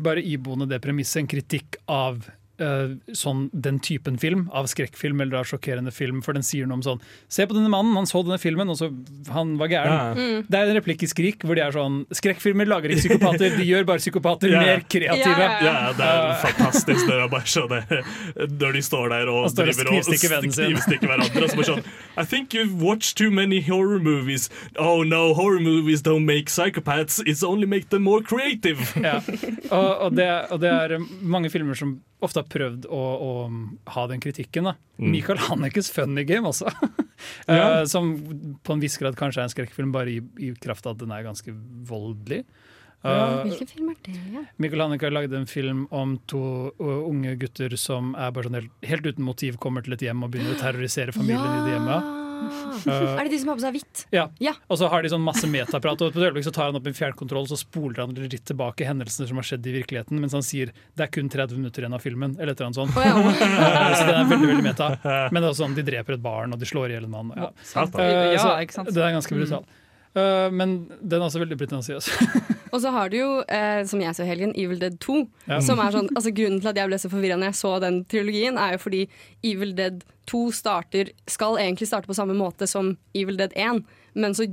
[0.00, 2.22] bare iboende det premisset, en kritikk av
[2.58, 6.82] sånn, den typen film, av skrekkfilm eller av sjokkerende film, for den sier noe om
[6.86, 8.88] sånn Se på denne mannen, han så denne filmen, og så
[9.32, 9.92] han var gæren.
[9.92, 10.14] Ja.
[10.16, 10.46] Mm.
[10.48, 13.66] Det er en replikk i Skrik hvor de er sånn Skrekkfilmer lager ikke psykopater, de
[13.68, 14.60] gjør bare psykopater Ja.
[14.64, 15.50] mer kreative.
[15.66, 19.44] Ja, det er Eh, fantastisk når, jeg bare skjønner, det, når de står der og,
[19.44, 21.42] Og står driver og knivstikker hverandre.
[21.44, 21.84] Og så bare sånn
[22.16, 24.48] I think you've watched too many horror movies.
[24.78, 27.20] Oh no, horror movies don't make psychopaths.
[27.26, 28.80] It's only make them more creative.
[29.02, 29.20] Ja.
[29.70, 33.32] Og, og, det, og det er mange filmer som ofte har prøvd å, å
[33.96, 34.70] ha den kritikken.
[34.70, 34.76] Da.
[35.00, 35.10] Mm.
[35.12, 36.70] Michael Hanekes Funny Game også.
[37.48, 37.80] Ja.
[37.80, 38.10] Eh, som
[38.60, 41.14] på en viss grad kanskje er en skrekkfilm, bare i, i kraft av at den
[41.16, 41.54] er ganske
[41.88, 42.42] voldelig.
[42.44, 42.74] Ja,
[43.06, 44.44] Eh, Hvilken film er det?
[44.62, 46.42] Michael Haneke har lagd en film om to
[46.80, 50.24] uh, unge gutter som er bare sånn helt, helt uten motiv kommer til et hjem
[50.26, 52.25] og begynner å terrorisere familien i det hjemmet.
[52.86, 54.02] Eh, er det de som har på seg hvitt?
[54.14, 54.26] Ja.
[54.42, 54.54] Ja.
[54.70, 56.88] Og så har de sånn masse metaprat, og på et øyeblikk så tar han opp
[56.88, 60.44] en fjernkontroll, så spoler han litt tilbake hendelsene som har skjedd i virkeligheten, mens han
[60.46, 62.94] sier det er kun 30 minutter igjen av filmen, eller et eller annet sånt.
[63.56, 64.86] Eh, så den er veldig, veldig meta.
[65.32, 67.12] Men det er også sånn, de dreper et barn, og de slår i hjel en
[67.12, 67.32] mann.
[67.36, 67.50] Ja.
[67.74, 67.86] Ja,
[68.40, 68.90] så ikke sant?
[68.94, 69.66] Det er ganske brutal.
[70.16, 72.08] Uh, men den er også veldig pretensiøs.
[72.74, 75.20] Og så har du jo, eh, som jeg så i helgen, Evil Dead 2.
[75.46, 75.60] Ja.
[75.64, 78.00] Som er sånn, altså Grunnen til at jeg ble så forvirra når jeg så den
[78.10, 79.02] trilogien, er jo fordi
[79.46, 80.15] Evil Dead 2
[80.54, 83.84] starter, skal egentlig starte på samme måte som Evil Dead 1.
[84.14, 84.48] Men så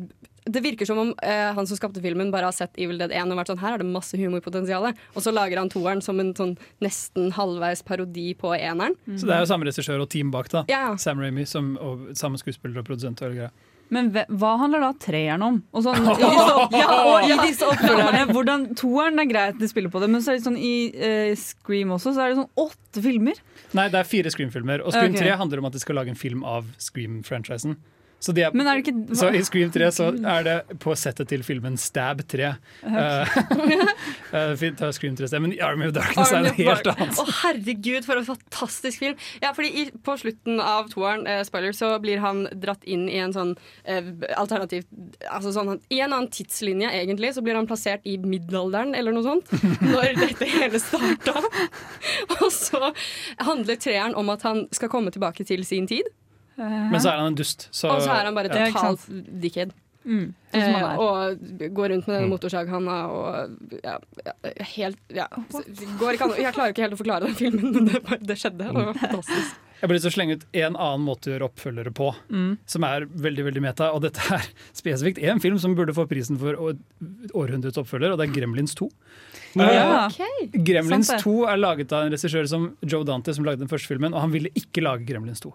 [0.46, 3.32] det virker som om eh, han som skapte filmen, bare har sett Evil Dead 1
[3.32, 4.90] og vært sånn Her er det masse humorpotensial.
[4.92, 8.98] Og så lager han toeren som en sånn nesten halvveis parodi på eneren.
[9.08, 10.66] Så det er jo samme regissør og team bak, da.
[10.72, 10.98] Ja.
[11.00, 13.24] Sam Raimi, som, og samme skuespiller og produsent.
[13.24, 13.54] Og greia.
[13.94, 15.60] Men hva handler da treeren om?
[15.74, 19.70] Og, sånn, i disse, opp- Ja, og i disse oppfølgerne hvordan Toeren er greit de
[19.70, 22.42] spiller på det, men så er det sånn i eh, Scream også, så er det
[22.42, 23.40] sånn åtte filmer.
[23.78, 24.84] Nei, det er fire Scream-filmer.
[24.86, 25.30] Og Scream okay.
[25.30, 27.78] 3 handler om at de skal lage en film av Scream-franchisen.
[28.24, 31.44] Så, de er, er ikke- så i Scream 3 så er det på settet til
[31.44, 32.54] filmen Stab 3.
[32.88, 33.80] Okay.
[34.34, 37.20] uh, Scream 3 men i Army of Darkness er det helt annet.
[37.20, 39.20] Å, herregud, for en fantastisk film!
[39.44, 43.20] Ja, fordi i, På slutten av toeren, uh, spoiler, så blir han dratt inn i
[43.24, 44.02] en sånn uh,
[44.40, 44.88] alternativ
[45.30, 49.26] altså sånn, I en annen tidslinje, egentlig, så blir han plassert i middelalderen eller noe
[49.28, 49.52] sånt.
[49.94, 51.36] Når dette hele starta.
[52.40, 52.94] Og så
[53.44, 56.08] handler treeren om at han skal komme tilbake til sin tid.
[56.58, 57.68] Men så er han en dust.
[57.72, 58.68] Så, og så er han bare ja.
[58.72, 59.08] totalt
[59.42, 59.74] dickhead.
[60.06, 61.40] Mm, Eh, og
[61.74, 62.32] går rundt med den Mm.
[62.36, 63.94] motorsaghanna og ja,
[64.26, 64.34] ja,
[64.76, 65.28] helt ja.
[65.32, 68.68] Går ikke an, Jeg klarer ikke helt å forklare den filmen, men det, det skjedde.
[68.68, 69.56] og Det var fantastisk.
[69.80, 72.58] Jeg ble lyst til å slenge ut en annen måte å gjøre oppfølgere på, Mm.
[72.68, 73.90] som er veldig veldig meta.
[73.96, 74.46] Og dette er
[74.76, 76.54] spesifikt en film som burde få prisen for
[77.34, 78.90] århundrets oppfølger, og det er Gremlins 2.
[79.56, 80.08] Ja.
[80.08, 80.48] okay.
[80.68, 84.14] Gremlins 2 er laget av en regissør som Joe Dante, som lagde den første filmen,
[84.14, 85.52] og han ville ikke lage Gremlins 2.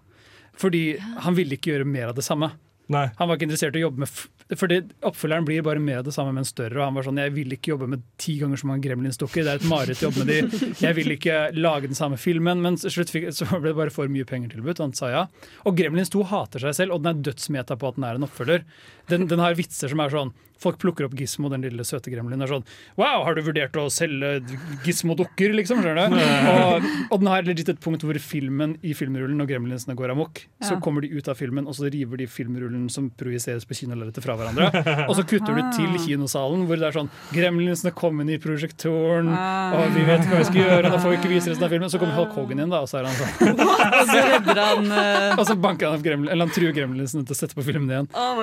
[0.58, 2.50] Fordi han ville ikke gjøre mer av det samme.
[2.92, 3.06] Nei.
[3.18, 4.12] Han var ikke interessert i å jobbe med
[4.56, 6.78] Fordi Oppfølgeren blir bare med det samme, men større.
[6.78, 9.44] Og han var sånn Jeg vil ikke jobbe med ti ganger så mange Gremlins-dukker.
[9.44, 10.72] Det er et mareritt å jobbe med de.
[10.80, 12.62] Jeg vil ikke lage den samme filmen.
[12.64, 15.12] Men til slutt fikk, så ble det bare for mye penger tilbudt, og han sa
[15.12, 15.24] ja.
[15.68, 18.28] Og Gremlins 2 hater seg selv, og den er dødsmeta på at den er en
[18.28, 18.64] oppfølger.
[19.08, 22.42] Den, den har vitser som er sånn Folk plukker opp Gizmo, den lille søte gremlinen,
[22.42, 22.64] er sånn
[22.98, 24.40] Wow, har du vurdert å selge
[24.82, 25.84] Gismo-dukker, liksom?
[25.84, 26.16] Skjønner du?
[26.50, 30.42] Og, og den har legit et punkt hvor filmen i filmrullen, når gremlinsene går amok,
[30.64, 34.24] så kommer de ut av filmen, og så river de filmrullen som projiseres på kinolerretet
[34.26, 35.04] fra hverandre.
[35.08, 39.28] Og så kutter du til kinosalen, hvor det er sånn Gremlinsene kom inn i prosjektoren,
[39.32, 41.72] og vi vet ikke hva vi skal gjøre, da får vi ikke vise resten av
[41.74, 41.90] filmen.
[41.92, 43.62] Så kommer Hulk Hogan inn, da, og så er han sånn
[43.98, 47.26] Og så redder han eh, Og så banker han opp gremlin, eller han truer gremlinsene
[47.28, 48.08] til å sette på filmen igjen.
[48.14, 48.42] Oh.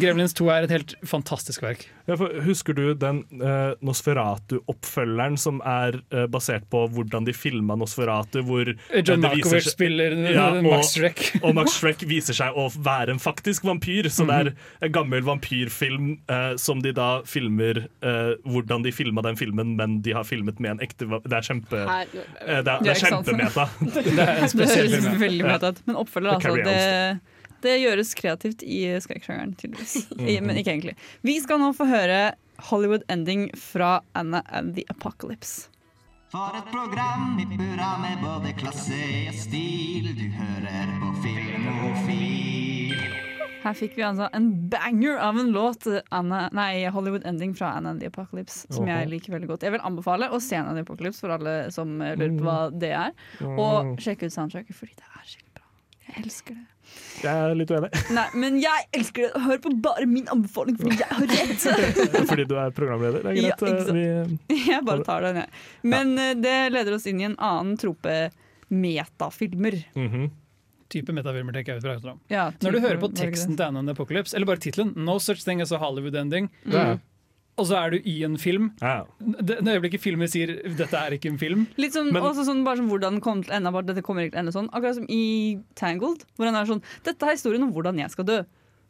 [0.00, 1.86] Gremlins 2 er et helt fantastisk verk.
[2.08, 7.76] Ja, for husker du den eh, Nosferatu-oppfølgeren som er eh, basert på hvordan de filma
[7.78, 8.40] Nosferatu?
[8.46, 11.22] Hvor eh, John seg- spiller Ja, Max og- Schreck.
[11.42, 14.52] og Max Schreck viser seg å være en faktisk vampyr, så det er
[14.88, 19.98] en gammel vampyrfilm eh, som de da filmer eh, hvordan de filma den filmen, men
[20.04, 23.02] de har filmet med en ekte Det er kjempe Her- eh, Det er, det er
[23.02, 23.68] kjempemeta.
[24.12, 25.82] Det er høres veldig meta ut.
[25.88, 26.54] Men oppfølger, altså.
[26.62, 29.96] Det, det gjøres kreativt i skrekksjangeren, tydeligvis.
[30.30, 30.96] I, men ikke egentlig.
[31.26, 32.32] Vi skal nå få høre
[32.70, 35.68] Hollywood Ending fra Anna and the Apocalypse.
[36.32, 38.96] For et program i burra med både klasse
[39.28, 40.08] og stil.
[40.16, 42.61] Du hører på Filmofil.
[43.62, 47.92] Her fikk vi altså en banger av en låt, Anna, nei, Hollywood Ending fra Anna
[47.94, 49.62] and the Apocalypse, som jeg liker veldig godt.
[49.68, 52.46] Jeg vil anbefale å se Anna and the Apocalypse for alle som eh, lurer på
[52.48, 53.14] hva det er.
[53.38, 53.54] Mm.
[53.62, 55.66] Og sjekke ut soundtracket, fordi det er skikkelig bra.
[56.08, 56.66] Jeg elsker det.
[57.22, 57.88] Jeg er litt uenig.
[58.18, 59.42] Nei, men jeg elsker det!
[59.46, 61.66] Hør på bare min anbefaling, fordi jeg har rett!
[62.32, 63.22] Fordi du er programleder.
[63.22, 63.86] Det er Ja, greit.
[63.86, 63.94] sant.
[63.94, 65.62] eh, vi, Jeg bare tar den, jeg.
[65.94, 66.32] Men ja.
[66.42, 68.16] det leder oss inn i en annen trope
[68.72, 69.78] metafilmer.
[69.94, 70.30] mhm.
[70.92, 71.82] Type metafilmer, tenker jeg.
[71.82, 72.18] vi prater om.
[72.32, 75.42] Ja, Når du hører på teksten til Anna and Apocalypse, eller bare tittelen, No such
[75.46, 77.00] thing as a Hollywood ending, mm.
[77.60, 79.04] og så er du i en film Ja.
[79.20, 82.64] Det det øyeblikket filmen sier 'dette er ikke en film' Litt som, Men- også sånn,
[82.64, 83.70] bare sånn hvordan kom til enda.
[83.72, 84.68] Bare, dette kommer ikke til å ende sånn.
[84.72, 88.24] Akkurat som i Tangled, hvor han er sånn Dette er historien om hvordan jeg skal
[88.24, 88.42] dø.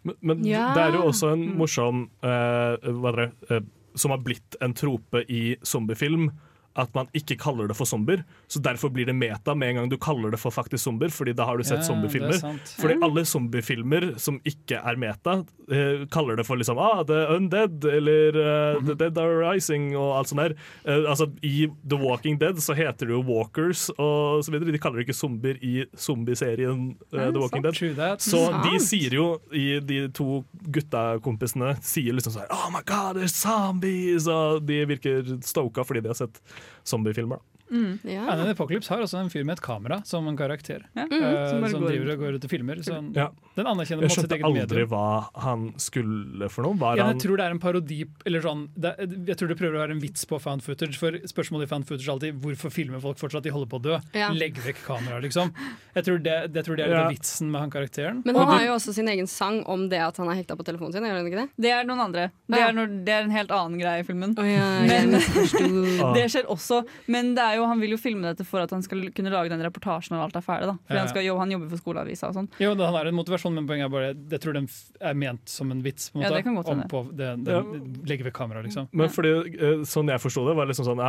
[0.05, 0.75] Men, men Ja.
[0.75, 3.61] det er jo også en morsom uh, hva er det, Uh,
[3.95, 6.31] Som har blitt en trope i zombiefilm.
[6.77, 8.23] At man ikke kaller det for zombier.
[8.49, 11.11] Så Derfor blir det meta med en gang du kaller det for faktisk zombier.
[11.13, 12.39] Fordi da har du sett Ja, zombiefilmer.
[12.39, 12.59] er.
[12.81, 17.85] Fordi alle zombiefilmer som ikke er meta, eh, kaller det for liksom ah, The Undead
[17.85, 20.55] eller uh, The Dead Are Rising og alt sånt der.
[20.87, 24.73] Eh, altså I The Walking Dead så heter det jo Walkers og så videre.
[24.73, 27.81] De kaller det ikke zombier i zombieserien The Walking sant.
[27.97, 28.21] Dead.
[28.23, 30.43] Så de sier jo i de to
[30.73, 34.27] gutta-kompisene sier liksom sånn Oh my god, there's zombies!
[34.31, 36.41] Og de virker stoka fordi de har sett
[36.85, 37.41] zombiefilmer.
[37.73, 37.99] Mm.
[38.05, 40.83] Anna and the Apocalypse har også en fyr med et kamera som en karakter.
[40.95, 41.07] Ja.
[41.09, 42.77] eh, Mm, som som driver og går ut og filmer.
[42.85, 43.31] Så Ja.
[43.57, 44.89] Den anerkjenner Jeg måte sitt skjønte eget aldri medium.
[44.89, 46.75] hva han skulle for noe.
[46.79, 48.95] Var Ja, han jeg tror det er en parodi eller sånn, det,
[49.29, 50.97] Jeg tror det prøver å være en vits på found footage.
[50.99, 53.83] For spørsmålet i found footage er alltid hvorfor filmer folk fortsatt de holder på å
[53.83, 53.99] dø.
[54.15, 54.31] Ja.
[54.33, 55.53] Legg vekk kameraet, liksom.
[55.95, 57.09] Jeg tror det, det, tror det er litt Ja.
[57.11, 58.23] vitsen med han karakteren.
[58.25, 60.65] Men han har jo også sin egen sang om det at han er hekta på
[60.65, 61.03] telefonen sin.
[61.03, 61.49] Gjør han ikke det?
[61.61, 62.31] Det er noen andre.
[62.49, 64.35] Det er, når, det er en helt annen greie i filmen.
[64.37, 64.43] ja,
[64.85, 65.21] jeg men,
[66.17, 68.83] det skjer også, men det er jo, han vil jo filme dette for at han
[68.83, 70.67] skal kunne lage den reportasjen når alt er ferdig.
[70.67, 70.77] Da.
[70.87, 71.01] Fordi Ja.
[71.05, 72.49] han, skal, jobbe- han jobber for skoleavisa og sånn.
[72.59, 74.69] Jo, det, han er en motivasjon, men poenget er bare Jeg tror den
[75.01, 76.11] er ment som en vits.
[76.11, 76.89] På en Ja, det kan godt om hende.
[76.89, 77.61] på det, Ja.
[77.63, 78.89] det, Legge ved kamera, liksom.
[78.93, 81.01] Men fordi, eh, sånn jeg forsto det, var liksom sånn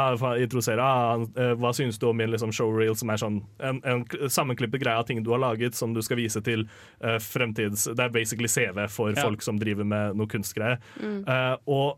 [0.41, 4.05] introdusere, ah, eh, Hva syns du om min liksom, showreel, som er sånn en, en
[4.29, 6.67] sammenklippet greie av ting du har laget, som du skal vise til
[7.03, 9.21] uh, fremtids Det er basically CV for Ja.
[9.21, 10.77] folk som driver med noe kunstgreie.
[11.01, 11.27] Mm.
[11.27, 11.97] Uh, og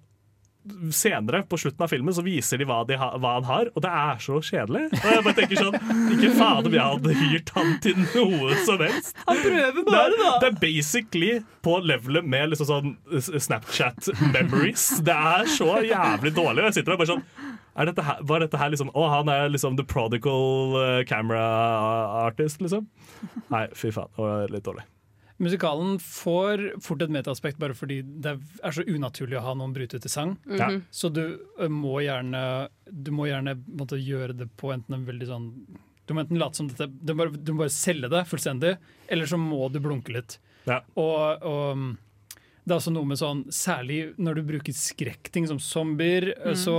[0.96, 3.84] senere, på slutten av filmen, så viser de hva, de ha, hva han har, og
[3.86, 4.86] det er så kjedelig.
[4.98, 5.78] Og jeg bare tenker sånn
[6.16, 9.14] Ikke faen om jeg hadde hyrt han til noe som helst.
[9.28, 11.34] Han prøver Det er, det er basically
[11.66, 14.88] på levelet med liksom sånn Snapchat memories.
[15.06, 16.64] Det er så jævlig dårlig.
[16.64, 17.26] Og jeg sitter der bare sånn
[17.76, 21.44] er dette her, Var dette her liksom Å, han er liksom the prodigal eh, camera
[22.26, 22.88] artist, liksom?
[23.52, 24.12] Nei, fy faen.
[24.16, 24.86] Det var litt dårlig.
[25.38, 30.08] Musikalen får fort et metaaspekt bare fordi det er så unaturlig å ha noen brutete
[30.12, 30.38] sang.
[30.48, 30.78] Mm sang.
[30.96, 31.24] Så du
[31.72, 35.50] må gjerne Du må gjerne måtte, gjøre det på enten en veldig sånn
[36.08, 38.78] Du må enten late som dette Du må bare, du må bare selge det fullstendig,
[39.12, 40.38] eller så må du blunke litt.
[40.96, 41.92] Og, og mm,
[42.66, 46.56] det er også noe med sånn Særlig når du bruker skrekkting som zombier, Mm.
[46.64, 46.78] så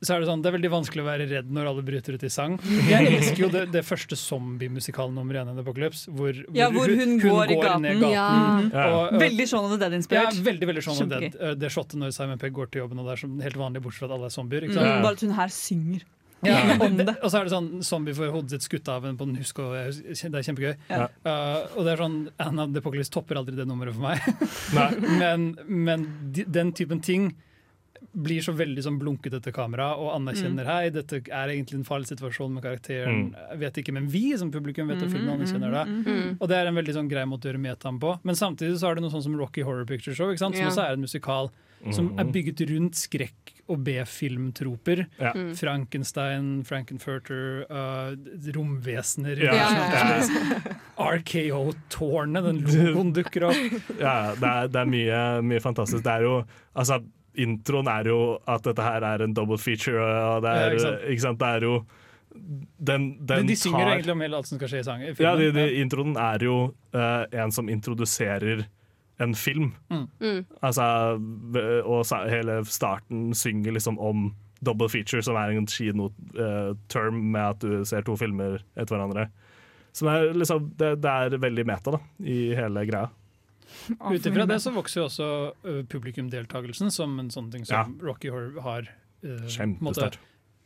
[0.00, 2.22] så er det sånn, det er veldig vanskelig å være redd når alle bryter ut
[2.22, 2.52] i sang.
[2.92, 7.50] Jeg elsker jo det, det første zombiemusikalnummeret i Anna Apocalypse, hvor, Ja, hvor hun går
[7.50, 7.82] i gaten.
[7.82, 8.70] ned gaten.
[8.72, 8.84] Ja.
[8.94, 10.34] Og- og- Veldig Shaun of the Dead-inspirert.
[10.38, 11.36] Ja, veldig, veldig Shaun of the Dead.
[11.40, 13.82] Eh, Det shotet når Simon Pegg går til jobben, og det er som helt vanlig,
[13.82, 14.62] bortsett fra at alle er zombier.
[14.62, 15.02] Ikke Mm, sant?
[15.02, 16.02] bare at hun her synger.
[16.44, 17.08] Ja, men det.
[17.18, 19.58] Og så er det sånn zombie får hodet sitt skutt av en på en husk,
[19.58, 20.76] og det er kjempegøy.
[20.88, 21.08] Ja.
[21.26, 24.22] Uh, og det er sånn Anna the Apocalypse topper aldri det nummeret for meg.
[25.18, 27.32] men men de, den typen ting
[28.18, 30.70] blir så veldig sånn blunkete til kamera og anerkjenner Mm.
[30.72, 33.34] hei, dette er egentlig en farlig situasjon med karakteren.
[33.52, 35.84] Jeg vet ikke, Men vi som publikum vet at filmen Mm, anerkjenner det.
[35.88, 36.36] mm, mm, mm.
[36.40, 38.18] Og det er en veldig sånn grei måte å gjøre metaen på.
[38.24, 40.54] Men samtidig så er det noe sånn som Rocky Horror Picture Show, ikke sant?
[40.56, 40.70] som Ja.
[40.70, 41.50] også er en musikal
[41.92, 45.06] som er bygget rundt skrekk og B-filmtroper.
[45.20, 45.32] Ja.
[45.32, 45.54] Mm.
[45.54, 48.16] Frankenstein, Frankenfurter, uh,
[48.52, 49.52] romvesener Ja.
[49.54, 50.74] Ja, ja, ja.
[50.98, 53.54] RKO-tårnet, den logoen dukker opp.
[54.00, 56.02] Ja, det er, det er mye, mye fantastisk.
[56.02, 56.44] Det er jo
[56.78, 57.00] Altså,
[57.34, 60.84] introen er jo at dette her er en double feature, og det Ja, er ikke
[60.84, 61.08] sant.
[61.12, 61.40] Ikke sant?
[61.40, 61.74] Det er jo
[62.78, 65.14] Den, den de, de synger tar egentlig om hele alt som skal skje i sangen.
[65.18, 66.56] Ja, de, de, introen er jo
[66.94, 68.66] uh, en som introduserer
[69.18, 69.72] en film.
[69.90, 70.04] Mm.
[70.20, 70.44] Mm.
[70.62, 70.84] Altså,
[71.82, 74.28] og sa, hele starten synger liksom om
[74.64, 79.28] double feature, som er en kinoterm med at du ser to filmer etter hverandre.
[79.96, 83.10] Som er liksom, det, det er veldig meta da, i hele greia.
[84.00, 85.28] Ut ifra det så vokser jo også
[85.64, 88.06] uh, publikumdeltakelsen som en sånn ting som Ja.
[88.06, 88.88] Rocky Horror har.
[89.24, 89.46] uh,
[89.80, 90.00] måte-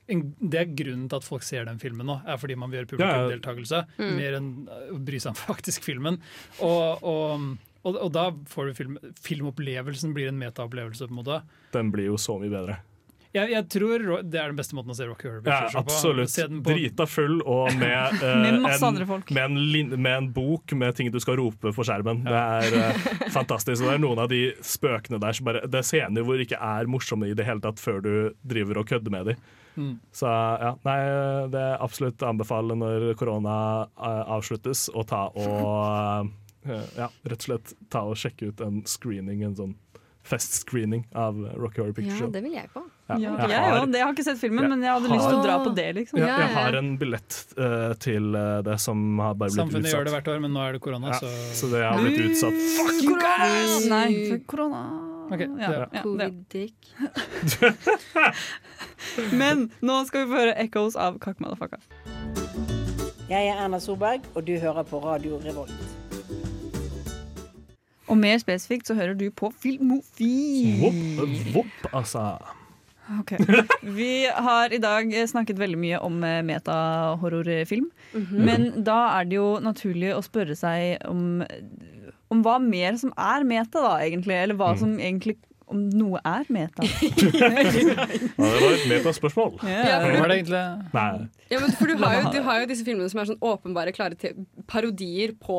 [0.09, 2.85] en- Det er grunnen til at folk ser den filmen nå, er fordi man vil
[2.85, 3.85] gjøre Ja, ja.
[3.99, 4.16] Mm.
[4.16, 6.19] Mer enn uh, å bry seg om faktisk filmen.
[6.61, 11.43] Og, og, og, og da får du film, filmopplevelsen blir en metaopplevelse, på en måte.
[11.73, 12.79] Den blir jo så mye bedre.
[13.33, 15.87] Jeg, jeg tror det er den beste måten å se Rocky Horror Ja, Picture Show
[15.87, 15.93] på.
[15.95, 16.65] absolutt.
[16.67, 19.33] På- Drita full og med, uh, Med masse en, andre folk.
[19.33, 22.21] Med en, med en bok med ting du skal rope for skjermen.
[22.27, 23.07] Det er uh,
[23.39, 23.81] fantastisk.
[23.81, 26.61] Og det er noen av de spøkene der som bare Det er scener hvor ikke
[26.61, 28.13] er morsomme i det hele tatt før du
[28.45, 29.49] driver og kødder med dem.
[29.81, 29.95] Mm.
[30.13, 30.99] Så ja, nei,
[31.55, 33.55] det er absolutt å anbefale når korona
[33.97, 36.29] uh, avsluttes, å ta og
[36.69, 39.73] Ja, rett og slett ta og sjekke ut en screening, en sånn
[40.23, 42.27] festscreening av Rocky Horror Picture Show.
[42.28, 42.82] Ja, det vil jeg på.
[43.09, 43.86] Ja, jeg har-.
[43.93, 45.89] Jeg har ikke sett filmen, men jeg hadde har- lyst til å dra på det.
[45.99, 46.19] liksom.
[46.23, 49.99] Ja, jeg har en billett uh, til eh, det som har bare blitt Samfunnet utsatt.
[49.99, 51.27] gjør det hvert år, men nå er det korona, Ja, så
[51.61, 52.55] så det har blitt utsatt.
[52.78, 53.86] Fuck you guys!
[53.90, 54.82] Nei, for korona.
[55.32, 56.74] Ja, Covid-dick.
[59.32, 61.78] Men nå skal vi få høre 'Echoes' av Kakk Motherfucka.
[63.31, 65.73] Jeg er Erna Solberg, og du hører på Radio Revolt.
[68.13, 70.83] Og mer spesifikt så hører du på Filmofil.
[70.83, 72.27] Vopp, vopp, altså.
[73.19, 73.33] Ok.
[73.99, 77.89] Vi har i dag snakket veldig mye om metahorrorfilm.
[78.13, 78.45] Mm -hmm.
[78.47, 81.43] Men da er det jo naturlig å spørre seg om,
[82.31, 84.37] om hva mer som er meta, da, egentlig.
[84.43, 84.79] Eller hva Mm.
[84.79, 85.37] som egentlig
[85.73, 86.86] om noe er meta.
[87.43, 89.55] Ja, det var et metaspørsmål.
[89.66, 90.62] Ja, Hva Var det egentlig
[90.94, 91.07] Nei.
[91.53, 93.93] Ja, men for du har, jo, du har jo disse filmene som er sånn åpenbare
[93.94, 95.59] klare til parodier på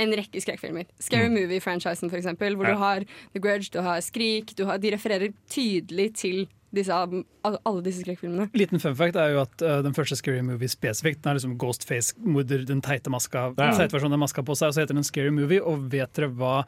[0.00, 0.86] en rekke skrekkfilmer.
[1.02, 2.74] Scary Movie-franchisen, for eksempel, hvor Ja.
[2.76, 3.04] du har
[3.34, 4.54] The Grudge, du har Skrik.
[4.56, 8.48] Du har, de refererer tydelig til disse, alle disse skrekkfilmene.
[8.58, 11.52] Liten fun fact er jo at uh, den første Scary Movie spesifikt Den er liksom
[11.60, 13.68] Ghostface-morder, den teite maska, Ja.
[13.92, 15.60] versjonen maska på seg, og så heter den Scary Movie.
[15.62, 16.64] Og vet dere hva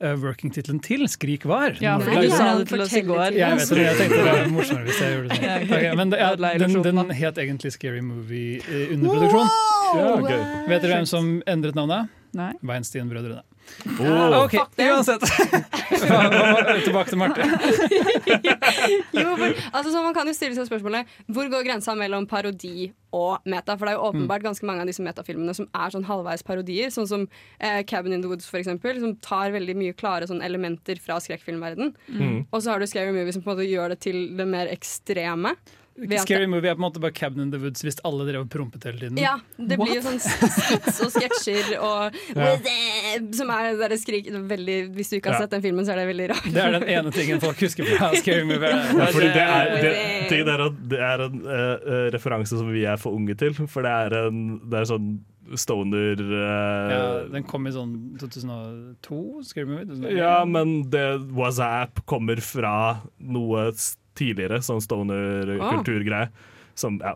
[0.00, 1.76] working-tittelen til Skrik var?
[1.80, 3.36] Ja, for du sa det til oss i går.
[3.36, 5.64] Jeg vet det, jeg tenkte det var morsommere hvis jeg gjorde det Ja, sånn.
[5.66, 5.72] ok.
[5.76, 6.30] Ok, men det, ja,
[6.62, 9.52] den, den het egentlig Scary Movie eh, under produksjon.
[9.96, 10.46] Ja, gøy.
[10.68, 12.12] Vet dere hvem som endret navnet?
[12.36, 12.52] Nei.
[12.66, 13.42] Weinstein-brødrene.
[14.00, 14.44] Oh.
[14.44, 15.22] OK, uansett.
[16.86, 17.46] Tilbake til Marte.
[19.16, 22.90] Jo, for, altså, så man kan jo stille seg spørsmålet Hvor går grensa mellom parodi
[23.16, 23.76] og meta?
[23.76, 26.92] For det er jo åpenbart ganske mange av disse metafilmene som er sånn halvveis parodier.
[26.94, 27.24] Sånn som
[27.58, 31.18] eh, Cabin in the Woods, for eksempel, som tar veldig mye klare sånn elementer fra
[31.22, 31.94] skrekkfilmverden.
[32.10, 32.36] Mm.
[32.50, 34.70] Og så har du Scary Movie som på en måte gjør det til det mer
[34.72, 35.56] ekstreme.
[36.20, 38.50] Scary Movie er på en måte bare Cabin in the Woods hvis alle drev og
[38.52, 39.20] prompet hele tiden.
[39.22, 42.50] Ja, det blir jo sånn skits og sketsjer og Ja.
[43.36, 45.46] Som er det der skrik veldig, Hvis du ikke har Ja.
[45.46, 46.48] sett den filmen, så er det veldig rart.
[46.52, 48.68] Det er den ene tingen folk husker fra Scary Movie.
[48.68, 49.94] Ja, fordi det er, det,
[50.28, 53.56] tingen er at det er en uh, referanse som vi er for unge til.
[53.64, 55.08] For det er en det er sånn
[55.56, 59.86] stoner uh, Ja, den kom i sånn 2002, Scary Movie.
[59.94, 60.16] 2001.
[60.18, 61.04] Ja, men det
[61.36, 62.74] WhatsApp kommer fra
[63.22, 66.28] noe s- tidligere, sånn stoner-kulturgreie.
[66.76, 67.14] Som, ja.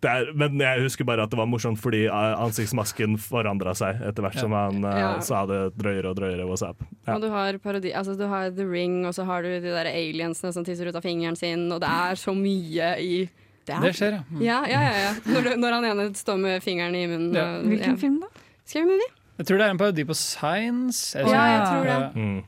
[0.00, 3.98] Det er, men jeg husker bare at det var morsomt fordi eh, ansiktsmasken forandra seg
[4.08, 4.40] etter hvert Ja.
[4.46, 5.08] som han uh, Ja.
[5.20, 6.80] sa det drøyere og drøyere WhatsApp.
[7.06, 7.16] Ja.
[7.18, 9.90] Og du har parodi Altså du har The Ring, og så har du de der
[9.92, 13.28] aliensene som tisser ut av fingeren sin, og det er så mye i
[13.68, 14.22] Det, Det skjer, ja.
[14.32, 14.40] Mm.
[14.42, 15.12] Ja, ja, ja, ja.
[15.34, 17.34] Når, du, når han ene står med fingeren i munnen.
[17.36, 17.44] Ja.
[17.60, 18.26] og- Hvilken film da?
[18.64, 19.10] Scary Movie.
[19.36, 21.12] Jeg tror det er en parodi på Science.
[21.18, 22.00] Ja, jeg tror det.
[22.16, 22.40] Mm.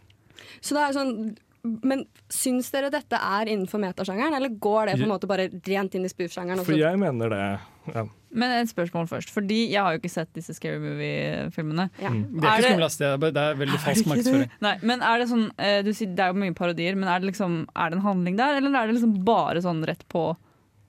[0.62, 5.06] Så det er sånn Men syns dere dette er innenfor metasjangeren, eller går det på
[5.06, 6.64] en måte bare rent inn i spoof-sjangeren?
[6.66, 7.44] For jeg mener det.
[7.92, 8.02] Ja.
[8.32, 11.86] Men et spørsmål først, fordi jeg har jo ikke sett disse Scary Movie-filmene.
[12.02, 12.10] Ja.
[12.10, 12.22] Mm.
[12.34, 14.56] Det er ikke skummelt, det det er veldig falsk markedsføring.
[14.64, 17.22] Nei, men er det sånn eh, du sier Det er jo mye parodier, men er
[17.22, 20.24] det liksom Er det en handling der, eller er det liksom bare sånn rett på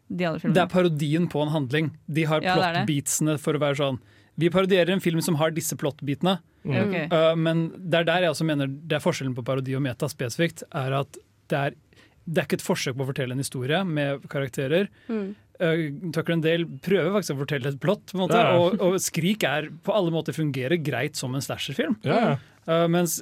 [0.08, 0.58] de andre filmene?
[0.58, 1.92] Det er parodien på en handling.
[2.08, 4.02] De har Ja, plot-beatsene for å være sånn
[4.40, 6.40] Vi parodierer en film som har disse plot-bitene.
[6.64, 6.76] Mm.
[6.88, 7.06] Okay.
[7.12, 10.10] Uh, men det er der jeg også mener det er forskjellen på parodi og meta
[10.12, 10.66] spesifikt.
[10.72, 11.20] Er at
[11.52, 11.80] det er,
[12.26, 14.88] det er ikke et forsøk på å fortelle en historie med karakterer.
[15.12, 15.34] Mm.
[15.60, 15.84] Uh,
[16.16, 18.56] Tucker and Dale prøver faktisk å fortelle et plott, på en måte, Ja.
[18.58, 22.00] og, og Skrik er på alle måter fungerer greit som en slasherfilm.
[22.08, 22.34] Ja, ja.
[22.64, 23.18] Uh, mens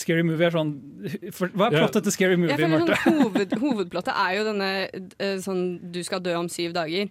[0.00, 0.70] Scary Movie er sånn
[1.36, 2.96] for, Hva er plottet plottet til Scary Movie, Marte?
[3.02, 7.10] sånn, hoved, hovedplottet er jo denne uh, sånn du skal dø om syv dager.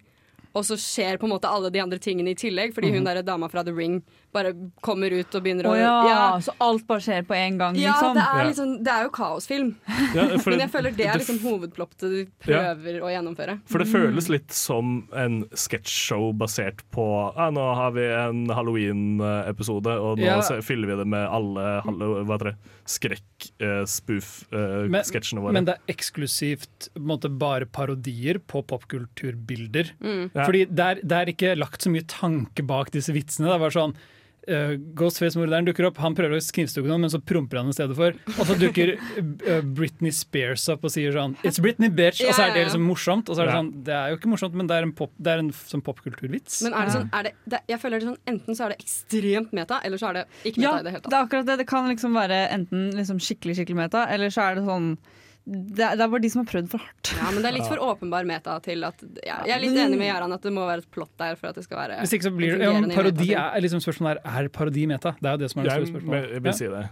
[0.52, 3.22] Og så skjer på en måte alle de andre tingene i tillegg, fordi hun der
[3.24, 4.02] dama fra The Ring
[4.32, 4.52] bare
[4.84, 7.92] kommer ut og begynner Å å ja, så alt bare skjer på en gang, Ja,
[7.92, 8.14] liksom?
[8.16, 9.70] det er, liksom, det er jo kaosfilm.
[10.16, 13.58] Ja, Men jeg føler det er liksom hovedplottet du prøver å gjennomføre.
[13.68, 17.04] For det føles litt som en sketsjshow basert på
[17.36, 20.40] ja, Nå har vi en halloween-episode, og nå Ja.
[20.64, 22.56] fyller vi det med alle
[22.92, 25.52] skrekk-spoof-sketsjene våre.
[25.56, 29.92] Men det er eksklusivt på en måte, bare parodier på popkulturbilder.
[30.02, 30.24] Mm.
[30.34, 30.44] Ja.
[30.46, 33.48] Fordi det er, det er ikke lagt så mye tanke bak disse vitsene.
[33.50, 33.94] Det er bare sånn
[34.48, 37.96] eh, Ghostface-morderen dukker opp, han prøver å knivstukke noen, men så promper han i stedet
[37.98, 38.16] for.
[38.34, 42.48] Og så dukker uh, Britney Spears opp og sier sånn 'It's Britney, bitch!' Og så
[42.48, 43.30] er det liksom morsomt.
[43.30, 45.12] Og så er det sånn, det er jo ikke morsomt, men det er en, pop,
[45.18, 46.62] det er en sånn popkulturvits.
[46.66, 48.82] Men er det sånn, er det, det, jeg føler det sånn Enten så er det
[48.82, 51.10] ekstremt meta, eller så er det ikke meta Ja, i det hele tatt.
[51.10, 51.58] det er akkurat det.
[51.62, 54.94] Det kan liksom være enten liksom skikkelig skikkelig meta, eller så er det sånn
[55.44, 57.12] det er, det er bare de som har prøvd for hardt.
[57.18, 59.98] Ja, men det er litt for åpenbar meta til at ja, Jeg er litt enig
[59.98, 62.12] med Jaran at det må være et plott der for at det skal være Hvis
[62.14, 65.16] ikke så blir det ja, Parodi er liksom spørsmålet er, er parodi meta.
[65.18, 66.28] Det er jo det som er det store spørsmålet.
[66.36, 66.82] jeg vil si det.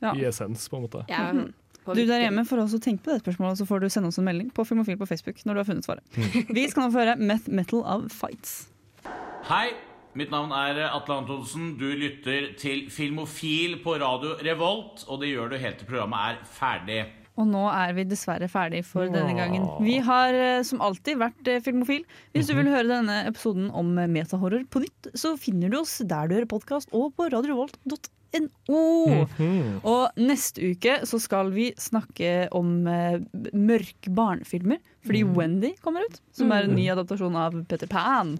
[0.00, 0.12] Ja.
[0.14, 1.04] I essens, på en måte.
[1.12, 1.48] Ja, Mhm.
[1.88, 4.24] Du der hjemme får også tenke på det spørsmålet, så får du sende oss en
[4.26, 6.02] melding på Filmofil på Facebook når du har funnet svaret.
[6.56, 8.68] Vi skal nå få høre Meth Metal of Fights.
[9.48, 9.70] Hei,
[10.14, 11.78] mitt navn er Atle Antonsen.
[11.80, 16.42] Du lytter til Filmofil på radio Revolt, og det gjør du helt til programmet er
[16.58, 16.98] ferdig.
[17.38, 19.66] Og nå er vi dessverre ferdig for denne gangen.
[19.84, 22.02] Vi har eh, som alltid vært eh, Filmofil.
[22.34, 26.00] Hvis du vil høre denne episoden om eh, metahorror på nytt, så finner du oss
[26.02, 28.02] der du hører podkast og på radiovolt.no.
[28.68, 29.78] Mhm.
[29.86, 34.82] Og neste uke så skal vi snakke om mørke barnefilmer.
[35.06, 38.34] Fordi Wendy kommer ut, som er en ny adaptasjon av Peter Pan.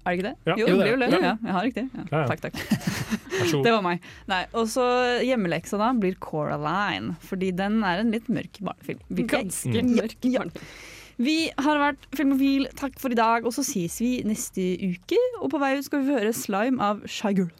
[0.00, 0.36] Er det ikke det?
[0.48, 0.54] Ja.
[0.56, 1.20] Jo, det blir jo det.
[1.44, 1.84] Ja, riktig.
[1.92, 2.04] Ja.
[2.08, 2.22] Ja.
[2.30, 2.56] Takk, takk.
[3.64, 4.04] Det var meg.
[4.28, 4.84] Nei, og så
[5.24, 9.00] hjemmeleksa da blir Coraline, fordi den er en litt mørk barnefilm.
[9.30, 9.92] Ganske mm.
[9.96, 10.72] mørk barnefilm.
[11.20, 15.18] Vi har vært Filmofil, takk for i dag, og så ses vi neste uke.
[15.42, 17.50] Og på vei ut skal vi høre Slime av Shy Girl.